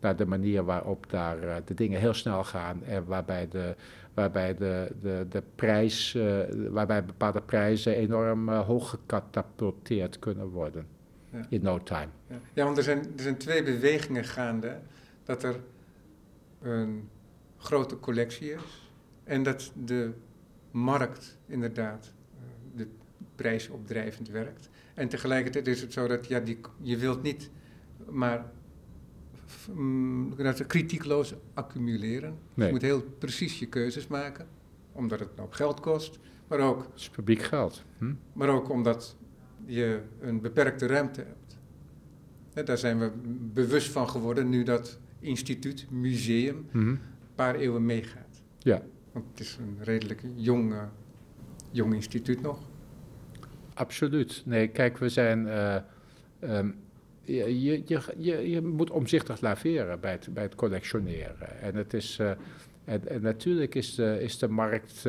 naar 0.00 0.16
de 0.16 0.26
manier 0.26 0.64
waarop 0.64 1.10
daar 1.10 1.42
eh, 1.42 1.56
de 1.64 1.74
dingen 1.74 2.00
heel 2.00 2.14
snel 2.14 2.44
gaan 2.44 2.84
en 2.84 3.04
waarbij 3.04 3.48
de, 3.48 3.74
waarbij 4.14 4.54
de, 4.54 4.92
de, 5.00 5.26
de 5.28 5.42
prijs, 5.54 6.16
waarbij 6.70 7.04
bepaalde 7.04 7.40
prijzen 7.40 7.94
enorm 7.94 8.48
hoog 8.48 8.90
gecatapulteerd 8.90 10.18
kunnen 10.18 10.48
worden. 10.48 10.86
Ja. 11.30 11.46
In 11.48 11.62
no 11.62 11.82
time. 11.82 12.08
Ja, 12.26 12.36
ja 12.52 12.64
want 12.64 12.76
er 12.76 12.82
zijn, 12.82 12.98
er 12.98 13.22
zijn 13.22 13.36
twee 13.36 13.62
bewegingen 13.62 14.24
gaande. 14.24 14.78
Dat 15.24 15.42
er 15.42 15.56
een 16.62 17.08
grote 17.56 18.00
collectie 18.00 18.52
is 18.52 18.90
en 19.24 19.42
dat 19.42 19.72
de 19.84 20.12
markt 20.76 21.38
inderdaad 21.46 22.12
de 22.74 22.88
prijs 23.34 23.68
opdrijvend 23.68 24.28
werkt. 24.28 24.68
En 24.94 25.08
tegelijkertijd 25.08 25.66
is 25.66 25.80
het 25.80 25.92
zo 25.92 26.06
dat 26.06 26.26
ja, 26.26 26.40
die, 26.40 26.58
je 26.80 26.96
wilt 26.96 27.22
niet 27.22 27.50
maar 28.10 28.44
um, 29.70 30.34
kritiekloos 30.66 31.34
accumuleren. 31.54 32.38
Je 32.54 32.70
moet 32.70 32.82
heel 32.82 33.02
precies 33.18 33.58
je 33.58 33.66
keuzes 33.66 34.06
maken, 34.06 34.46
omdat 34.92 35.18
het 35.18 35.40
ook 35.40 35.54
geld 35.54 35.80
kost, 35.80 36.18
maar 36.48 36.58
ook... 36.58 36.82
Het 36.82 37.00
is 37.00 37.08
publiek 37.08 37.42
geld. 37.42 37.84
Hm? 37.98 38.12
Maar 38.32 38.48
ook 38.48 38.68
omdat 38.68 39.16
je 39.64 40.00
een 40.20 40.40
beperkte 40.40 40.86
ruimte 40.86 41.20
hebt. 41.20 42.66
daar 42.66 42.78
zijn 42.78 42.98
we 42.98 43.12
bewust 43.52 43.90
van 43.92 44.08
geworden 44.08 44.48
nu 44.48 44.62
dat 44.62 44.98
instituut, 45.20 45.86
museum, 45.90 46.66
mhm. 46.70 46.88
een 46.88 47.00
paar 47.34 47.54
eeuwen 47.54 47.84
meegaat. 47.84 48.42
Ja. 48.58 48.82
Want 49.16 49.28
het 49.30 49.40
is 49.40 49.56
een 49.60 49.78
redelijk 49.80 50.22
jong, 50.34 50.72
uh, 50.72 50.82
jong 51.70 51.94
instituut 51.94 52.42
nog. 52.42 52.58
Absoluut. 53.74 54.42
Nee, 54.44 54.68
kijk, 54.68 54.98
we 54.98 55.08
zijn. 55.08 55.46
Uh, 55.46 55.76
um, 56.40 56.74
je, 57.22 57.62
je, 57.62 57.82
je, 58.16 58.50
je, 58.50 58.62
moet 58.62 58.90
omzichtig 58.90 59.40
laveren 59.40 60.00
bij 60.00 60.10
het, 60.10 60.34
bij 60.34 60.42
het 60.42 60.54
collectioneren. 60.54 61.60
En, 61.60 61.74
het 61.74 61.94
is, 61.94 62.18
uh, 62.20 62.30
en, 62.84 63.02
natuurlijk 63.20 63.74
is 63.74 63.94
de, 63.94 64.22
is 64.22 64.38
de 64.38 64.48
markt 64.48 65.04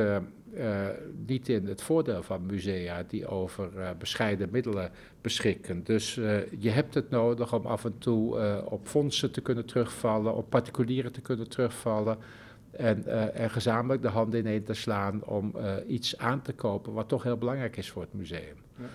niet 1.26 1.50
in 1.50 1.66
het 1.66 1.82
voordeel 1.82 2.24
van 2.24 2.46
musea 2.46 3.04
die 3.08 3.28
over 3.28 3.70
bescheiden 3.98 4.50
middelen 4.52 4.92
beschikken. 5.22 5.84
Dus 5.84 6.14
je 6.60 6.70
hebt 6.70 6.94
het 6.94 7.10
nodig 7.10 7.54
om 7.54 7.66
af 7.66 7.86
en 7.86 7.98
toe 7.98 8.62
op 8.66 8.88
fondsen 8.88 9.32
te 9.32 9.42
kunnen 9.42 9.66
terugvallen, 9.66 10.36
op 10.36 10.50
particulieren 10.50 11.12
te 11.12 11.22
kunnen 11.22 11.50
terugvallen. 11.50 12.18
En, 12.72 13.04
uh, 13.08 13.40
en, 13.40 13.50
gezamenlijk 13.50 14.02
de 14.02 14.08
handen 14.08 14.40
ineen 14.40 14.64
te 14.64 14.74
slaan 14.74 15.24
om 15.24 15.54
uh, 15.56 15.74
iets 15.88 16.18
aan 16.18 16.42
te 16.42 16.54
kopen 16.54 16.94
wat 16.94 17.08
toch 17.08 17.24
heel 17.24 17.38
belangrijk 17.38 17.78
is 17.78 17.90
voor 17.92 18.02
het 18.02 18.14
museum. 18.14 18.56
Ja. 18.76 18.86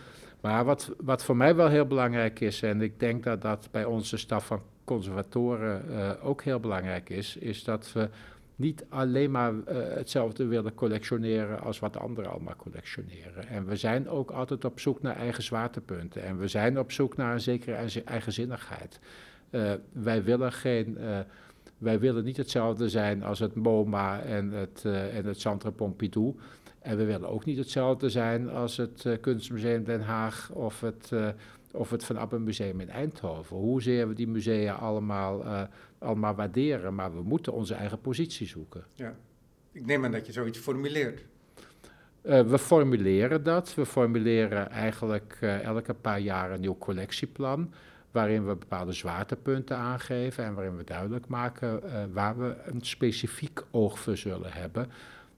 Maar 0.40 0.64
wat, 0.64 0.94
wat 1.00 1.24
voor 1.24 1.36
mij 1.36 1.54
wel 1.54 1.68
heel 1.68 1.86
belangrijk 1.86 2.40
is, 2.40 2.62
en 2.62 2.80
ik 2.80 3.00
denk 3.00 3.24
dat 3.24 3.42
dat 3.42 3.68
bij 3.70 3.84
onze 3.84 4.16
staf 4.16 4.46
van 4.46 4.62
conservatoren 4.84 5.84
uh, 5.88 6.10
ook 6.22 6.42
heel 6.42 6.60
belangrijk 6.60 7.10
is, 7.10 7.36
is 7.36 7.64
dat 7.64 7.92
we 7.92 8.08
niet 8.56 8.84
alleen 8.88 9.30
maar 9.30 9.52
hetzelfde 9.66 10.46
willen 10.46 10.74
collectioneren 10.74 11.60
als 11.60 11.78
wat 11.78 11.96
anderen 11.96 12.30
allemaal 12.30 12.56
collectioneren. 12.56 13.48
En 13.48 13.66
we 13.66 13.76
zijn 13.76 14.08
ook 14.08 14.30
altijd 14.30 14.64
op 14.64 14.80
zoek 14.80 15.02
naar 15.02 15.16
eigen 15.16 15.42
zwaartepunten. 15.42 16.22
En 16.22 16.38
we 16.38 16.48
zijn 16.48 16.78
op 16.78 16.92
zoek 16.92 17.16
naar 17.16 17.32
een 17.32 17.40
zekere 17.40 18.02
eigenzinnigheid. 18.04 19.00
wij 19.92 20.24
willen 20.24 20.52
geen 20.52 20.98
wij 21.82 21.98
willen 21.98 22.24
niet 22.24 22.36
hetzelfde 22.36 22.88
zijn 22.88 23.22
als 23.22 23.38
het 23.38 23.54
MoMA 23.54 24.20
en 24.20 24.50
het, 24.50 24.82
uh, 24.86 25.16
en 25.16 25.26
het 25.26 25.40
Centre 25.40 25.70
Pompidou. 25.70 26.34
En 26.78 26.96
we 26.96 27.04
willen 27.04 27.28
ook 27.28 27.44
niet 27.44 27.58
hetzelfde 27.58 28.10
zijn 28.10 28.50
als 28.50 28.76
het 28.76 29.04
uh, 29.04 29.16
Kunstmuseum 29.20 29.84
Den 29.84 30.00
Haag 30.00 30.50
of 30.52 30.80
het, 30.80 31.10
uh, 31.12 31.28
of 31.72 31.90
het 31.90 32.04
Van 32.04 32.16
Appen 32.16 32.44
Museum 32.44 32.80
in 32.80 32.88
Eindhoven. 32.88 33.56
Hoezeer 33.56 34.08
we 34.08 34.14
die 34.14 34.28
musea 34.28 34.74
allemaal, 34.74 35.68
allemaal 35.98 36.34
waarderen, 36.34 36.94
maar 36.94 37.14
we 37.14 37.22
moeten 37.22 37.52
onze 37.52 37.74
eigen 37.74 38.00
positie 38.00 38.46
zoeken. 38.46 38.84
Ja, 38.94 39.14
ik 39.72 39.86
neem 39.86 40.04
aan 40.04 40.12
dat 40.12 40.26
je 40.26 40.32
zoiets 40.32 40.58
formuleert. 40.58 41.24
we 42.22 42.58
formuleren 42.58 43.42
dat. 43.42 43.74
We 43.74 43.86
formuleren 43.86 44.70
eigenlijk 44.70 45.38
elke 45.40 45.94
paar 45.94 46.20
jaar 46.20 46.50
een 46.50 46.60
nieuw 46.60 46.78
collectieplan 46.78 47.72
waarin 48.12 48.46
we 48.46 48.54
bepaalde 48.54 48.92
zwaartepunten 48.92 49.76
aangeven 49.76 50.44
en 50.44 50.54
waarin 50.54 50.76
we 50.76 50.84
duidelijk 50.84 51.28
maken 51.28 51.80
uh, 51.84 52.04
waar 52.12 52.38
we 52.38 52.56
een 52.64 52.80
specifiek 52.82 53.62
oog 53.70 53.98
voor 53.98 54.16
zullen 54.16 54.52
hebben. 54.52 54.90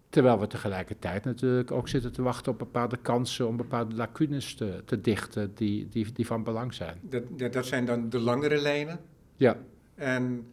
Terwijl 0.09 0.41
we 0.41 0.47
tegelijkertijd 0.47 1.25
natuurlijk 1.25 1.71
ook 1.71 1.89
zitten 1.89 2.13
te 2.13 2.23
wachten 2.23 2.53
op 2.53 2.59
bepaalde 2.59 2.97
kansen 2.97 3.49
om 3.49 3.57
bepaalde 3.57 3.95
lacunes 3.95 4.55
te, 4.55 4.83
te 4.85 5.01
dichten 5.01 5.55
die, 5.55 5.89
die, 5.89 6.13
die 6.13 6.27
van 6.27 6.45
belang 6.45 6.75
zijn. 6.75 6.99
Dat, 7.03 7.53
dat 7.53 7.67
zijn 7.67 7.85
dan 7.85 8.09
de 8.09 8.19
langere 8.19 8.61
lijnen? 8.61 9.01
Ja. 9.37 9.57
En 9.95 10.47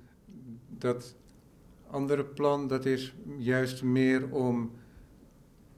dat 0.67 1.15
andere 1.87 2.23
plan, 2.23 2.67
dat 2.67 2.85
is 2.85 3.13
juist 3.37 3.83
meer 3.83 4.29
om 4.29 4.71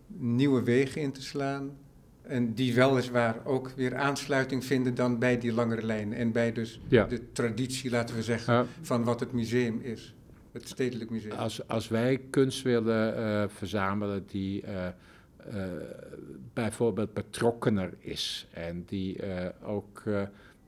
nieuwe 0.07 0.63
wegen 0.63 1.01
in 1.01 1.11
te 1.11 1.21
slaan, 1.21 1.77
en 2.23 2.53
die 2.53 2.73
weliswaar 2.73 3.35
ook 3.43 3.69
weer 3.69 3.95
aansluiting 3.95 4.65
vinden 4.65 4.95
dan 4.95 5.19
bij 5.19 5.39
die 5.39 5.53
langere 5.53 5.85
lijn. 5.85 6.13
En 6.13 6.31
bij 6.31 6.51
dus 6.51 6.79
de 6.87 7.31
traditie, 7.31 7.89
laten 7.89 8.15
we 8.15 8.23
zeggen, 8.23 8.67
van 8.81 9.03
wat 9.03 9.19
het 9.19 9.31
museum 9.31 9.79
is. 9.81 10.13
Het 10.51 10.67
stedelijk 10.67 11.09
museum. 11.09 11.31
Als, 11.31 11.67
als 11.67 11.87
wij 11.87 12.21
kunst 12.29 12.61
willen 12.61 13.17
uh, 13.17 13.43
verzamelen 13.47 14.25
die 14.27 14.63
uh, 14.63 14.87
uh, 15.47 15.63
bijvoorbeeld 16.53 17.13
betrokkener 17.13 17.93
is. 17.99 18.47
En 18.53 18.83
die 18.85 19.17
ook 19.63 20.03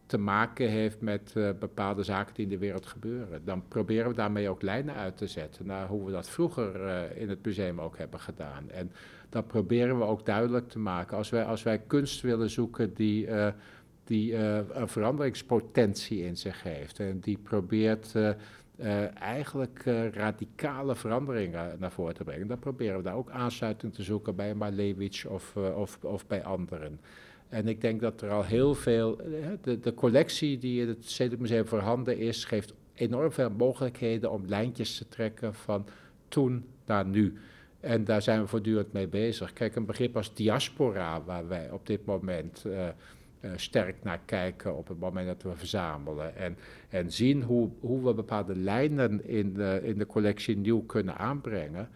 te 0.05 0.17
maken 0.17 0.69
heeft 0.69 1.01
met 1.01 1.33
bepaalde 1.59 2.03
zaken 2.03 2.33
die 2.33 2.43
in 2.43 2.49
de 2.49 2.57
wereld 2.57 2.85
gebeuren. 2.85 3.41
Dan 3.45 3.63
proberen 3.67 4.09
we 4.09 4.15
daarmee 4.15 4.49
ook 4.49 4.61
lijnen 4.61 4.95
uit 4.95 5.17
te 5.17 5.27
zetten 5.27 5.65
naar 5.65 5.87
hoe 5.87 6.05
we 6.05 6.11
dat 6.11 6.29
vroeger 6.29 6.75
in 7.17 7.29
het 7.29 7.45
museum 7.45 7.81
ook 7.81 7.97
hebben 7.97 8.19
gedaan. 8.19 8.69
En 8.71 8.91
dat 9.35 9.47
proberen 9.47 9.97
we 9.97 10.03
ook 10.03 10.25
duidelijk 10.25 10.69
te 10.69 10.79
maken. 10.79 11.17
Als 11.17 11.29
wij, 11.29 11.43
als 11.43 11.63
wij 11.63 11.79
kunst 11.79 12.21
willen 12.21 12.49
zoeken 12.49 12.93
die, 12.93 13.27
uh, 13.27 13.47
die 14.03 14.31
uh, 14.31 14.57
een 14.69 14.87
veranderingspotentie 14.87 16.23
in 16.23 16.37
zich 16.37 16.63
heeft 16.63 16.99
en 16.99 17.19
die 17.19 17.37
probeert 17.37 18.13
uh, 18.15 19.21
eigenlijk 19.21 19.83
radicale 20.13 20.95
veranderingen 20.95 21.75
naar 21.79 21.91
voren 21.91 22.13
te 22.13 22.23
brengen, 22.23 22.47
dan 22.47 22.59
proberen 22.59 22.97
we 22.97 23.03
daar 23.03 23.15
ook 23.15 23.29
aansluiting 23.29 23.93
te 23.93 24.03
zoeken 24.03 24.35
bij 24.35 24.53
Malevich 24.53 25.25
of, 25.25 25.55
of, 25.55 25.97
of 26.01 26.27
bij 26.27 26.43
anderen. 26.43 26.99
En 27.49 27.67
ik 27.67 27.81
denk 27.81 28.01
dat 28.01 28.21
er 28.21 28.29
al 28.29 28.43
heel 28.43 28.75
veel, 28.75 29.17
de, 29.61 29.79
de 29.79 29.93
collectie 29.93 30.57
die 30.57 30.81
in 30.81 30.87
het 30.87 31.05
Stedelijk 31.05 31.41
Museum 31.41 31.67
voorhanden 31.67 32.17
is, 32.17 32.45
geeft 32.45 32.73
enorm 32.93 33.31
veel 33.31 33.49
mogelijkheden 33.49 34.31
om 34.31 34.43
lijntjes 34.45 34.97
te 34.97 35.07
trekken 35.07 35.53
van 35.53 35.85
toen 36.27 36.65
naar 36.85 37.05
nu. 37.05 37.37
En 37.85 38.03
daar 38.03 38.21
zijn 38.21 38.41
we 38.41 38.47
voortdurend 38.47 38.93
mee 38.93 39.07
bezig. 39.07 39.53
Kijk, 39.53 39.75
een 39.75 39.85
begrip 39.85 40.15
als 40.15 40.33
diaspora, 40.33 41.23
waar 41.23 41.47
wij 41.47 41.71
op 41.71 41.87
dit 41.87 42.05
moment 42.05 42.63
uh, 42.67 42.87
uh, 43.41 43.51
sterk 43.55 43.95
naar 44.03 44.19
kijken 44.25 44.77
op 44.77 44.87
het 44.87 44.99
moment 44.99 45.27
dat 45.27 45.43
we 45.43 45.55
verzamelen. 45.55 46.35
En, 46.35 46.57
en 46.89 47.11
zien 47.11 47.41
hoe, 47.43 47.69
hoe 47.79 48.03
we 48.03 48.13
bepaalde 48.13 48.55
lijnen 48.55 49.27
in 49.27 49.53
de, 49.53 49.79
in 49.83 49.97
de 49.97 50.05
collectie 50.05 50.57
nieuw 50.57 50.81
kunnen 50.81 51.17
aanbrengen. 51.17 51.89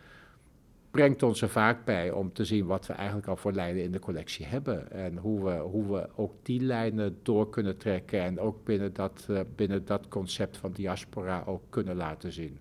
Brengt 0.92 1.24
ons 1.24 1.42
er 1.42 1.50
vaak 1.50 1.86
bij 1.86 2.12
om 2.12 2.34
te 2.34 2.46
zien 2.46 2.66
wat 2.66 2.88
we 2.88 2.94
eigenlijk 2.94 3.28
al 3.28 3.36
voor 3.36 3.54
lijnen 3.54 3.84
in 3.84 3.92
de 3.92 4.00
collectie 4.00 4.46
hebben. 4.46 4.92
En 4.92 5.18
hoe 5.18 5.44
we, 5.44 5.52
hoe 5.52 5.92
we 5.94 6.10
ook 6.16 6.34
die 6.44 6.62
lijnen 6.62 7.18
door 7.24 7.50
kunnen 7.50 7.78
trekken. 7.78 8.22
En 8.22 8.40
ook 8.40 8.64
binnen 8.64 8.94
dat, 8.94 9.28
uh, 9.30 9.40
binnen 9.56 9.86
dat 9.86 10.08
concept 10.08 10.58
van 10.58 10.72
diaspora 10.72 11.44
ook 11.46 11.64
kunnen 11.70 11.96
laten 11.96 12.32
zien. 12.32 12.58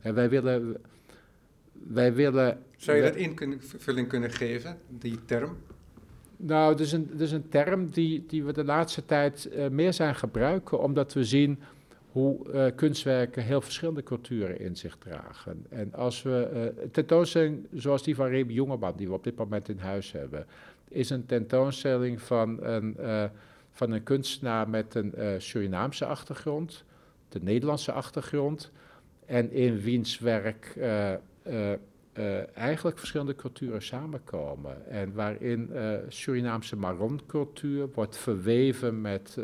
En 0.00 0.14
wij 0.14 0.28
willen 0.28 0.76
wij 1.88 2.14
willen... 2.14 2.58
Zou 2.76 2.96
je 2.96 3.02
dat 3.02 3.16
invulling 3.16 4.08
kunnen 4.08 4.30
geven, 4.30 4.78
die 4.88 5.24
term? 5.24 5.56
Nou, 6.36 6.70
het 6.70 6.80
is 6.80 6.92
een, 6.92 7.08
het 7.10 7.20
is 7.20 7.32
een 7.32 7.48
term 7.48 7.90
die, 7.90 8.24
die 8.26 8.44
we 8.44 8.52
de 8.52 8.64
laatste 8.64 9.04
tijd 9.04 9.48
uh, 9.52 9.68
meer 9.68 9.92
zijn 9.92 10.14
gebruiken, 10.14 10.80
omdat 10.80 11.12
we 11.12 11.24
zien 11.24 11.58
hoe 12.12 12.38
uh, 12.46 12.66
kunstwerken 12.74 13.42
heel 13.42 13.60
verschillende 13.60 14.02
culturen 14.02 14.60
in 14.60 14.76
zich 14.76 14.96
dragen. 14.98 15.66
En 15.68 15.94
als 15.94 16.22
we 16.22 16.72
uh, 16.78 16.84
tentoonstelling 16.90 17.66
zoals 17.72 18.02
die 18.02 18.14
van 18.14 18.26
Remy 18.26 18.52
Jongeman, 18.52 18.96
die 18.96 19.08
we 19.08 19.14
op 19.14 19.24
dit 19.24 19.36
moment 19.36 19.68
in 19.68 19.78
huis 19.78 20.12
hebben, 20.12 20.46
is 20.88 21.10
een 21.10 21.26
tentoonstelling 21.26 22.20
van 22.22 22.64
een, 22.64 22.96
van 23.72 23.90
een 23.90 24.02
kunstenaar 24.02 24.68
met 24.68 24.94
een 24.94 25.14
Surinaamse 25.38 26.04
achtergrond, 26.06 26.84
de 27.28 27.40
Nederlandse 27.42 27.92
achtergrond, 27.92 28.70
en 29.26 29.52
in 29.52 29.80
wiens 29.80 30.18
werk 30.18 30.76
uh, 31.48 31.72
uh, 32.18 32.56
eigenlijk 32.56 32.98
verschillende 32.98 33.34
culturen 33.34 33.82
samenkomen. 33.82 34.86
En 34.86 35.14
waarin 35.14 35.70
uh, 35.72 35.92
Surinaamse 36.08 36.76
Maron-cultuur 36.76 37.88
wordt 37.94 38.16
verweven 38.16 39.00
met, 39.00 39.38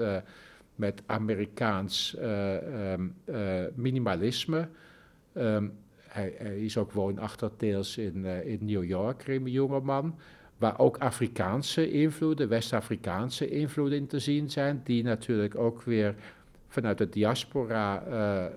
met 0.74 1.02
Amerikaans 1.06 2.16
um, 2.18 3.14
minimalisme. 3.74 4.68
Um, 5.34 5.72
hij, 6.08 6.28
is 6.58 6.76
ook 6.76 6.92
woonachtig 6.92 7.50
deels 7.56 7.98
in, 7.98 8.24
in 8.24 8.58
New 8.60 8.84
York, 8.84 9.22
Remy 9.22 9.50
Jongeman. 9.50 10.18
Waar 10.58 10.78
ook 10.78 10.98
Afrikaanse 10.98 11.90
invloeden, 11.90 12.48
West-Afrikaanse 12.48 13.48
invloeden 13.48 13.98
in 13.98 14.06
te 14.06 14.18
zien 14.18 14.50
zijn, 14.50 14.80
die 14.84 15.02
natuurlijk 15.02 15.54
ook 15.54 15.82
weer 15.82 16.14
vanuit 16.68 16.98
de 16.98 17.08
diaspora 17.08 18.02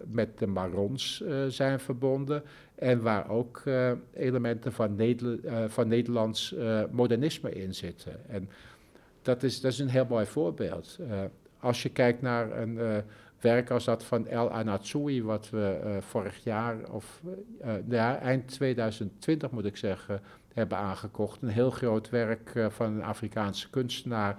met 0.06 0.38
de 0.38 0.48
Marons 0.48 1.24
zijn 1.48 1.80
verbonden. 1.80 2.44
En 2.84 3.02
waar 3.02 3.30
ook 3.30 3.64
elementen 4.14 4.74
van, 4.74 4.96
Neder 4.96 5.40
van 5.70 5.88
Nederlands 5.88 6.56
modernisme 6.92 7.52
in 7.52 7.74
zitten. 7.74 8.30
En 8.30 8.50
dat 9.22 9.44
is, 9.44 9.62
dat 9.62 9.72
is 9.72 9.80
een 9.80 9.90
heel 9.90 10.06
mooi 10.10 10.26
voorbeeld. 10.26 11.00
als 11.60 11.84
je 11.84 11.90
kijkt 11.90 12.22
naar 12.22 12.58
een 12.58 13.04
werk 13.44 13.70
als 13.72 13.86
dat 13.86 14.04
van 14.04 14.28
El 14.28 14.52
Anatsui, 14.52 15.24
wat 15.24 15.50
we 15.50 15.98
vorig 16.00 16.44
jaar, 16.44 16.78
of 16.92 17.22
uh, 17.66 17.74
ja, 17.90 18.20
eind 18.20 18.48
2020 18.48 19.52
moet 19.52 19.66
ik 19.66 19.78
zeggen, 19.78 20.22
hebben 20.54 20.78
aangekocht. 20.78 21.42
Een 21.42 21.50
heel 21.50 21.72
groot 21.72 22.10
werk 22.10 22.52
van 22.70 22.94
een 22.94 23.04
Afrikaanse 23.04 23.70
kunstenaar, 23.70 24.38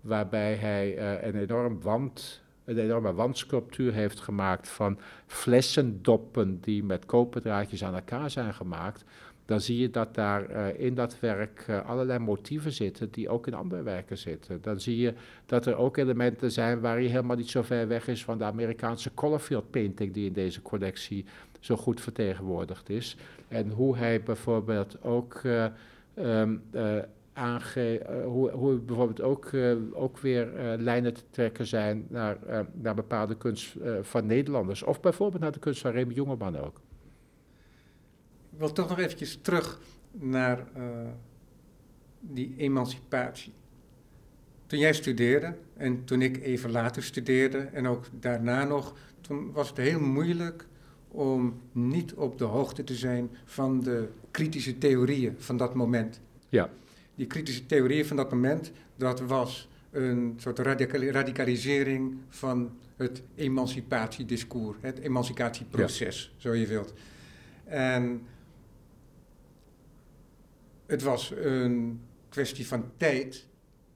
waarbij 0.00 0.54
hij 0.54 0.98
een, 1.24 1.36
enorm 1.36 1.80
wand, 1.80 2.41
een 2.64 2.78
enorme 2.78 3.12
wandsculptuur 3.12 3.92
heeft 3.92 4.20
gemaakt 4.20 4.68
van 4.68 4.98
flessendoppen 5.26 6.60
die 6.60 6.84
met 6.84 7.06
koperdraadjes 7.06 7.84
aan 7.84 7.94
elkaar 7.94 8.30
zijn 8.30 8.54
gemaakt 8.54 9.04
dan 9.44 9.60
zie 9.60 9.78
je 9.78 9.90
dat 9.90 10.14
daar 10.14 10.50
uh, 10.50 10.80
in 10.80 10.94
dat 10.94 11.20
werk 11.20 11.66
uh, 11.70 11.88
allerlei 11.88 12.18
motieven 12.18 12.72
zitten 12.72 13.10
die 13.10 13.28
ook 13.28 13.46
in 13.46 13.54
andere 13.54 13.82
werken 13.82 14.18
zitten. 14.18 14.58
Dan 14.62 14.80
zie 14.80 14.96
je 14.96 15.14
dat 15.46 15.66
er 15.66 15.76
ook 15.76 15.96
elementen 15.96 16.52
zijn 16.52 16.80
waar 16.80 17.00
je 17.00 17.08
helemaal 17.08 17.36
niet 17.36 17.50
zo 17.50 17.62
ver 17.62 17.88
weg 17.88 18.08
is 18.08 18.24
van 18.24 18.38
de 18.38 18.44
Amerikaanse 18.44 19.14
colorfield 19.14 19.70
painting 19.70 20.12
die 20.12 20.26
in 20.26 20.32
deze 20.32 20.62
collectie 20.62 21.24
zo 21.60 21.76
goed 21.76 22.00
vertegenwoordigd 22.00 22.88
is. 22.88 23.16
En 23.48 23.70
hoe 23.70 23.96
hij 23.96 24.22
bijvoorbeeld 24.22 25.02
ook 25.02 25.40
uh, 25.42 25.66
um, 26.14 26.62
aange, 27.32 28.06
hoe, 28.24 28.50
hoe 28.50 28.78
bijvoorbeeld 28.78 29.20
ook, 29.20 29.50
ook 29.92 30.18
weer 30.18 30.52
lijnen 30.78 31.14
te 31.14 31.22
trekken 31.30 31.66
zijn 31.66 32.06
naar, 32.08 32.38
naar 32.72 32.94
bepaalde 32.94 33.36
kunst 33.36 33.76
van 34.00 34.26
Nederlanders. 34.26 34.82
Of 34.82 35.00
bijvoorbeeld 35.00 35.42
naar 35.42 35.52
de 35.52 35.58
kunst 35.58 35.80
van 35.80 35.90
Remy 35.90 36.12
Jongeman 36.14 36.58
ook. 36.58 36.80
Ik 38.52 38.58
wil 38.58 38.72
toch 38.72 38.88
nog 38.88 38.98
eventjes 38.98 39.38
terug 39.42 39.80
naar 40.12 40.66
die 42.20 42.54
emancipatie. 42.56 43.52
Toen 44.66 44.78
jij 44.78 44.92
studeerde 44.92 45.54
en 45.76 46.04
toen 46.04 46.22
ik 46.22 46.42
even 46.42 46.70
later 46.70 47.02
studeerde 47.02 47.58
en 47.58 47.86
ook 47.86 48.04
daarna 48.20 48.64
nog, 48.64 48.94
toen 49.20 49.52
was 49.52 49.68
het 49.68 49.76
heel 49.76 50.00
moeilijk 50.00 50.66
om 51.08 51.60
niet 51.72 52.14
op 52.14 52.38
de 52.38 52.44
hoogte 52.44 52.84
te 52.84 52.94
zijn 52.94 53.30
van 53.44 53.80
de 53.80 54.08
kritische 54.30 54.78
theorieën 54.78 55.34
van 55.38 55.56
dat 55.56 55.74
moment. 55.74 56.20
Ja. 56.48 56.70
Die 57.22 57.30
kritische 57.30 57.66
theorieën 57.66 58.06
van 58.06 58.16
dat 58.16 58.30
moment, 58.30 58.72
dat 58.96 59.20
was 59.20 59.68
een 59.90 60.34
soort 60.36 60.58
radicalisering 60.58 62.16
van 62.28 62.76
het 62.96 63.22
emancipatiediscours, 63.34 64.78
het 64.80 64.98
emancipatieproces, 64.98 66.34
zo 66.36 66.54
je 66.54 66.66
wilt. 66.66 66.92
En 67.64 68.22
het 70.86 71.02
was 71.02 71.32
een 71.36 72.00
kwestie 72.28 72.66
van 72.66 72.90
tijd 72.96 73.46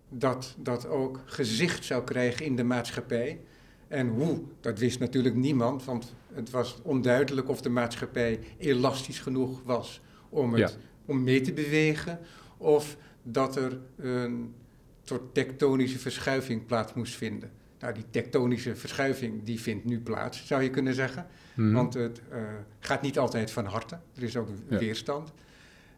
dat 0.08 0.54
dat 0.58 0.86
ook 0.86 1.20
gezicht 1.24 1.84
zou 1.84 2.04
krijgen 2.04 2.46
in 2.46 2.56
de 2.56 2.64
maatschappij. 2.64 3.40
En 3.88 4.08
hoe, 4.08 4.42
dat 4.60 4.78
wist 4.78 4.98
natuurlijk 4.98 5.34
niemand, 5.34 5.84
want 5.84 6.14
het 6.32 6.50
was 6.50 6.78
onduidelijk 6.82 7.48
of 7.48 7.60
de 7.60 7.68
maatschappij 7.68 8.38
elastisch 8.58 9.18
genoeg 9.18 9.62
was 9.62 10.00
om, 10.28 10.54
het, 10.54 10.78
om 11.04 11.22
mee 11.22 11.40
te 11.40 11.52
bewegen, 11.52 12.20
of 12.56 12.96
dat 13.32 13.56
er 13.56 13.78
een 13.96 14.54
soort 15.02 15.34
tektonische 15.34 15.98
verschuiving 15.98 16.66
plaats 16.66 16.94
moest 16.94 17.14
vinden. 17.14 17.50
Nou, 17.78 17.94
die 17.94 18.04
tektonische 18.10 18.76
verschuiving 18.76 19.44
die 19.44 19.60
vindt 19.60 19.84
nu 19.84 20.00
plaats, 20.00 20.46
zou 20.46 20.62
je 20.62 20.70
kunnen 20.70 20.94
zeggen. 20.94 21.26
Mhm. 21.54 21.72
Want 21.72 21.94
het 21.94 22.20
uh, 22.32 22.38
gaat 22.80 23.02
niet 23.02 23.18
altijd 23.18 23.50
van 23.50 23.64
harte. 23.64 23.98
Er 24.14 24.22
is 24.22 24.36
ook 24.36 24.48
weerstand. 24.68 25.32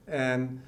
En 0.05 0.61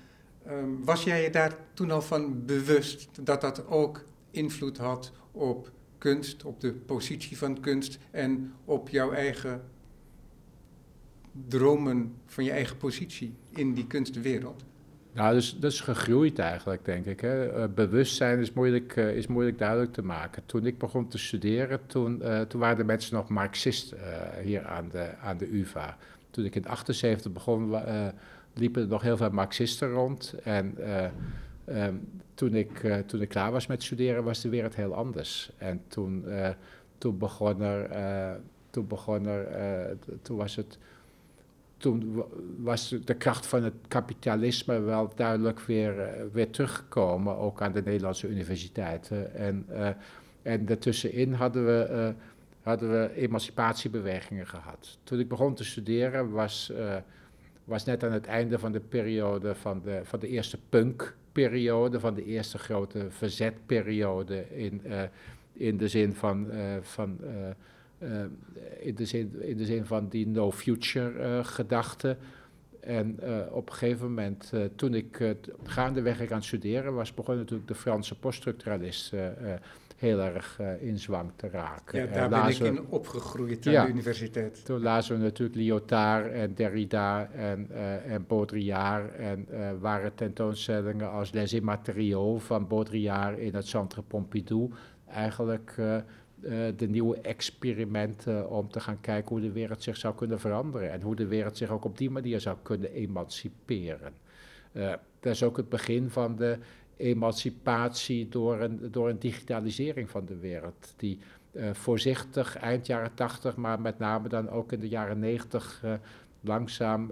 Um, 0.49 0.85
was 0.85 1.05
jij 1.05 1.23
je 1.23 1.31
daar 1.31 1.57
toen 1.75 1.91
al 1.91 2.03
van 2.03 2.45
bewust 2.45 3.09
dat 3.27 3.41
dat 3.41 3.67
ook 3.67 4.05
invloed 4.31 4.77
had 4.77 5.13
op 5.33 5.71
kunst, 5.99 6.45
op 6.45 6.61
de 6.61 6.73
positie 6.73 7.39
van 7.39 7.61
kunst 7.61 7.99
en 8.11 8.53
op 8.65 8.89
jouw 8.89 9.13
eigen 9.13 9.63
dromen 11.49 12.15
van 12.27 12.45
je 12.45 12.51
eigen 12.51 12.77
positie 12.77 13.35
in 13.51 13.75
die 13.75 13.87
kunstwereld? 13.87 14.65
Nou, 15.13 15.35
dus, 15.35 15.59
dat 15.59 15.73
is 15.73 15.81
gegroeid 15.81 16.39
eigenlijk, 16.39 16.85
denk 16.85 17.07
ik. 17.07 17.21
Hè. 17.21 17.59
Uh, 17.59 17.65
bewustzijn 17.75 18.39
is 18.39 18.53
moeilijk, 18.53 18.97
uh, 18.97 19.17
is 19.17 19.27
moeilijk 19.27 19.59
duidelijk 19.59 19.93
te 19.93 20.03
maken. 20.03 20.43
Toen 20.47 20.67
ik 20.67 20.79
begon 20.79 21.09
te 21.09 21.19
studeren, 21.19 21.81
toen, 21.87 22.21
uh, 22.23 22.41
toen 22.41 22.61
waren 22.61 22.77
de 22.77 22.85
mensen 22.85 23.15
nog 23.15 23.29
marxist 23.29 23.95
hier 24.43 24.67
aan 24.67 24.89
de, 24.89 25.17
aan 25.23 25.39
de 25.39 25.59
UvA. 25.59 25.97
Toen 26.31 26.45
ik 26.45 26.55
in 26.55 26.67
78 26.67 27.33
begon, 27.33 27.75
liepen 28.55 28.83
er 28.83 28.89
nog 28.89 29.03
heel 29.03 29.17
veel 29.17 29.31
Marxisten 29.31 29.91
rond. 29.91 30.35
En 30.43 30.77
um, 31.69 32.09
toen, 32.35 32.55
ik, 32.55 33.03
toen 33.07 33.21
ik 33.21 33.29
klaar 33.29 33.53
was 33.53 33.67
met 33.67 33.83
studeren, 33.83 34.25
was 34.25 34.41
de 34.41 34.49
wereld 34.49 34.75
heel 34.75 34.95
anders. 34.95 35.51
En 35.59 35.83
toen, 35.89 36.25
toen 36.99 37.19
begon 37.19 37.63
er, 37.63 37.91
toen 38.71 38.87
begon 38.87 39.27
er, 39.27 39.47
toen 40.23 40.37
was 40.37 40.57
het, 40.57 40.79
toen 41.81 42.25
was 42.59 42.95
de 43.05 43.15
kracht 43.15 43.47
van 43.47 43.63
het 43.63 43.75
kapitalisme 43.89 44.81
wel 44.81 45.13
duidelijk 45.15 45.61
weer, 45.61 46.09
weer 46.33 46.51
teruggekomen, 46.51 47.37
ook 47.37 47.63
aan 47.63 47.73
de 47.73 47.83
Nederlandse 47.83 48.29
universiteiten. 48.29 49.35
En, 49.35 49.67
en 50.43 50.67
daartussenin 50.67 51.33
hadden 51.33 51.67
we, 51.67 52.15
hadden 52.63 52.91
we 52.91 53.15
emancipatiebewegingen 53.15 54.47
gehad. 54.47 54.99
Toen 55.05 55.19
ik 55.19 55.29
begon 55.29 55.55
te 55.55 55.65
studeren 55.65 56.31
was 56.31 56.73
was 57.65 57.85
net 57.85 58.05
aan 58.05 58.13
het 58.13 58.27
einde 58.27 58.59
van 58.59 58.73
de 58.73 58.81
periode 58.81 59.55
van 59.55 59.81
de, 59.85 60.01
van 60.03 60.19
de 60.19 60.29
eerste 60.29 60.59
punkperiode, 60.69 62.01
van 62.01 62.15
de 62.15 62.25
eerste 62.25 62.59
grote 62.59 63.07
verzetperiode 63.09 64.57
in, 64.57 64.83
in 65.53 65.77
de 65.77 65.89
zin 65.89 66.15
van, 66.15 66.51
van 66.81 67.19
uh, 68.03 68.09
in, 68.81 68.95
de 68.95 69.05
zin, 69.05 69.43
in 69.43 69.57
de 69.57 69.65
zin 69.65 69.85
van 69.85 70.09
die 70.09 70.27
no 70.27 70.53
future 70.53 71.45
gedachte. 71.45 72.17
En 72.81 73.19
op 73.51 73.69
een 73.69 73.75
gegeven 73.75 74.07
moment, 74.07 74.53
toen 74.77 74.95
ik 74.95 75.37
gaandeweg 75.65 76.21
aan 76.21 76.37
het 76.37 76.45
studeren 76.45 76.95
was, 76.95 77.15
begon 77.15 77.37
natuurlijk 77.37 77.69
de 77.69 77.75
Franse 77.75 78.19
poststructuralist 78.19 79.13
heel 80.01 80.21
erg 80.21 80.59
uh, 80.61 80.83
in 80.83 80.99
zwang 80.99 81.31
te 81.37 81.49
raken. 81.49 82.01
Ja, 82.01 82.07
daar 82.07 82.29
ben 82.29 82.49
ik 82.49 82.59
in 82.59 82.87
opgegroeid 82.89 83.67
aan 83.67 83.87
de 83.87 83.93
universiteit. 83.93 84.65
Toen 84.65 84.81
lazen 84.81 85.17
we 85.17 85.23
natuurlijk 85.23 85.59
Lyotard 85.59 86.33
en 86.33 86.55
Derrida 86.55 87.31
en, 87.31 87.69
uh, 87.71 88.13
en 88.13 88.25
Baudrillard. 88.27 89.15
En 89.15 89.47
uh, 89.51 89.71
waren 89.81 90.15
tentoonstellingen 90.15 91.11
als 91.11 91.33
Les 91.33 91.53
Immatériaux 91.53 92.45
van 92.45 92.67
Baudrillard 92.67 93.39
in 93.39 93.55
het 93.55 93.67
Centre 93.67 94.03
Pompidou. 94.03 94.71
Eigenlijk 95.07 95.75
de 96.77 96.89
nieuwe 96.89 97.21
experimenten 97.21 98.51
om 98.51 98.71
te 98.71 98.81
gaan 98.81 99.01
kijken 99.01 99.29
hoe 99.29 99.41
de 99.41 99.53
wereld 99.53 99.83
zich 99.83 99.97
zou 99.97 100.15
kunnen 100.15 100.41
veranderen. 100.41 100.91
En 100.91 101.01
hoe 101.01 101.17
de 101.17 101.27
wereld 101.27 101.57
zich 101.57 101.71
ook 101.71 101.85
op 101.85 101.99
die 101.99 102.11
manier 102.11 102.41
zou 102.41 102.57
kunnen 102.63 102.93
emanciperen. 102.93 104.13
dat 105.21 105.33
is 105.33 105.43
ook 105.43 105.57
het 105.57 105.69
begin 105.69 106.11
van 106.11 106.37
de 106.37 106.59
emancipatie 106.97 108.29
door 108.29 108.61
een, 108.61 108.91
door 108.91 109.09
een 109.09 109.19
digitalisering 109.19 110.11
van 110.11 110.25
de 110.25 110.37
wereld. 110.37 110.95
Die 110.97 111.19
uh, 111.53 111.71
voorzichtig 111.73 112.57
eind 112.57 112.87
jaren 112.87 113.15
80, 113.15 113.57
maar 113.57 113.81
met 113.81 113.99
name 113.99 114.29
dan 114.29 114.49
ook 114.49 114.73
in 114.73 114.81
de 114.81 114.89
jaren 114.89 115.19
90 115.19 115.83
uh, 115.85 115.93
langzaam, 116.41 117.11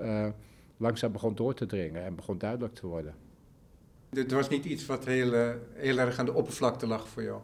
langzaam 0.76 1.12
begon 1.12 1.34
door 1.34 1.54
te 1.54 1.66
dringen 1.66 2.04
en 2.04 2.14
begon 2.14 2.38
duidelijk 2.38 2.74
te 2.74 2.86
worden. 2.86 3.14
Het 4.10 4.32
was 4.32 4.48
niet 4.48 4.64
iets 4.64 4.86
wat 4.86 5.04
heel, 5.04 5.56
heel 5.74 5.98
erg 5.98 6.18
aan 6.18 6.24
de 6.24 6.34
oppervlakte 6.34 6.86
lag 6.86 7.08
voor 7.08 7.22
jou? 7.22 7.40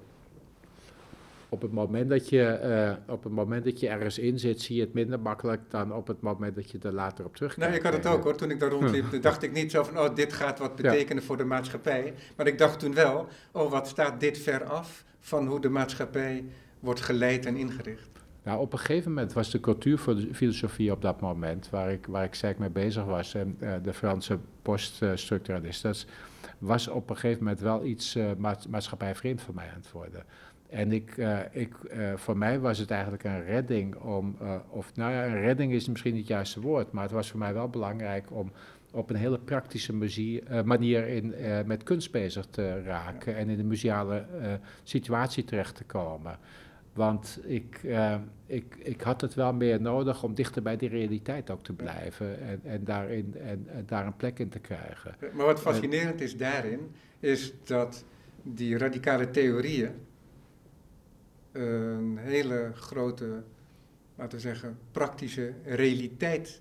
Op 1.55 1.63
het 1.63 1.73
moment 1.73 2.09
dat 2.09 2.29
je, 2.29 2.61
uh, 3.07 3.15
op 3.15 3.25
het 3.25 3.33
moment 3.33 3.65
dat 3.65 3.81
je 3.81 3.89
ergens 3.89 4.19
in 4.19 4.39
zit, 4.39 4.61
zie 4.61 4.77
je 4.77 4.83
het 4.83 4.93
minder 4.93 5.21
makkelijk 5.21 5.61
dan 5.69 5.93
op 5.93 6.07
het 6.07 6.21
moment 6.21 6.55
dat 6.55 6.71
je 6.71 6.79
er 6.79 6.93
later 6.93 7.25
op 7.25 7.37
terugkijkt. 7.37 7.71
Nee, 7.71 7.79
ik 7.79 7.85
had 7.85 7.93
het 7.93 8.07
ook 8.07 8.23
hoor. 8.25 8.37
Toen 8.37 8.51
ik 8.51 8.61
daar 8.61 8.71
rondliep, 8.71 9.23
dacht 9.23 9.43
ik 9.43 9.53
niet 9.53 9.71
zo 9.71 9.83
van, 9.83 9.99
oh, 9.99 10.15
dit 10.15 10.33
gaat 10.33 10.59
wat 10.59 10.77
betekenen 10.77 11.23
voor 11.23 11.37
de 11.37 11.45
maatschappij. 11.45 12.15
Maar 12.37 12.47
ik 12.47 12.59
dacht 12.59 12.79
toen 12.79 12.95
wel, 12.95 13.27
oh, 13.53 13.71
wat 13.71 13.89
staat 13.89 14.21
dit 14.21 14.39
ver 14.39 14.65
af 14.65 15.05
van 15.21 15.47
hoe 15.47 15.61
de 15.61 15.69
maatschappij 15.69 16.45
wordt 16.81 17.01
geleid 17.01 17.47
en 17.47 17.57
ingericht. 17.57 18.09
Nou, 18.43 18.61
op 18.61 18.73
een 18.73 18.79
gegeven 18.79 19.13
moment 19.13 19.33
was 19.33 19.51
de 19.51 19.61
cultuurfilosofie 19.61 20.93
op 20.93 21.03
dat 21.03 21.21
moment, 21.21 21.71
waar 21.71 21.93
ik, 21.93 22.07
waar 22.07 22.25
ik 22.25 22.35
zeker 22.35 22.61
mee 22.61 22.71
bezig 22.71 23.05
was, 23.05 23.35
en 23.35 23.57
uh, 23.61 23.75
de 23.83 23.93
Franse 23.93 24.39
poststructuralisten, 24.63 25.95
was 26.59 26.89
op 26.89 27.11
een 27.11 27.17
gegeven 27.17 27.45
moment 27.45 27.61
wel 27.61 27.85
iets 27.85 28.17
uh, 28.17 28.31
maatschappijvreemd 28.69 29.43
voor 29.43 29.55
mij 29.55 29.69
aan 29.69 29.81
het 29.81 29.93
worden. 29.93 30.25
En 30.69 30.93
ik, 30.93 31.17
uh, 31.17 31.39
ik, 31.51 31.75
uh, 31.83 32.15
voor 32.17 32.37
mij 32.37 32.61
was 32.61 32.79
het 32.79 32.91
eigenlijk 32.91 33.25
een 33.25 33.45
redding 33.45 33.95
om, 33.95 34.37
uh, 34.43 34.57
of 34.69 34.97
nou 34.97 35.13
ja, 35.13 35.27
een 35.27 35.41
redding 35.41 35.73
is 35.73 35.89
misschien 35.89 36.13
niet 36.13 36.21
het 36.21 36.31
juiste 36.31 36.61
woord, 36.61 36.93
maar 36.93 37.03
het 37.03 37.13
was 37.13 37.31
voor 37.31 37.39
mij 37.39 37.55
wel 37.55 37.69
belangrijk 37.69 38.31
om 38.31 38.53
op 38.93 39.11
een 39.11 39.17
hele 39.17 39.39
praktische 39.39 39.93
manier 40.65 41.09
in, 41.09 41.35
met 41.67 41.83
kunst 41.83 42.11
bezig 42.11 42.47
te 42.47 42.83
raken 42.83 43.37
en 43.37 43.49
in 43.49 43.57
de 43.57 43.65
museale 43.65 44.27
situatie 44.83 45.45
terecht 45.45 45.77
te 45.77 45.85
komen. 45.85 46.39
Want 46.93 47.41
ik, 47.45 47.81
ik, 48.47 48.77
ik 48.79 49.01
had 49.01 49.21
het 49.21 49.35
wel 49.35 49.53
meer 49.53 49.81
nodig 49.81 50.23
om 50.23 50.35
dichter 50.35 50.63
bij 50.63 50.77
die 50.77 50.89
realiteit 50.89 51.51
ook 51.51 51.63
te 51.63 51.73
blijven 51.73 52.41
en, 52.41 52.61
en, 52.65 52.85
daarin, 52.85 53.35
en, 53.39 53.67
en 53.69 53.85
daar 53.87 54.07
een 54.07 54.17
plek 54.17 54.39
in 54.39 54.49
te 54.49 54.59
krijgen. 54.59 55.15
Maar 55.33 55.47
wat 55.47 55.61
fascinerend 55.61 56.21
is 56.21 56.37
daarin, 56.37 56.81
is 57.21 57.53
dat 57.65 58.05
die 58.43 58.79
radicale 58.79 59.31
theorieën 59.31 59.91
een 61.55 62.17
hele 62.19 62.71
grote, 62.75 63.43
laten 64.15 64.37
we 64.37 64.41
zeggen, 64.41 64.79
praktische 64.91 65.53
realiteit 65.65 66.61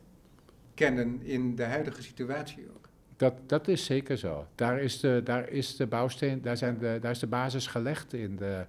kennen 0.73 1.21
in 1.21 1.55
de 1.55 1.63
huidige 1.63 2.03
situatie 2.03 2.67
ook. 2.75 2.89
Dat, 3.17 3.33
dat 3.45 3.67
is 3.67 3.85
zeker 3.85 4.17
zo. 4.17 4.47
Daar 4.55 4.79
is 4.79 4.99
de, 4.99 5.21
daar 5.23 5.49
is 5.49 5.75
de 5.75 5.87
bouwsteen, 5.87 6.41
daar, 6.41 6.57
zijn 6.57 6.77
de, 6.77 6.97
daar 7.01 7.11
is 7.11 7.19
de 7.19 7.27
basis 7.27 7.67
gelegd 7.67 8.13
in 8.13 8.35
de, 8.35 8.65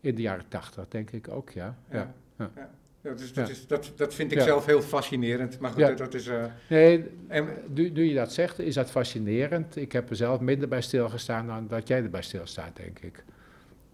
in 0.00 0.14
de 0.14 0.22
jaren 0.22 0.48
tachtig, 0.48 0.88
denk 0.88 1.10
ik 1.10 1.28
ook, 1.28 1.50
ja. 1.50 1.78
ja. 1.90 2.14
ja. 2.38 2.50
ja. 2.56 2.70
Ja, 3.02 3.14
dus 3.14 3.32
dat, 3.32 3.48
is, 3.48 3.66
dat, 3.66 3.92
dat 3.96 4.14
vind 4.14 4.32
ik 4.32 4.40
zelf 4.40 4.66
heel 4.66 4.82
fascinerend. 4.82 5.58
Maar 5.58 5.70
goed, 5.70 5.98
dat 5.98 6.14
is. 6.14 6.26
Uh, 6.26 6.44
nee, 6.68 7.04
en, 7.28 7.48
nu, 7.68 7.90
nu 7.90 8.04
je 8.04 8.14
dat 8.14 8.32
zegt, 8.32 8.58
is 8.58 8.74
dat 8.74 8.90
fascinerend. 8.90 9.76
Ik 9.76 9.92
heb 9.92 10.10
er 10.10 10.16
zelf 10.16 10.40
minder 10.40 10.68
bij 10.68 10.80
stilgestaan 10.80 11.46
dan 11.46 11.66
dat 11.68 11.88
jij 11.88 12.02
erbij 12.02 12.22
stilstaat, 12.22 12.76
denk 12.76 12.98
ik. 12.98 13.24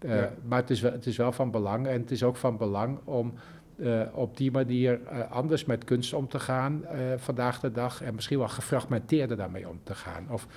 Uh, 0.05 0.23
maar 0.47 0.59
het 0.59 0.69
is, 0.69 0.81
wel, 0.81 0.91
het 0.91 1.05
is 1.05 1.17
wel 1.17 1.31
van 1.31 1.51
belang. 1.51 1.87
En 1.87 2.01
het 2.01 2.11
is 2.11 2.23
ook 2.23 2.37
van 2.37 2.57
belang 2.57 2.99
om 3.03 3.33
uh, 3.75 4.01
op 4.13 4.37
die 4.37 4.51
manier 4.51 4.99
anders 5.29 5.65
met 5.65 5.83
kunst 5.83 6.13
om 6.13 6.27
te 6.27 6.39
gaan 6.39 6.83
vandaag 7.17 7.59
de 7.59 7.71
dag. 7.71 8.01
En 8.01 8.15
misschien 8.15 8.37
wel 8.37 8.47
gefragmenteerder 8.47 9.37
daarmee 9.37 9.69
om 9.69 9.79
te 9.83 9.95
gaan. 9.95 10.31
Of, 10.31 10.47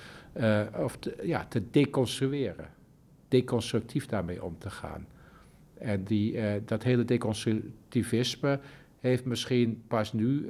of 0.77 0.97
te, 0.97 1.17
ja, 1.23 1.45
te 1.45 1.63
deconstrueren. 1.71 2.69
Deconstructief 3.27 4.05
daarmee 4.05 4.43
om 4.43 4.57
te 4.57 4.69
gaan. 4.69 5.07
En 5.77 6.03
die, 6.03 6.39
dat 6.65 6.83
hele 6.83 7.05
deconstructivisme 7.05 8.59
heeft 8.99 9.25
misschien 9.25 9.83
pas 9.87 10.13
nu 10.13 10.47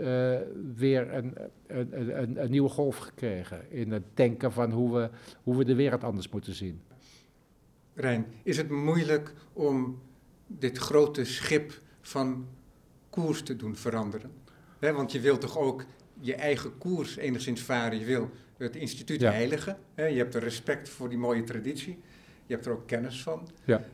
weer 0.76 1.14
een, 1.14 1.38
een, 1.68 2.22
een, 2.22 2.44
een, 2.44 2.52
nieuwe 2.52 2.70
golf 2.70 2.98
gekregen 2.98 3.72
in 3.72 3.92
het 3.92 4.04
denken 4.14 4.52
van 4.52 4.72
hoe 4.72 4.94
we, 4.94 5.10
hoe 5.44 5.58
we 5.58 5.66
de 5.66 5.76
wereld 5.76 6.04
anders 6.04 6.30
moeten 6.30 6.54
zien. 6.54 6.82
Rijn, 7.94 8.26
is 8.44 8.58
het 8.58 8.70
moeilijk 8.70 9.34
om 9.54 10.02
dit 10.48 10.78
grote 10.78 11.26
schip 11.26 11.82
van 12.02 12.48
koers 13.10 13.44
te 13.44 13.56
doen 13.56 13.76
veranderen? 13.76 14.32
He, 14.80 14.94
want 14.94 15.12
je 15.12 15.20
wilt 15.20 15.42
toch 15.42 15.58
ook 15.58 15.86
je 16.20 16.36
eigen 16.36 16.78
koers 16.78 17.16
enigszins 17.16 17.62
varen. 17.62 18.00
Je 18.00 18.06
wil 18.06 18.30
het 18.58 18.76
instituut 18.76 19.22
ja. 19.22 19.32
heiligen. 19.32 19.78
je 19.96 20.02
hebt 20.04 20.36
er 20.36 20.44
respect 20.44 20.89
voor 20.89 21.10
die 21.10 21.18
mooie 21.18 21.44
traditie. 21.44 22.00
Je 22.46 22.54
hebt 22.54 22.66
er 22.66 22.72
ook 22.72 22.88
kennis 22.88 23.24
van. 23.24 23.48
Ja 23.66 23.86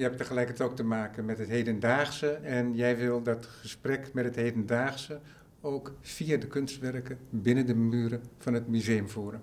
je 0.00 0.06
hebt 0.06 0.18
tegelijkertijd 0.18 0.70
ook 0.70 0.76
te 0.76 0.84
maken 0.84 1.24
met 1.24 1.38
het 1.38 1.48
hedendaagse 1.48 2.30
en 2.30 2.74
jij 2.74 2.96
wil 2.96 3.22
dat 3.22 3.46
gesprek 3.46 4.12
met 4.12 4.24
het 4.24 4.34
hedendaagse 4.34 5.20
ook 5.60 5.94
via 6.00 6.36
de 6.36 6.46
kunstwerken 6.46 7.18
binnen 7.30 7.66
de 7.66 7.74
muren 7.74 8.22
van 8.38 8.54
het 8.54 8.68
museum 8.68 9.08
voeren. 9.08 9.40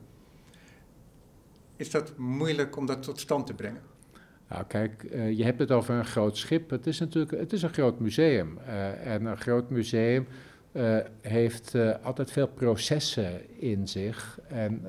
Is 1.78 1.92
dat 1.92 2.18
moeilijk 2.18 2.78
om 2.78 2.86
dat 2.86 3.04
tot 3.04 3.20
stand 3.20 3.48
te 3.48 3.54
brengen? 3.54 3.82
Nou, 4.50 4.64
kijk, 4.68 5.04
uh, 5.04 5.38
je 5.38 5.44
hebt 5.44 5.60
het 5.60 5.72
over 5.72 5.96
een 5.96 6.06
groot 6.06 6.38
schip. 6.38 6.70
Het 6.70 6.88
is 6.88 7.00
natuurlijk 7.00 7.32
het 7.32 7.54
is 7.54 7.62
een 7.62 7.74
groot 7.74 8.00
museum. 8.00 8.58
Uh, 8.68 9.08
en 9.08 9.26
een 9.26 9.38
groot 9.38 9.70
museum 9.70 10.28
uh, 10.72 10.98
heeft 11.22 11.76
altijd 12.02 12.32
veel 12.32 12.48
processen 12.48 13.60
in 13.60 13.88
zich. 13.88 14.40
En 14.48 14.82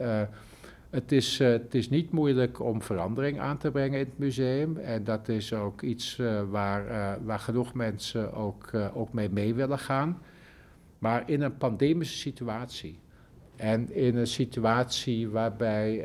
het 0.90 1.12
is, 1.12 1.38
het 1.38 1.74
is 1.74 1.88
niet 1.88 2.10
moeilijk 2.10 2.60
om 2.60 2.82
verandering 2.82 3.40
aan 3.40 3.58
te 3.58 3.70
brengen 3.70 3.98
in 3.98 4.04
het 4.04 4.18
museum. 4.18 4.76
En 4.76 5.04
dat 5.04 5.28
is 5.28 5.52
ook 5.52 5.82
iets 5.82 6.20
waar, 6.50 7.18
waar 7.24 7.38
genoeg 7.38 7.74
mensen 7.74 8.32
ook, 8.32 8.70
ook 8.94 9.12
mee 9.12 9.28
mee 9.30 9.54
willen 9.54 9.78
gaan. 9.78 10.22
Maar 10.98 11.30
in 11.30 11.42
een 11.42 11.56
pandemische 11.56 12.18
situatie. 12.18 12.98
En 13.56 13.94
in 13.94 14.16
een 14.16 14.26
situatie 14.26 15.28
waarbij, 15.28 16.04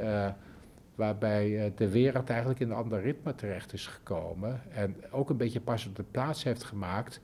waarbij 0.95 1.73
de 1.75 1.89
wereld 1.89 2.29
eigenlijk 2.29 2.59
in 2.59 2.69
een 2.69 2.75
ander 2.75 3.01
ritme 3.01 3.35
terecht 3.35 3.73
is 3.73 3.87
gekomen. 3.87 4.61
En 4.69 4.95
ook 5.11 5.29
een 5.29 5.37
beetje 5.37 5.61
pas 5.61 5.87
op 5.87 5.95
de 5.95 6.05
plaats 6.11 6.43
heeft 6.43 6.63
gemaakt. 6.63 7.19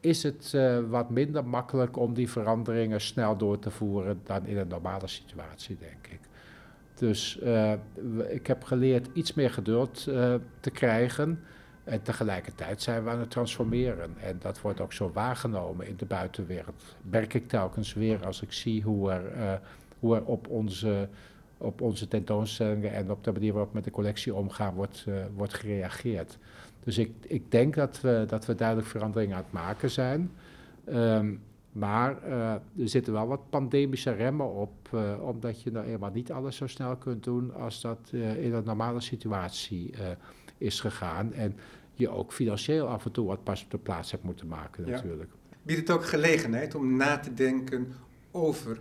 Is 0.00 0.22
het 0.22 0.56
wat 0.88 1.10
minder 1.10 1.44
makkelijk 1.44 1.96
om 1.96 2.14
die 2.14 2.30
veranderingen 2.30 3.00
snel 3.00 3.36
door 3.36 3.58
te 3.58 3.70
voeren 3.70 4.20
dan 4.24 4.46
in 4.46 4.56
een 4.56 4.68
normale 4.68 5.06
situatie, 5.06 5.76
denk 5.78 6.06
ik. 6.06 6.20
Dus 6.94 7.38
uh, 7.42 7.72
ik 8.28 8.46
heb 8.46 8.64
geleerd 8.64 9.08
iets 9.12 9.34
meer 9.34 9.50
geduld 9.50 10.02
te 10.60 10.70
krijgen. 10.72 11.40
En 11.84 12.02
tegelijkertijd 12.02 12.82
zijn 12.82 13.04
we 13.04 13.10
aan 13.10 13.18
het 13.18 13.30
transformeren. 13.30 14.14
En 14.20 14.36
dat 14.38 14.60
wordt 14.60 14.80
ook 14.80 14.92
zo 14.92 15.10
waargenomen 15.12 15.86
in 15.86 15.96
de 15.96 16.06
buitenwereld. 16.06 16.82
Merk 17.02 17.34
ik 17.34 17.48
telkens 17.48 17.94
weer 17.94 18.26
als 18.26 18.42
ik 18.42 18.52
zie 18.52 18.82
hoe 18.82 19.10
er, 19.10 19.60
hoe 19.98 20.16
er 20.16 20.24
op, 20.24 20.48
onze, 20.48 21.08
op 21.62 21.80
onze 21.80 22.08
tentoonstellingen 22.08 22.92
en 22.92 23.10
op 23.10 23.24
de 23.24 23.32
manier 23.32 23.52
waarop 23.52 23.72
met 23.72 23.84
de 23.84 23.90
collectie 23.90 24.34
omgaan 24.34 24.74
wordt, 24.74 25.06
wordt 25.34 25.54
gereageerd. 25.54 26.38
Dus 26.84 26.98
ik, 26.98 27.10
ik 27.20 27.50
denk 27.50 27.74
dat 27.74 28.00
we, 28.00 28.24
dat 28.28 28.46
we 28.46 28.54
duidelijk 28.54 28.88
veranderingen 28.88 29.36
aan 29.36 29.42
het 29.42 29.52
maken 29.52 29.90
zijn. 29.90 30.30
Um, 30.88 31.40
maar 31.72 32.18
uh, 32.26 32.52
er 32.52 32.62
zitten 32.74 33.12
wel 33.12 33.26
wat 33.26 33.50
pandemische 33.50 34.10
remmen 34.10 34.54
op, 34.54 34.88
uh, 34.94 35.28
omdat 35.28 35.62
je 35.62 35.70
nou 35.70 35.86
eenmaal 35.86 36.10
niet 36.10 36.32
alles 36.32 36.56
zo 36.56 36.66
snel 36.66 36.96
kunt 36.96 37.24
doen 37.24 37.54
als 37.54 37.80
dat 37.80 38.10
uh, 38.10 38.44
in 38.44 38.52
een 38.52 38.64
normale 38.64 39.00
situatie 39.00 39.94
is 40.58 40.80
gegaan. 40.80 41.32
En 41.32 41.56
je 41.94 42.08
ook 42.08 42.32
financieel 42.32 42.88
af 42.88 43.04
en 43.04 43.12
toe 43.12 43.26
wat 43.26 43.44
pas 43.44 43.64
op 43.64 43.70
de 43.70 43.78
plaats 43.78 44.10
hebt 44.10 44.24
moeten 44.24 44.46
maken 44.46 44.90
natuurlijk. 44.90 45.30
Ja. 45.32 45.56
Biedt 45.62 45.80
het 45.80 45.90
ook 45.90 46.04
gelegenheid 46.04 46.74
om 46.74 46.96
na 46.96 47.18
te 47.18 47.34
denken 47.34 47.92
over 48.30 48.78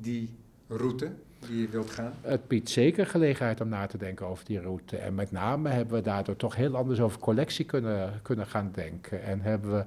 die 0.00 0.30
route 0.68 1.10
die 1.38 1.60
je 1.60 1.68
wilt 1.68 1.90
gaan? 1.90 2.12
Het 2.20 2.48
biedt 2.48 2.70
zeker 2.70 3.06
gelegenheid 3.06 3.60
om 3.60 3.68
na 3.68 3.86
te 3.86 3.98
denken 3.98 4.26
over 4.26 4.44
die 4.44 4.60
route. 4.60 4.96
En 4.96 5.14
met 5.14 5.32
name 5.32 5.68
hebben 5.68 5.94
we 5.94 6.02
daardoor 6.02 6.36
toch 6.36 6.56
heel 6.56 6.76
anders 6.76 7.00
over 7.00 7.18
collectie 7.18 7.64
kunnen, 7.64 8.20
kunnen 8.22 8.46
gaan 8.46 8.70
denken. 8.74 9.22
En 9.22 9.40
hebben 9.40 9.72
we 9.72 9.84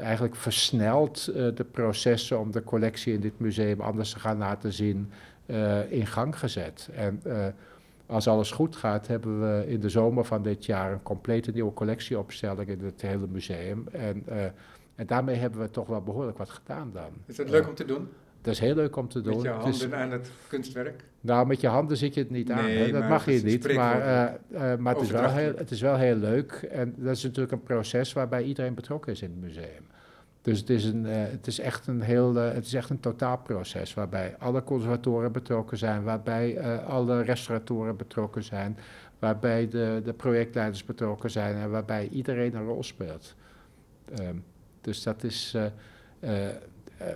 eigenlijk 0.00 0.36
versneld 0.36 1.28
uh, 1.28 1.34
de 1.34 1.66
processen 1.70 2.38
om 2.38 2.50
de 2.50 2.64
collectie 2.64 3.12
in 3.12 3.20
dit 3.20 3.38
museum 3.38 3.80
anders 3.80 4.10
te 4.10 4.18
gaan 4.18 4.38
laten 4.38 4.72
zien 4.72 5.10
uh, 5.46 5.92
in 5.92 6.06
gang 6.06 6.38
gezet. 6.38 6.88
En 6.94 7.20
uh, 7.26 7.46
als 8.06 8.28
alles 8.28 8.50
goed 8.50 8.76
gaat, 8.76 9.06
hebben 9.06 9.40
we 9.40 9.66
in 9.66 9.80
de 9.80 9.88
zomer 9.88 10.24
van 10.24 10.42
dit 10.42 10.64
jaar 10.64 10.92
een 10.92 11.02
complete 11.02 11.50
nieuwe 11.50 11.72
collectieopstelling 11.72 12.68
in 12.68 12.84
het 12.84 13.02
hele 13.02 13.26
museum. 13.30 13.86
En, 13.92 14.24
en 14.94 15.06
daarmee 15.06 15.36
hebben 15.36 15.60
we 15.60 15.70
toch 15.70 15.86
wel 15.86 16.02
behoorlijk 16.02 16.38
wat 16.38 16.50
gedaan 16.50 16.90
dan. 16.92 17.10
Is 17.26 17.36
dat 17.36 17.50
leuk 17.50 17.68
om 17.68 17.74
te 17.74 17.84
doen? 17.84 18.08
Dat 18.42 18.54
is 18.54 18.60
heel 18.60 18.74
leuk 18.74 18.96
om 18.96 19.08
te 19.08 19.20
doen. 19.20 19.34
Met 19.34 19.42
je 19.42 19.48
handen 19.48 19.96
aan 19.96 20.10
het 20.10 20.30
kunstwerk? 20.48 21.04
Nou, 21.20 21.46
met 21.46 21.60
je 21.60 21.66
handen 21.68 21.96
zit 21.96 22.14
je 22.14 22.20
het 22.20 22.30
niet 22.30 22.50
aan. 22.50 22.64
Nee, 22.64 22.92
dat 22.92 23.08
mag 23.08 23.24
je 23.24 23.40
niet. 23.44 23.74
Maar, 23.74 23.98
uh, 23.98 24.72
uh, 24.72 24.76
maar 24.78 24.94
het, 24.94 25.02
is 25.02 25.10
wel 25.10 25.30
heel, 25.30 25.52
het 25.56 25.70
is 25.70 25.80
wel 25.80 25.96
heel 25.96 26.16
leuk. 26.16 26.52
En 26.52 26.94
dat 26.96 27.16
is 27.16 27.22
natuurlijk 27.22 27.52
een 27.52 27.62
proces 27.62 28.12
waarbij 28.12 28.42
iedereen 28.42 28.74
betrokken 28.74 29.12
is 29.12 29.22
in 29.22 29.30
het 29.30 29.40
museum. 29.40 29.86
Dus 30.42 30.58
het 30.58 30.70
is, 30.70 30.84
een, 30.84 31.04
uh, 31.04 31.12
het 31.14 31.46
is 31.46 31.58
echt 31.58 31.86
een 31.86 32.00
heel, 32.00 32.36
uh, 32.36 32.52
het 32.52 32.66
is 32.66 32.74
echt 32.74 32.90
een 32.90 33.00
totaalproces 33.00 33.94
waarbij 33.94 34.36
alle 34.38 34.64
conservatoren 34.64 35.32
betrokken 35.32 35.78
zijn, 35.78 36.02
waarbij 36.02 36.58
uh, 36.58 36.88
alle 36.88 37.22
restauratoren 37.22 37.96
betrokken 37.96 38.42
zijn, 38.42 38.78
waarbij 39.18 39.68
de, 39.68 40.00
de 40.04 40.12
projectleiders 40.12 40.84
betrokken 40.84 41.30
zijn 41.30 41.56
en 41.56 41.70
waarbij 41.70 42.08
iedereen 42.08 42.54
een 42.54 42.64
rol 42.64 42.82
speelt. 42.82 43.34
Um, 44.20 44.44
dus 44.80 45.02
dat 45.02 45.24
is, 45.24 45.56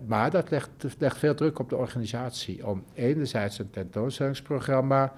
maar 0.07 0.31
dat 0.31 0.51
legt, 0.51 0.71
legt, 0.99 1.19
veel 1.19 1.35
druk 1.35 1.59
op 1.59 1.69
de 1.69 1.77
organisatie 1.77 2.67
om 2.67 2.85
enerzijds 2.95 3.59
een 3.59 3.71
tentoonstellingsprogramma 3.71 5.13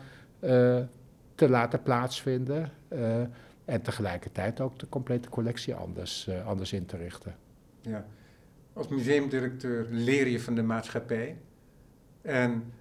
te 1.34 1.48
laten 1.48 1.82
plaatsvinden 1.82 2.72
en 3.64 3.82
tegelijkertijd 3.82 4.60
ook 4.60 4.78
de 4.78 4.88
complete 4.88 5.28
collectie 5.28 5.74
anders, 5.74 6.30
anders 6.44 6.72
in 6.72 6.86
te 6.86 6.96
richten. 6.96 7.36
Ja. 7.80 8.06
Als 8.72 8.88
museumdirecteur 8.88 9.86
leer 9.90 10.28
je 10.28 10.40
van 10.40 10.54
de 10.54 10.62
maatschappij 10.62 11.36
en 12.22 12.72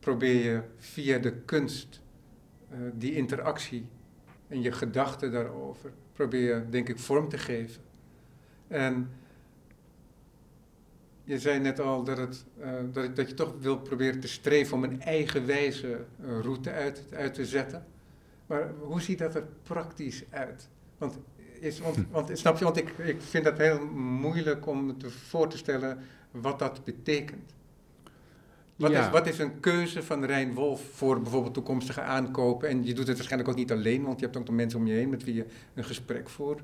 probeer 0.00 0.44
je 0.44 0.60
via 0.76 1.18
de 1.18 1.32
kunst 1.32 2.02
die 2.94 3.14
interactie 3.14 3.88
en 4.48 4.62
je 4.62 4.72
gedachten 4.72 5.32
daarover, 5.32 5.90
probeer 6.12 6.54
je 6.54 6.68
denk 6.68 6.88
ik 6.88 6.98
vorm 6.98 7.28
te 7.28 7.38
geven. 7.38 7.82
En 8.68 9.10
je 11.30 11.38
zei 11.38 11.60
net 11.60 11.80
al 11.80 12.04
dat, 12.04 12.16
het, 12.16 12.44
uh, 12.60 12.66
dat, 12.92 13.16
dat, 13.16 13.28
je 13.28 13.34
toch 13.34 13.54
wil 13.60 13.78
proberen 13.78 14.20
te 14.20 14.28
streven 14.28 14.76
om 14.76 14.84
een 14.84 15.02
eigen 15.02 15.46
wijze 15.46 16.04
uh, 16.20 16.40
route 16.40 16.70
uit, 16.70 17.02
uit 17.12 17.34
te 17.34 17.46
zetten. 17.46 17.84
Maar 18.46 18.70
hoe 18.80 19.00
ziet 19.00 19.18
dat 19.18 19.34
er 19.34 19.44
praktisch 19.62 20.24
uit? 20.30 20.68
Want 20.98 21.18
is, 21.60 21.80
want, 21.80 21.98
want, 22.10 22.38
snap 22.38 22.58
je, 22.58 22.64
want 22.64 22.76
ik, 22.76 22.88
ik 22.98 23.22
vind 23.22 23.44
dat 23.44 23.58
heel 23.58 23.86
moeilijk 23.94 24.66
om 24.66 24.98
te 24.98 25.10
voor 25.10 25.48
te 25.48 25.56
stellen 25.56 25.98
wat 26.30 26.58
dat 26.58 26.84
betekent. 26.84 27.54
Wat, 28.76 28.90
is, 28.90 29.10
wat 29.10 29.26
is 29.26 29.38
een 29.38 29.60
keuze 29.60 30.02
van 30.02 30.24
Rijn 30.24 30.54
Wolf 30.54 30.82
voor 30.92 31.20
bijvoorbeeld 31.20 31.54
toekomstige 31.54 32.00
aankopen? 32.00 32.68
En 32.68 32.84
je 32.84 32.94
doet 32.94 33.06
het 33.06 33.16
waarschijnlijk 33.16 33.50
ook 33.50 33.56
niet 33.56 33.72
alleen, 33.72 34.02
want 34.02 34.18
je 34.18 34.24
hebt 34.24 34.36
ook 34.36 34.46
nog 34.46 34.56
mensen 34.56 34.78
om 34.78 34.86
je 34.86 34.94
heen 34.94 35.08
met 35.08 35.24
wie 35.24 35.34
je 35.34 35.46
een 35.74 35.84
gesprek 35.84 36.28
voert. 36.28 36.60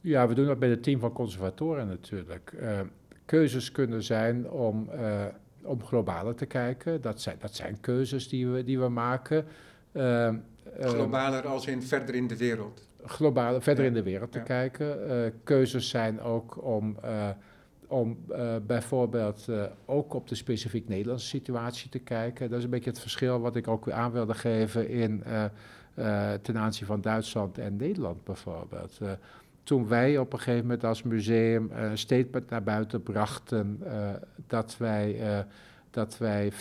Ja, 0.00 0.28
we 0.28 0.34
doen 0.34 0.46
dat 0.46 0.58
bij 0.58 0.68
het 0.68 0.82
team 0.82 1.00
van 1.00 1.12
conservatoren 1.12 1.86
natuurlijk. 1.86 2.52
Uh, 2.60 2.80
keuzes 3.26 3.72
kunnen 3.72 4.02
zijn 4.02 4.50
om, 4.50 4.88
uh, 4.94 5.24
om 5.62 5.84
globaler 5.84 6.34
te 6.34 6.46
kijken. 6.46 7.00
Dat 7.00 7.20
zijn, 7.20 7.36
dat 7.40 7.54
zijn 7.54 7.80
keuzes 7.80 8.28
die 8.28 8.48
we, 8.48 8.64
die 8.64 8.78
we 8.78 8.88
maken. 8.88 9.44
Uh, 9.92 10.34
globaler 10.80 11.46
als 11.46 11.66
in 11.66 11.82
verder 11.82 12.14
in 12.14 12.26
de 12.26 12.36
wereld? 12.36 12.88
Globaler, 13.04 13.62
verder 13.62 13.84
in 13.84 13.94
de 13.94 14.02
wereld 14.02 14.32
te 14.32 14.42
kijken. 14.42 15.32
keuzes 15.44 15.88
zijn 15.88 16.20
ook 16.20 16.64
om 16.64 16.96
om 17.88 18.18
uh, 18.30 18.56
bijvoorbeeld 18.66 19.46
uh, 19.50 19.64
ook 19.84 20.14
op 20.14 20.28
de 20.28 20.34
specifiek 20.34 20.88
Nederlandse 20.88 21.26
situatie 21.26 21.90
te 21.90 21.98
kijken. 21.98 22.48
Dat 22.50 22.58
is 22.58 22.64
een 22.64 22.70
beetje 22.70 22.90
het 22.90 23.00
verschil 23.00 23.40
wat 23.40 23.56
ik 23.56 23.68
ook 23.68 23.90
aan 23.90 24.12
wilde 24.12 24.34
geven 24.34 24.88
in, 24.88 25.22
uh, 25.26 25.44
ten 26.32 26.58
aanzien 26.58 26.86
van 26.86 27.00
Duitsland 27.00 27.58
en 27.58 27.76
Nederland 27.76 28.24
bijvoorbeeld. 28.24 29.00
Toen 29.66 29.88
wij 29.88 30.18
op 30.18 30.32
een 30.32 30.38
gegeven 30.38 30.66
moment 30.66 30.84
als 30.84 31.02
museum 31.02 31.70
een 31.72 31.98
statement 31.98 32.50
naar 32.50 32.62
buiten 32.62 33.02
brachten 33.02 33.82
dat 34.46 34.76
wij, 34.76 35.20
dat 35.90 36.18
wij 36.18 36.52
50% 36.52 36.56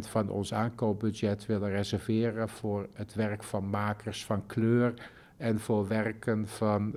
van 0.00 0.28
ons 0.30 0.54
aankoopbudget 0.54 1.46
willen 1.46 1.70
reserveren 1.70 2.48
voor 2.48 2.88
het 2.92 3.14
werk 3.14 3.42
van 3.42 3.68
makers 3.68 4.24
van 4.24 4.46
kleur 4.46 4.94
en 5.36 5.60
voor 5.60 5.88
werken 5.88 6.48
van, 6.48 6.94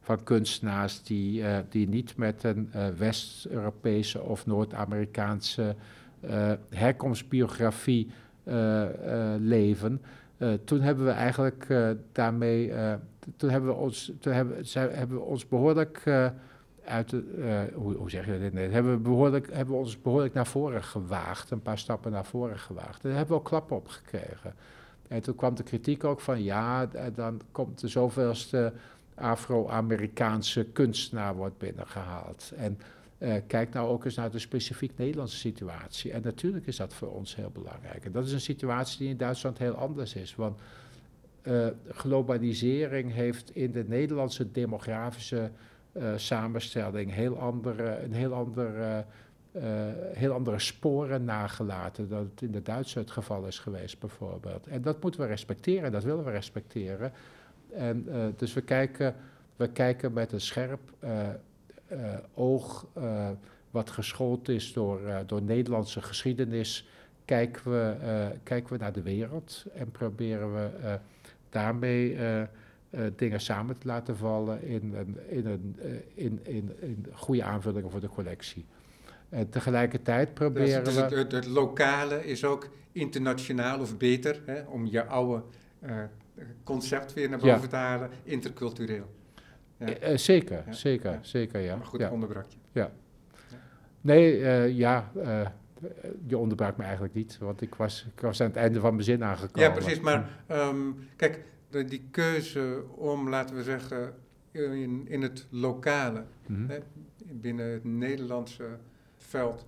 van 0.00 0.22
kunstenaars 0.22 1.02
die, 1.02 1.44
die 1.68 1.88
niet 1.88 2.16
met 2.16 2.44
een 2.44 2.70
West-Europese 2.96 4.22
of 4.22 4.46
Noord-Amerikaanse 4.46 5.76
herkomstbiografie 6.68 8.10
leven. 9.38 10.02
toen 10.64 10.80
hebben 10.80 11.04
we 11.04 11.10
eigenlijk 11.10 11.66
daarmee, 12.12 12.72
toen 13.36 13.50
hebben 13.50 13.70
we 13.70 13.76
ons, 13.76 14.12
toen 14.20 14.32
hebben, 14.32 14.64
hebben 14.72 15.16
we 15.16 15.22
ons 15.22 15.48
behoorlijk 15.48 16.02
uit 16.84 17.10
de, 17.10 17.68
hoe, 17.74 17.94
hoe, 17.94 18.10
zeg 18.10 18.26
je 18.26 18.50
dat 18.52 18.72
hebben 18.72 18.92
we, 18.92 18.98
behoorlijk, 18.98 19.52
hebben 19.52 19.74
we 19.74 19.80
ons 19.80 20.02
behoorlijk 20.02 20.34
naar 20.34 20.46
voren 20.46 20.82
gewaagd, 20.82 21.50
een 21.50 21.62
paar 21.62 21.78
stappen 21.78 22.12
naar 22.12 22.24
voren 22.24 22.58
gewaagd. 22.58 23.02
Daar 23.02 23.12
hebben 23.12 23.30
we 23.30 23.40
ook 23.40 23.48
klappen 23.48 23.76
op 23.76 23.88
gekregen. 23.88 24.54
En 25.08 25.22
toen 25.22 25.34
kwam 25.34 25.54
de 25.54 25.62
kritiek 25.62 26.04
ook 26.04 26.20
van 26.20 26.42
ja, 26.42 26.88
dan 27.14 27.40
komt 27.52 27.80
de 27.80 27.88
zoveelste 27.88 28.72
Afro-Amerikaanse 29.14 30.64
kunstenaar 30.64 31.34
wordt 31.34 31.58
binnengehaald. 31.58 32.52
En 32.56 32.78
kijk 33.46 33.72
nou 33.72 33.88
ook 33.88 34.04
eens 34.04 34.14
naar 34.14 34.30
de 34.30 34.38
specifiek 34.38 34.92
Nederlandse 34.96 35.36
situatie. 35.36 36.12
En 36.12 36.22
natuurlijk 36.22 36.66
is 36.66 36.76
dat 36.76 36.94
voor 36.94 37.08
ons 37.08 37.36
heel 37.36 37.50
belangrijk. 37.52 38.04
En 38.04 38.12
dat 38.12 38.26
is 38.26 38.32
een 38.32 38.40
situatie 38.40 38.98
die 38.98 39.08
in 39.08 39.16
Duitsland 39.16 39.58
heel 39.58 39.74
anders 39.74 40.14
is. 40.14 40.34
Want 40.34 40.60
uh, 41.42 41.66
globalisering 41.88 43.12
heeft 43.12 43.54
in 43.54 43.72
de 43.72 43.84
Nederlandse 43.88 44.50
demografische 44.52 45.50
uh, 45.92 46.12
samenstelling 46.16 47.12
heel 47.12 47.38
andere, 47.38 48.02
een 48.02 48.12
heel 48.12 48.34
andere 48.34 49.04
uh, 49.56 49.62
heel 50.12 50.32
andere 50.32 50.58
sporen 50.58 51.24
nagelaten 51.24 52.08
dan 52.08 52.30
het 52.32 52.42
in 52.42 52.50
de 52.50 52.62
Duitse 52.62 52.98
het 52.98 53.10
geval 53.10 53.46
is 53.46 53.58
geweest 53.58 53.98
bijvoorbeeld. 53.98 54.66
En 54.66 54.82
dat 54.82 55.02
moeten 55.02 55.20
we 55.20 55.26
respecteren, 55.26 55.92
dat 55.92 56.04
willen 56.04 56.24
we 56.24 56.30
respecteren. 56.30 57.12
En 57.72 58.06
dus 58.36 58.52
we 58.52 58.60
kijken, 58.60 59.14
we 59.56 59.68
kijken 59.68 60.12
met 60.12 60.32
een 60.32 60.40
scherp 60.40 60.80
oog, 62.34 62.86
wat 63.70 63.90
geschoold 63.90 64.48
is 64.48 64.72
door, 64.72 65.00
door 65.26 65.42
Nederlandse 65.42 66.02
geschiedenis, 66.02 66.88
kijken 67.24 67.70
we, 67.70 67.96
kijken 68.42 68.72
we 68.72 68.78
naar 68.78 68.92
de 68.92 69.02
wereld 69.02 69.64
en 69.74 69.90
proberen 69.90 70.54
we 70.54 70.98
daarmee 71.52 72.18
dingen 73.16 73.40
samen 73.40 73.78
te 73.78 73.86
laten 73.86 74.16
vallen 74.16 74.62
in, 74.62 74.94
een, 74.94 75.18
in, 75.28 75.46
een, 75.46 75.76
in, 76.14 76.40
in, 76.42 76.72
in 76.80 77.06
goede 77.12 77.44
aanvullingen 77.44 77.90
voor 77.90 78.00
de 78.00 78.08
collectie. 78.08 78.64
En 79.28 79.48
tegelijkertijd 79.48 80.34
proberen 80.34 80.84
dus, 80.84 80.94
dus 80.94 81.08
we... 81.08 81.16
Het, 81.16 81.32
het, 81.32 81.46
lokale 81.46 82.26
is 82.26 82.44
ook 82.44 82.68
internationaal 82.92 83.80
of 83.80 83.96
beter, 83.96 84.40
hè, 84.46 84.60
om 84.60 84.86
je 84.86 85.04
oude 85.04 85.42
uh, 85.84 85.96
concept 86.64 87.12
weer 87.12 87.28
naar 87.28 87.38
boven 87.38 87.60
ja. 87.60 87.66
te 87.66 87.76
halen, 87.76 88.10
intercultureel. 88.22 89.06
Ja. 89.76 90.10
Uh, 90.10 90.16
zeker, 90.16 90.62
ja. 90.66 90.72
zeker, 90.72 91.18
zeker, 91.22 91.60
ja. 91.60 91.76
Maar 91.76 91.86
goed, 91.86 92.00
ja. 92.00 92.10
onderbrak 92.10 92.46
je. 92.48 92.56
Ja. 92.72 92.90
Nee, 94.00 94.38
uh, 94.38 94.76
ja, 94.76 95.10
je 96.26 96.38
onderbrak 96.38 96.76
me 96.76 96.82
eigenlijk 96.82 97.14
niet, 97.14 97.38
want 97.38 97.60
ik 97.60 97.74
was, 97.74 98.06
ik 98.14 98.20
was 98.20 98.40
aan 98.40 98.46
het 98.46 98.56
einde 98.56 98.80
van 98.80 98.92
mijn 98.92 99.04
zin 99.04 99.24
aangekomen. 99.24 99.68
Ja, 99.68 99.70
precies, 99.70 100.00
maar 100.00 100.44
um, 100.50 101.08
kijk, 101.16 101.44
de, 101.70 101.84
die 101.84 102.02
keuze 102.10 102.82
om, 102.94 103.28
laten 103.28 103.56
we 103.56 103.62
zeggen, 103.62 104.14
in, 104.50 105.08
in 105.08 105.22
het 105.22 105.46
lokale, 105.50 106.24
mm 106.46 106.56
-hmm. 106.56 106.68
hè, 106.68 106.78
binnen 107.24 107.72
het 107.72 107.84
Nederlandse 107.84 108.66
veld 109.16 109.66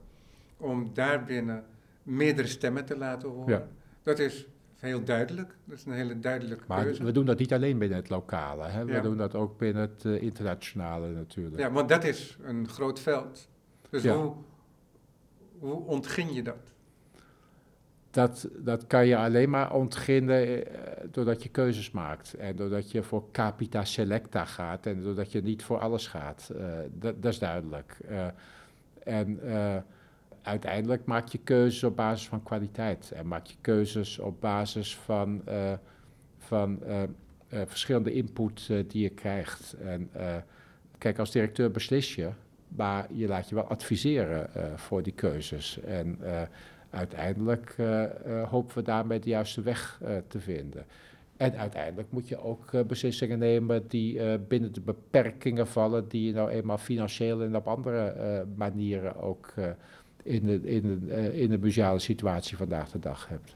om 0.56 0.90
daarbinnen 0.94 1.64
meerdere 2.02 2.48
stemmen 2.48 2.84
te 2.84 2.96
laten 2.96 3.28
horen. 3.28 3.52
Ja. 3.52 3.66
Dat 4.02 4.18
is 4.18 4.46
heel 4.76 5.04
duidelijk. 5.04 5.56
Dat 5.64 5.78
is 5.78 5.84
een 5.84 5.92
hele 5.92 6.20
duidelijke 6.20 6.64
maar 6.68 6.82
keuze. 6.82 7.04
we 7.04 7.12
doen 7.12 7.24
dat 7.24 7.38
niet 7.38 7.52
alleen 7.52 7.78
binnen 7.78 7.98
het 7.98 8.08
lokale. 8.08 8.66
Hè? 8.66 8.84
We 8.84 8.92
ja. 8.92 9.00
doen 9.00 9.16
dat 9.16 9.34
ook 9.34 9.58
binnen 9.58 9.82
het 9.82 10.04
uh, 10.04 10.22
internationale 10.22 11.08
natuurlijk. 11.08 11.58
Ja, 11.58 11.72
want 11.72 11.88
dat 11.88 12.04
is 12.04 12.38
een 12.42 12.68
groot 12.68 13.00
veld. 13.00 13.48
Dus 13.90 14.02
ja. 14.02 14.16
hoe, 14.16 14.34
hoe 15.64 15.84
ontgin 15.86 16.32
je 16.32 16.42
dat? 16.42 16.72
Dat, 18.10 18.48
dat 18.56 18.86
kan 18.86 19.06
je 19.06 19.16
alleen 19.16 19.50
maar 19.50 19.74
ontginnen 19.74 20.48
uh, 20.48 20.64
doordat 21.10 21.42
je 21.42 21.48
keuzes 21.48 21.90
maakt. 21.90 22.34
En 22.34 22.56
doordat 22.56 22.90
je 22.90 23.02
voor 23.02 23.30
capita 23.32 23.84
selecta 23.84 24.44
gaat. 24.44 24.86
En 24.86 25.02
doordat 25.02 25.32
je 25.32 25.42
niet 25.42 25.64
voor 25.64 25.78
alles 25.78 26.06
gaat. 26.06 26.50
Uh, 26.56 26.66
dat, 26.92 27.22
dat, 27.22 27.32
is 27.32 27.38
duidelijk. 27.38 27.98
En 29.04 29.40
uh, 29.44 29.76
uiteindelijk 30.42 31.04
maak 31.04 31.28
je 31.28 31.38
keuzes 31.38 31.84
op 31.84 31.96
basis 31.96 32.28
van 32.28 32.42
kwaliteit. 32.42 33.10
En 33.10 33.26
maak 33.26 33.46
je 33.46 33.56
keuzes 33.60 34.18
op 34.18 34.40
basis 34.40 34.96
van, 34.96 35.42
van 36.38 36.82
verschillende 37.48 38.12
input 38.12 38.66
die 38.66 39.02
je 39.02 39.08
krijgt. 39.08 39.72
En 39.72 40.10
kijk, 40.98 41.18
als 41.18 41.30
directeur 41.30 41.70
beslis 41.70 42.14
je, 42.14 42.30
maar 42.76 43.06
je 43.12 43.26
laat 43.26 43.48
je 43.48 43.54
wel 43.54 43.64
adviseren 43.64 44.50
voor 44.78 45.02
die 45.02 45.12
keuzes. 45.12 45.80
En 45.80 46.18
uiteindelijk 46.90 47.76
hopen 48.48 48.74
we 48.74 48.82
daarmee 48.82 49.18
de 49.18 49.28
juiste 49.28 49.62
weg 49.62 50.00
te 50.28 50.40
vinden. 50.40 50.84
En 51.36 51.56
uiteindelijk 51.56 52.12
moet 52.12 52.28
je 52.28 52.38
ook 52.38 52.86
beslissingen 52.86 53.38
nemen 53.38 53.88
die 53.88 54.38
binnen 54.38 54.72
de 54.72 54.80
beperkingen 54.80 55.66
vallen, 55.66 56.08
die 56.08 56.26
je 56.26 56.32
nou 56.32 56.50
eenmaal 56.50 56.78
financieel 56.78 57.42
en 57.42 57.56
op 57.56 57.66
andere 57.66 58.46
manieren 58.56 59.16
ook 59.16 59.54
in, 60.24 60.46
de, 60.46 60.60
in, 60.60 61.06
de, 61.06 61.40
in 61.40 61.50
de 61.50 61.58
museale 61.58 61.98
situatie 61.98 62.56
vandaag 62.56 62.90
de 62.90 62.98
dag 62.98 63.28
hebt. 63.28 63.54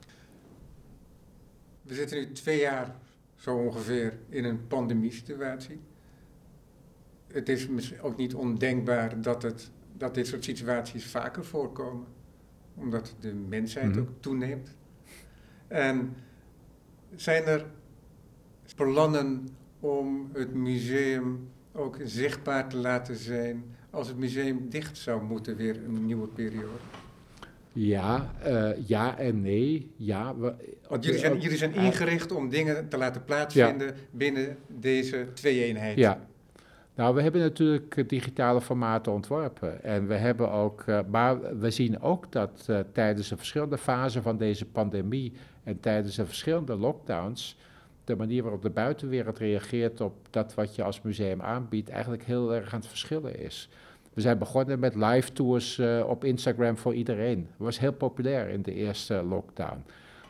We 1.82 1.94
zitten 1.94 2.18
nu 2.18 2.32
twee 2.32 2.60
jaar 2.60 2.94
zo 3.36 3.56
ongeveer 3.56 4.18
in 4.28 4.44
een 4.44 4.66
pandemiesituatie. 4.66 5.80
Het 7.32 7.48
is 7.48 7.68
ook 8.00 8.16
niet 8.16 8.34
ondenkbaar 8.34 9.20
dat, 9.20 9.42
het, 9.42 9.70
dat 9.96 10.14
dit 10.14 10.26
soort 10.26 10.44
situaties 10.44 11.06
vaker 11.06 11.44
voorkomen, 11.44 12.06
omdat 12.74 13.14
de 13.20 13.34
mensheid 13.34 13.86
mm 13.86 13.92
-hmm. 13.92 14.00
ook 14.00 14.08
toeneemt. 14.20 14.76
En 15.66 16.14
zijn 17.16 17.44
er 17.44 17.66
plannen 18.76 19.48
om 19.80 20.30
het 20.32 20.54
museum 20.54 21.48
ook 21.72 21.98
zichtbaar 22.04 22.68
te 22.68 22.76
laten 22.76 23.16
zijn 23.16 23.64
als 23.90 24.08
het 24.08 24.16
museum 24.16 24.68
dicht 24.68 24.98
zou 24.98 25.22
moeten 25.22 25.56
weer 25.56 25.76
een 25.84 26.06
nieuwe 26.06 26.28
periode? 26.28 26.78
Ja, 27.72 28.34
uh, 28.46 28.70
ja 28.86 29.18
en 29.18 29.40
nee. 29.40 29.90
Ja, 29.96 30.36
we, 30.36 30.54
Want 30.88 31.04
jullie 31.04 31.20
zijn, 31.20 31.40
jullie 31.40 31.56
zijn 31.56 31.74
ingericht 31.74 32.32
om 32.32 32.48
dingen 32.48 32.88
te 32.88 32.96
laten 32.96 33.24
plaatsvinden 33.24 33.86
ja. 33.86 33.94
binnen 34.10 34.56
deze 34.66 35.26
twee-eenheid. 35.34 35.98
Ja. 35.98 36.26
Nou, 36.98 37.14
we 37.14 37.22
hebben 37.22 37.40
natuurlijk 37.40 38.08
digitale 38.08 38.60
formaten 38.60 39.12
ontworpen. 39.12 39.82
En 39.82 40.06
we 40.06 40.14
hebben 40.14 40.50
ook, 40.50 40.84
uh, 40.86 41.00
maar 41.10 41.58
we 41.58 41.70
zien 41.70 42.00
ook 42.00 42.32
dat 42.32 42.66
uh, 42.70 42.78
tijdens 42.92 43.28
de 43.28 43.36
verschillende 43.36 43.78
fasen 43.78 44.22
van 44.22 44.36
deze 44.36 44.64
pandemie 44.64 45.32
en 45.64 45.80
tijdens 45.80 46.16
de 46.16 46.26
verschillende 46.26 46.76
lockdowns 46.76 47.56
de 48.04 48.16
manier 48.16 48.42
waarop 48.42 48.62
de 48.62 48.70
buitenwereld 48.70 49.38
reageert 49.38 50.00
op 50.00 50.14
dat 50.30 50.54
wat 50.54 50.74
je 50.74 50.82
als 50.82 51.02
museum 51.02 51.42
aanbiedt, 51.42 51.88
eigenlijk 51.88 52.24
heel 52.24 52.54
erg 52.54 52.72
aan 52.72 52.80
het 52.80 52.88
verschillen 52.88 53.40
is. 53.40 53.68
We 54.14 54.20
zijn 54.20 54.38
begonnen 54.38 54.78
met 54.78 54.94
live 54.94 55.32
tours 55.32 55.78
uh, 55.78 56.04
op 56.08 56.24
Instagram 56.24 56.76
voor 56.76 56.94
iedereen. 56.94 57.40
Dat 57.40 57.66
was 57.66 57.78
heel 57.78 57.92
populair 57.92 58.48
in 58.48 58.62
de 58.62 58.74
eerste 58.74 59.22
lockdown. 59.22 59.84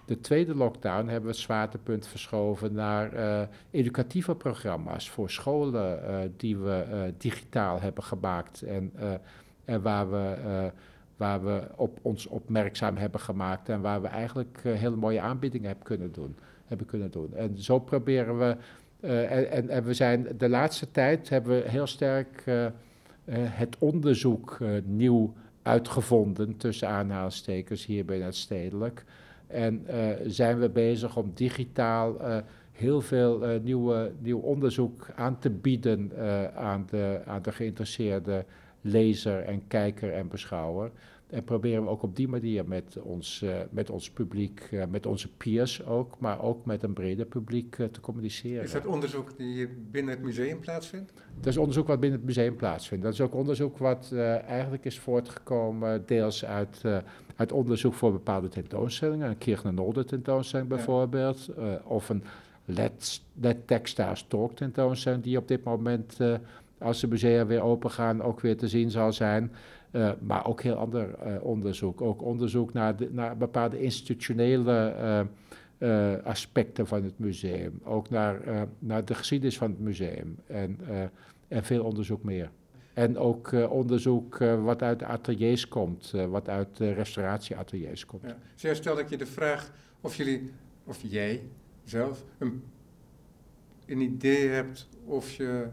De 0.09 0.21
tweede 0.21 0.55
lockdown 0.55 1.07
hebben 1.07 1.31
we 1.31 1.37
het 1.37 1.45
zwaartepunt 1.45 2.07
verschoven 2.07 2.73
naar 2.73 3.15
uh, 3.15 3.41
educatieve 3.71 4.35
programma's 4.35 5.11
voor 5.11 5.31
scholen 5.31 6.03
uh, 6.03 6.19
die 6.37 6.57
we 6.57 7.13
digitaal 7.19 7.81
hebben 7.81 8.05
gemaakt 8.05 8.63
en, 8.63 8.93
en 9.65 9.83
waar 9.83 10.11
we 10.11 10.37
waar 11.17 11.45
we 11.45 11.63
op 11.77 11.99
ons 12.03 12.27
opmerkzaam 12.27 12.97
hebben 12.97 13.21
gemaakt 13.21 13.69
en 13.69 13.81
waar 13.81 14.03
we 14.03 14.09
eigenlijk 14.09 14.61
hele 14.63 14.97
mooie 14.97 15.21
aanbiedingen 15.21 15.67
hebben 15.67 15.87
kunnen 15.87 16.13
doen, 16.13 16.37
hebben 16.67 16.87
kunnen 16.87 17.11
doen. 17.11 17.35
En 17.35 17.59
zo 17.63 17.79
proberen 17.79 18.39
we 18.39 18.57
en, 19.01 19.69
en, 19.69 19.85
we 19.85 19.95
zijn 19.95 20.27
de 20.39 20.49
laatste 20.49 20.91
tijd 20.91 21.29
hebben 21.29 21.63
we 21.63 21.69
heel 21.69 21.87
sterk 21.87 22.45
het 23.31 23.77
onderzoek 23.79 24.59
nieuw 24.85 25.35
uitgevonden, 25.63 26.57
tussen 26.57 26.89
aanhalingstekens, 26.89 27.87
hier 27.87 28.05
bij 28.05 28.19
het 28.19 28.37
stedelijk. 28.37 29.05
En 29.49 29.87
zijn 30.27 30.59
we 30.59 30.69
bezig 30.69 31.17
om 31.17 31.31
digitaal 31.35 32.17
heel 32.79 33.01
veel 33.01 33.49
uh, 33.49 33.61
nieuwe, 33.63 34.13
nieuw 34.19 34.39
onderzoek 34.39 35.07
aan 35.17 35.39
te 35.39 35.51
bieden 35.51 36.13
aan, 36.55 36.87
de, 36.91 37.21
aan 37.25 37.43
de 37.43 37.53
geïnteresseerde 37.53 38.45
lezer 38.81 39.43
en 39.43 39.67
kijker 39.67 40.13
en 40.13 40.29
beschouwer. 40.29 40.91
En 41.27 41.45
proberen 41.45 41.83
we 41.83 41.89
ook 41.89 42.03
op 42.03 42.17
die 42.17 42.29
manier 42.29 42.69
met 42.69 42.99
ons, 43.03 43.45
met 43.71 43.91
ons 43.91 44.11
publiek, 44.11 44.71
met 44.91 45.07
onze 45.07 45.29
peers 45.33 45.85
ook, 45.87 46.19
maar 46.19 46.43
ook 46.43 46.65
met 46.65 46.83
een 46.83 46.93
breder 46.93 47.27
publiek 47.27 47.75
te 47.75 48.01
communiceren. 48.01 48.63
Is 48.63 48.73
dat 48.73 48.87
onderzoek 48.87 49.37
die 49.37 49.69
binnen 49.91 50.15
het 50.15 50.23
museum 50.23 50.61
plaatsvindt? 50.61 51.13
Dat 51.37 51.47
is 51.47 51.57
onderzoek 51.57 51.87
wat 51.87 52.01
binnen 52.01 52.19
het 52.19 52.29
museum 52.29 52.57
plaatsvindt. 52.57 53.05
Dat 53.05 53.13
is 53.13 53.21
ook 53.21 53.35
onderzoek 53.35 53.79
wat 53.79 54.13
eigenlijk 54.47 54.85
is 54.85 54.99
voortgekomen 54.99 56.07
deels 56.07 56.45
uit, 56.45 56.85
uit 57.39 57.53
onderzoek 57.53 57.95
voor 57.95 58.13
bepaalde 58.13 58.49
tentoonstellingen. 58.49 59.29
Een 59.29 59.39
Kirchner-Nolde 59.39 60.05
tentoonstelling 60.05 60.69
bijvoorbeeld, 60.69 61.51
ja. 61.57 61.81
of 61.85 62.09
een 62.09 62.23
Let, 62.65 63.23
Textiles 63.65 64.25
Talk 64.29 64.57
tentoonstelling, 64.57 65.23
die 65.23 65.39
op 65.39 65.49
dit 65.49 65.65
moment, 65.65 66.17
uh, 66.21 66.35
als 66.79 67.01
de 67.01 67.07
musea 67.07 67.47
weer 67.47 67.61
open 67.61 67.91
gaan, 67.91 68.23
ook 68.23 68.41
weer 68.41 68.57
te 68.57 68.69
zien 68.69 68.91
zal 68.91 69.13
zijn. 69.13 69.53
Uh, 69.93 70.11
maar 70.21 70.47
ook 70.47 70.63
heel 70.63 70.75
ander 70.75 71.15
onderzoek. 71.41 72.01
Ook 72.01 72.23
onderzoek 72.23 72.73
naar, 72.73 72.97
de, 72.97 73.09
naar 73.13 73.37
bepaalde 73.37 73.83
institutionele 73.83 75.27
aspecten 76.25 76.87
van 76.87 77.03
het 77.03 77.19
museum. 77.19 77.81
Ook 77.85 78.11
naar, 78.11 78.41
naar 78.79 79.05
de 79.05 79.15
geschiedenis 79.15 79.59
van 79.59 79.71
het 79.71 79.81
museum. 79.81 80.37
En, 80.47 80.79
en 81.49 81.65
veel 81.65 81.85
onderzoek 81.85 82.23
meer. 82.23 82.51
En 82.99 83.19
ook 83.19 83.53
onderzoek 83.53 84.39
wat 84.39 84.83
uit 84.83 84.99
de 84.99 85.07
ateliers 85.07 85.69
komt, 85.69 86.11
wat 86.11 86.49
uit 86.49 86.77
de 86.77 86.93
restauratieateliers 86.93 88.07
komt. 88.07 88.23
Ja. 88.23 88.37
Zo 88.55 88.75
stel 88.75 88.99
ik 88.99 89.09
je 89.09 89.17
de 89.17 89.27
vraag 89.27 89.73
of 90.01 90.15
jullie, 90.15 90.51
of 90.85 90.99
jij, 91.03 91.43
zelf 91.85 92.25
een, 92.39 92.63
een 93.87 94.01
idee 94.01 94.49
hebt 94.49 94.89
of 95.05 95.33
je 95.33 95.67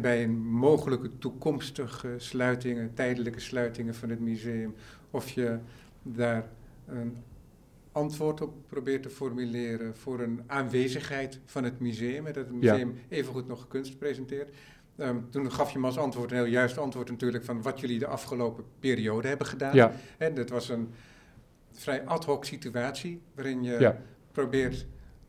bij 0.00 0.22
een 0.22 0.38
mogelijke 0.46 1.18
toekomstige 1.18 2.14
sluitingen, 2.16 2.94
tijdelijke 2.94 3.40
sluitingen 3.40 3.94
van 3.94 4.08
het 4.08 4.20
museum, 4.20 4.74
of 5.10 5.30
je 5.30 5.58
daar 6.02 6.48
een 6.86 7.16
antwoord 7.92 8.40
op 8.40 8.54
probeert 8.66 9.02
te 9.02 9.10
formuleren 9.10 9.96
voor 9.96 10.20
een 10.20 10.42
aanwezigheid 10.46 11.40
van 11.44 11.64
het 11.64 11.80
museum, 11.80 12.24
dat 12.24 12.34
het 12.34 12.52
museum 12.52 12.94
ja. 12.94 13.16
evengoed 13.16 13.48
nog 13.48 13.68
kunst 13.68 13.98
presenteert. 13.98 14.54
Um, 15.00 15.30
toen 15.30 15.52
gaf 15.52 15.70
je 15.70 15.78
me 15.78 15.86
als 15.86 15.98
antwoord 15.98 16.30
een 16.30 16.36
heel 16.36 16.46
juist 16.46 16.78
antwoord 16.78 17.10
natuurlijk 17.10 17.44
van 17.44 17.62
wat 17.62 17.80
jullie 17.80 17.98
de 17.98 18.06
afgelopen 18.06 18.64
periode 18.78 19.28
hebben 19.28 19.46
gedaan. 19.46 19.74
Ja. 19.74 19.92
En 20.18 20.34
dat 20.34 20.48
was 20.48 20.68
een 20.68 20.90
vrij 21.72 22.04
ad 22.04 22.24
hoc 22.24 22.44
situatie 22.44 23.22
waarin 23.34 23.62
je 23.62 23.80
ja. 23.80 23.96
probeert 24.32 24.86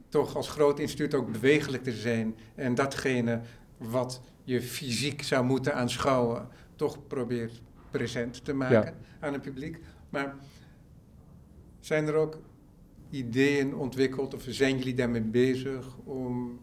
toch 0.07 0.35
als 0.35 0.49
groot 0.49 0.79
instituut 0.79 1.13
ook 1.13 1.31
bewegelijk 1.31 1.83
te 1.83 1.91
zijn 1.91 2.35
en 2.55 2.75
datgene 2.75 3.41
wat 3.77 4.21
je 4.43 4.61
fysiek 4.61 5.21
zou 5.23 5.45
moeten 5.45 5.75
aanschouwen, 5.75 6.47
toch 6.75 7.07
probeert 7.07 7.61
present 7.91 8.45
te 8.45 8.53
maken 8.53 8.95
aan 9.19 9.33
het 9.33 9.41
publiek. 9.41 9.79
Maar 10.09 10.35
zijn 11.79 12.07
er 12.07 12.13
ook 12.13 12.39
ideeën 13.09 13.75
ontwikkeld 13.75 14.33
of 14.33 14.43
zijn 14.47 14.77
jullie 14.77 14.93
daarmee 14.93 15.21
bezig 15.21 15.97
om 16.03 16.59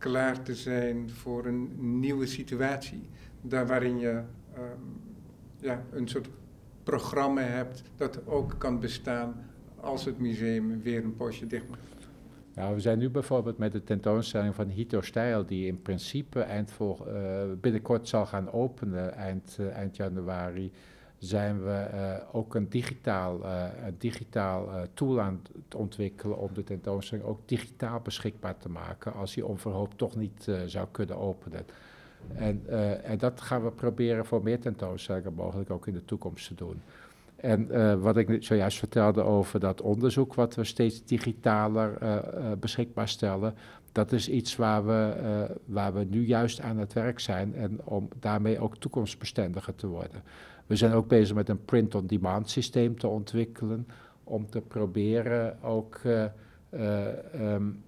klaar 0.00 0.42
te 0.42 0.54
zijn 0.54 1.10
voor 1.10 1.46
een 1.46 1.70
nieuwe 2.00 2.26
situatie? 2.26 3.08
Daar 3.40 3.66
waarin 3.66 3.98
je 3.98 4.22
um, 4.58 5.00
ja, 5.56 5.82
een 5.92 6.08
soort 6.08 6.28
programma 6.82 7.40
hebt 7.40 7.82
dat 7.96 8.26
ook 8.26 8.54
kan 8.58 8.80
bestaan 8.80 9.34
als 9.80 10.04
het 10.04 10.18
museum 10.18 10.82
weer 10.82 11.04
een 11.04 11.16
poosje 11.16 11.46
dicht 11.46 11.68
moet. 11.68 11.78
Nou, 12.54 12.74
we 12.74 12.80
zijn 12.80 12.98
nu 12.98 13.10
bijvoorbeeld 13.10 13.58
met 13.58 13.72
de 13.72 13.84
tentoonstelling 13.84 14.54
van 14.54 14.68
Hito 14.68 15.00
Stijl, 15.00 15.46
die 15.46 15.66
in 15.66 15.82
principe 15.82 16.40
eind 16.40 16.72
voor, 16.72 17.06
uh, 17.08 17.42
binnenkort 17.60 18.08
zal 18.08 18.26
gaan 18.26 18.52
openen, 18.52 19.14
eind, 19.14 19.56
uh, 19.60 19.66
eind 19.66 19.96
januari, 19.96 20.72
zijn 21.20 21.64
we 21.64 21.86
uh, 21.94 22.16
ook 22.32 22.54
een 22.54 22.68
digitaal, 22.68 23.44
een 23.84 23.94
digitaal 23.98 24.68
tool 24.94 25.20
aan 25.20 25.42
het 25.64 25.74
ontwikkelen 25.74 26.38
om 26.38 26.48
de 26.54 26.64
tentoonstelling 26.64 27.26
ook 27.26 27.48
digitaal 27.48 28.00
beschikbaar 28.00 28.58
te 28.58 28.68
maken 28.68 29.14
als 29.14 29.34
die 29.34 29.46
onverhoopt 29.46 29.98
toch 29.98 30.16
niet 30.16 30.48
zou 30.66 30.86
kunnen 30.90 31.18
openen. 31.18 31.66
En, 32.34 32.62
en 33.04 33.18
dat 33.18 33.40
gaan 33.40 33.64
we 33.64 33.70
proberen 33.70 34.26
voor 34.26 34.42
meer 34.42 34.60
tentoonstellingen 34.60 35.34
mogelijk 35.34 35.70
ook 35.70 35.86
in 35.86 35.94
de 35.94 36.04
toekomst 36.04 36.46
te 36.46 36.54
doen. 36.54 36.82
En 37.36 38.00
wat 38.00 38.16
ik 38.16 38.42
zojuist 38.44 38.78
vertelde 38.78 39.22
over 39.22 39.60
dat 39.60 39.80
onderzoek, 39.80 40.34
wat 40.34 40.54
we 40.54 40.64
steeds 40.64 41.04
digitaler 41.04 41.98
beschikbaar 42.58 43.08
stellen, 43.08 43.54
dat 43.92 44.12
is 44.12 44.28
iets 44.28 44.56
waar 44.56 44.86
we, 44.86 45.14
waar 45.64 45.94
we 45.94 46.04
nu 46.04 46.26
juist 46.26 46.60
aan 46.60 46.78
het 46.78 46.92
werk 46.92 47.20
zijn 47.20 47.54
en 47.54 47.80
om 47.84 48.08
daarmee 48.20 48.58
ook 48.58 48.76
toekomstbestendiger 48.76 49.74
te 49.74 49.86
worden. 49.86 50.22
We 50.70 50.76
zijn 50.76 50.92
ook 50.92 51.08
bezig 51.08 51.34
met 51.36 51.48
een 51.48 51.64
print-on-demand 51.64 52.50
systeem 52.50 52.98
te 52.98 53.08
ontwikkelen, 53.08 53.86
om 54.24 54.50
te 54.50 54.60
proberen 54.60 55.62
ook 55.62 56.00
um, 57.40 57.82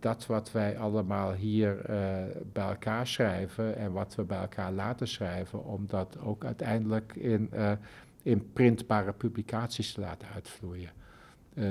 dat 0.00 0.26
wat 0.26 0.52
wij 0.52 0.78
allemaal 0.78 1.32
hier 1.32 1.76
bij 2.52 2.68
elkaar 2.68 3.06
schrijven 3.06 3.76
en 3.76 3.92
wat 3.92 4.14
we 4.14 4.22
bij 4.22 4.40
elkaar 4.40 4.72
laten 4.72 5.08
schrijven, 5.08 5.64
om 5.64 5.86
dat 5.86 6.18
ook 6.18 6.44
uiteindelijk 6.44 7.14
in 7.14 7.50
in 8.22 8.52
printbare 8.52 9.12
publicaties 9.12 9.92
te 9.92 10.00
laten 10.00 10.28
uitvloeien. 10.34 10.90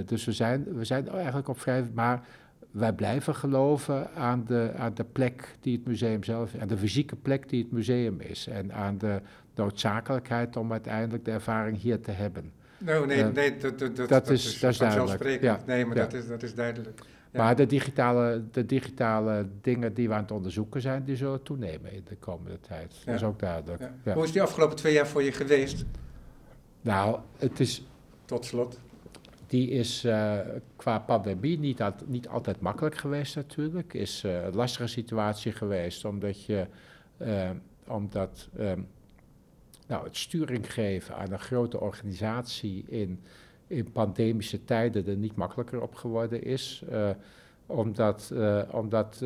Dus 0.05 0.25
we 0.25 0.31
zijn, 0.31 0.63
we 0.73 0.85
zijn 0.85 1.07
eigenlijk 1.09 1.47
op 1.47 1.59
vrij, 1.59 1.89
maar 1.93 2.25
wij 2.71 2.93
blijven 2.93 3.35
geloven 3.35 4.13
aan 4.13 4.45
de, 4.45 4.71
aan 4.77 4.93
de 4.93 5.03
plek 5.03 5.55
die 5.61 5.77
het 5.77 5.87
museum 5.87 6.23
zelf, 6.23 6.55
aan 6.55 6.67
de 6.67 6.77
fysieke 6.77 7.15
plek 7.15 7.49
die 7.49 7.63
het 7.63 7.71
museum 7.71 8.19
is 8.19 8.47
en 8.47 8.73
aan 8.73 8.97
de 8.97 9.21
noodzakelijkheid 9.55 10.55
om 10.55 10.71
uiteindelijk 10.71 11.25
de 11.25 11.31
ervaring 11.31 11.81
hier 11.81 12.01
te 12.01 12.11
hebben. 12.11 12.51
Nou, 12.77 13.05
nee, 13.05 13.23
uh, 13.23 13.27
nee 13.27 13.57
dat, 13.57 13.79
dat, 13.79 13.95
dat, 13.95 14.09
dat, 14.09 14.29
is, 14.29 14.59
dat 14.59 14.71
is 14.71 14.77
duidelijk. 14.77 15.41
Ja, 15.41 15.59
nee, 15.65 15.85
maar 15.85 15.95
ja. 15.95 16.03
dat, 16.03 16.13
is, 16.13 16.27
dat 16.27 16.43
is 16.43 16.55
duidelijk. 16.55 17.01
Ja. 17.31 17.41
Maar 17.41 17.55
de 17.55 17.65
digitale, 17.65 18.43
de 18.51 18.65
digitale 18.65 19.47
dingen 19.61 19.93
die 19.93 20.07
we 20.07 20.13
aan 20.13 20.21
het 20.21 20.31
onderzoeken 20.31 20.81
zijn, 20.81 21.03
die 21.03 21.15
zullen 21.15 21.43
toenemen 21.43 21.91
in 21.91 22.03
de 22.07 22.15
komende 22.15 22.59
tijd. 22.59 22.95
Ja. 22.95 23.05
Dat 23.05 23.15
is 23.15 23.23
ook 23.23 23.39
duidelijk. 23.39 23.89
Hoe 24.13 24.23
is 24.23 24.31
die 24.31 24.41
afgelopen 24.41 24.75
twee 24.75 24.93
jaar 24.93 25.07
voor 25.07 25.23
je 25.23 25.31
geweest? 25.31 25.85
Nou, 26.81 27.19
het 27.37 27.59
is... 27.59 27.87
Tot 28.25 28.45
slot. 28.45 28.79
Die 29.47 29.69
is 29.69 30.05
uh, 30.05 30.37
qua 30.75 30.99
pandemie 30.99 31.59
niet, 31.59 31.81
niet, 32.05 32.27
altijd 32.27 32.59
makkelijk 32.59 32.97
geweest 32.97 33.35
natuurlijk. 33.35 33.93
Is 33.93 34.23
uh, 34.25 34.43
een 34.43 34.55
lastige 34.55 34.87
situatie 34.87 35.51
geweest, 35.51 36.05
omdat 36.05 36.45
je... 36.45 36.67
Uh, 37.17 37.49
omdat 37.87 38.49
um, 38.59 38.87
nou, 39.87 40.03
het 40.03 40.17
sturing 40.17 40.73
geven 40.73 41.15
aan 41.15 41.31
een 41.31 41.39
grote 41.39 41.79
organisatie 41.79 42.83
in, 42.87 43.19
in 43.67 43.91
pandemische 43.91 44.63
tijden 44.63 45.07
er 45.07 45.15
niet 45.15 45.35
makkelijker 45.35 45.81
op 45.81 45.95
geworden 45.95 46.43
is. 46.43 46.83
omdat 47.65 48.33
omdat 48.71 49.17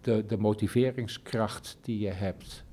de, 0.00 0.24
de 0.26 0.36
motiveringskracht 0.38 1.78
die 1.80 1.98
je 1.98 2.10
hebt 2.10 2.64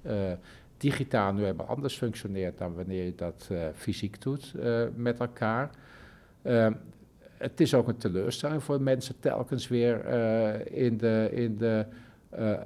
digitaal 0.78 1.34
nu 1.34 1.42
helemaal 1.42 1.66
anders 1.66 1.98
functioneert 1.98 2.58
dan 2.58 2.76
wanneer 2.76 3.04
je 3.04 3.16
dat 3.16 3.50
fysiek 3.74 4.22
doet 4.22 4.54
met 4.96 5.20
elkaar. 5.20 5.70
Het 7.38 7.60
is 7.60 7.74
ook 7.74 7.88
een 7.88 7.98
teleurstelling 7.98 8.64
voor 8.64 8.82
mensen 8.82 9.20
telkens 9.20 9.68
weer 9.68 10.08
in 10.72 10.98
de, 10.98 11.30
in 11.32 11.58
de 11.58 11.86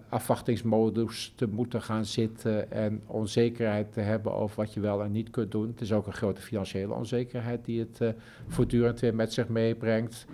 afwachtingsmodus 0.09 1.33
te 1.35 1.47
moeten 1.47 1.81
gaan 1.81 2.05
zitten 2.05 2.71
en 2.71 3.01
onzekerheid 3.05 3.93
te 3.93 3.99
hebben 3.99 4.33
over 4.33 4.55
wat 4.55 4.73
je 4.73 4.79
wel 4.79 5.03
en 5.03 5.11
niet 5.11 5.29
kunt 5.29 5.51
doen. 5.51 5.67
Het 5.67 5.81
is 5.81 5.93
ook 5.93 6.07
een 6.07 6.13
grote 6.13 6.41
financiële 6.41 6.93
onzekerheid 6.93 7.65
die 7.65 7.79
het 7.79 8.15
voortdurend 8.47 8.99
weer 8.99 9.15
met 9.15 9.33
zich 9.33 9.47
meebrengt. 9.47 10.25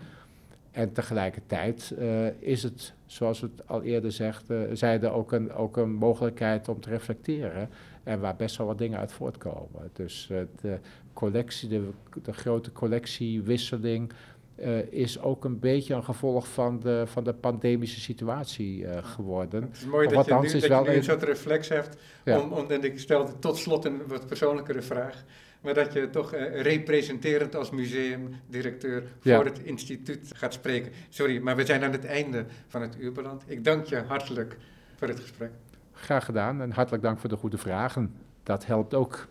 En 0.71 0.91
tegelijkertijd 0.93 1.95
uh, 1.99 2.41
is 2.41 2.63
het, 2.63 2.93
zoals 3.05 3.39
we 3.39 3.49
het 3.55 3.67
al 3.67 3.82
eerder 3.82 4.11
zegt, 4.11 4.45
zeiden, 4.73 5.13
ook 5.13 5.32
een, 5.32 5.53
ook 5.53 5.77
een 5.77 5.93
mogelijkheid 5.93 6.67
om 6.67 6.80
te 6.80 6.89
reflecteren. 6.89 7.69
En 8.03 8.19
waar 8.19 8.36
best 8.36 8.57
wel 8.57 8.67
wat 8.67 8.77
dingen 8.77 8.99
uit 8.99 9.11
voortkomen. 9.11 9.89
Dus 9.93 10.32
de 10.61 10.80
collectie, 11.13 11.69
de, 11.69 11.89
de, 12.23 12.34
grote 12.34 12.71
collectiewisseling 12.71 14.11
uh, 14.62 14.91
is 14.91 15.22
ook 15.22 15.45
een 15.45 15.60
beetje 15.60 15.93
een 15.93 16.03
gevolg 16.03 16.47
van 16.47 16.80
de, 16.80 17.03
van 17.05 17.24
de 17.24 17.34
pandemische 17.34 17.99
situatie 17.99 18.82
uh, 18.82 18.97
geworden. 19.01 19.62
Het 19.62 19.78
is 19.78 19.86
mooi 19.86 20.07
dat 20.07 20.26
je 20.26 20.34
nu, 20.34 20.39
dat 20.39 20.62
je 20.62 20.89
nu 20.91 20.95
een 20.95 21.03
soort 21.03 21.24
reflex 21.24 21.70
hebt. 21.70 21.97
Ja. 22.26 22.39
Om, 22.39 22.51
om, 22.51 22.72
en 22.72 22.84
ik 22.84 22.99
stel 22.99 23.39
tot 23.39 23.57
slot 23.57 23.86
een 23.86 24.01
wat 24.07 24.28
persoonlijkere 24.28 24.82
vraag. 24.82 25.24
Maar 25.62 25.74
dat 25.74 25.93
je 25.93 26.10
toch 26.10 26.34
uh, 26.34 26.62
representerend 26.62 27.55
als 27.55 27.70
museumdirecteur 27.70 29.03
ja. 29.22 29.36
voor 29.36 29.45
het 29.45 29.60
instituut 29.60 30.32
gaat 30.36 30.53
spreken. 30.53 30.91
Sorry, 31.10 31.39
maar 31.39 31.55
we 31.55 31.66
zijn 31.66 31.84
aan 31.84 31.91
het 31.91 32.05
einde 32.05 32.45
van 32.68 32.82
het 32.82 32.95
uur 32.99 33.12
beland. 33.12 33.43
Ik 33.47 33.64
dank 33.64 33.86
je 33.86 34.03
hartelijk 34.07 34.57
voor 34.95 35.07
het 35.07 35.20
gesprek. 35.20 35.51
Graag 35.91 36.26
gedaan 36.26 36.62
en 36.62 36.72
hartelijk 36.72 37.03
dank 37.03 37.20
voor 37.20 37.30
de 37.30 37.36
goede 37.36 37.57
vragen. 37.57 38.14
Dat 38.43 38.66
helpt 38.66 38.93
ook. 38.93 39.28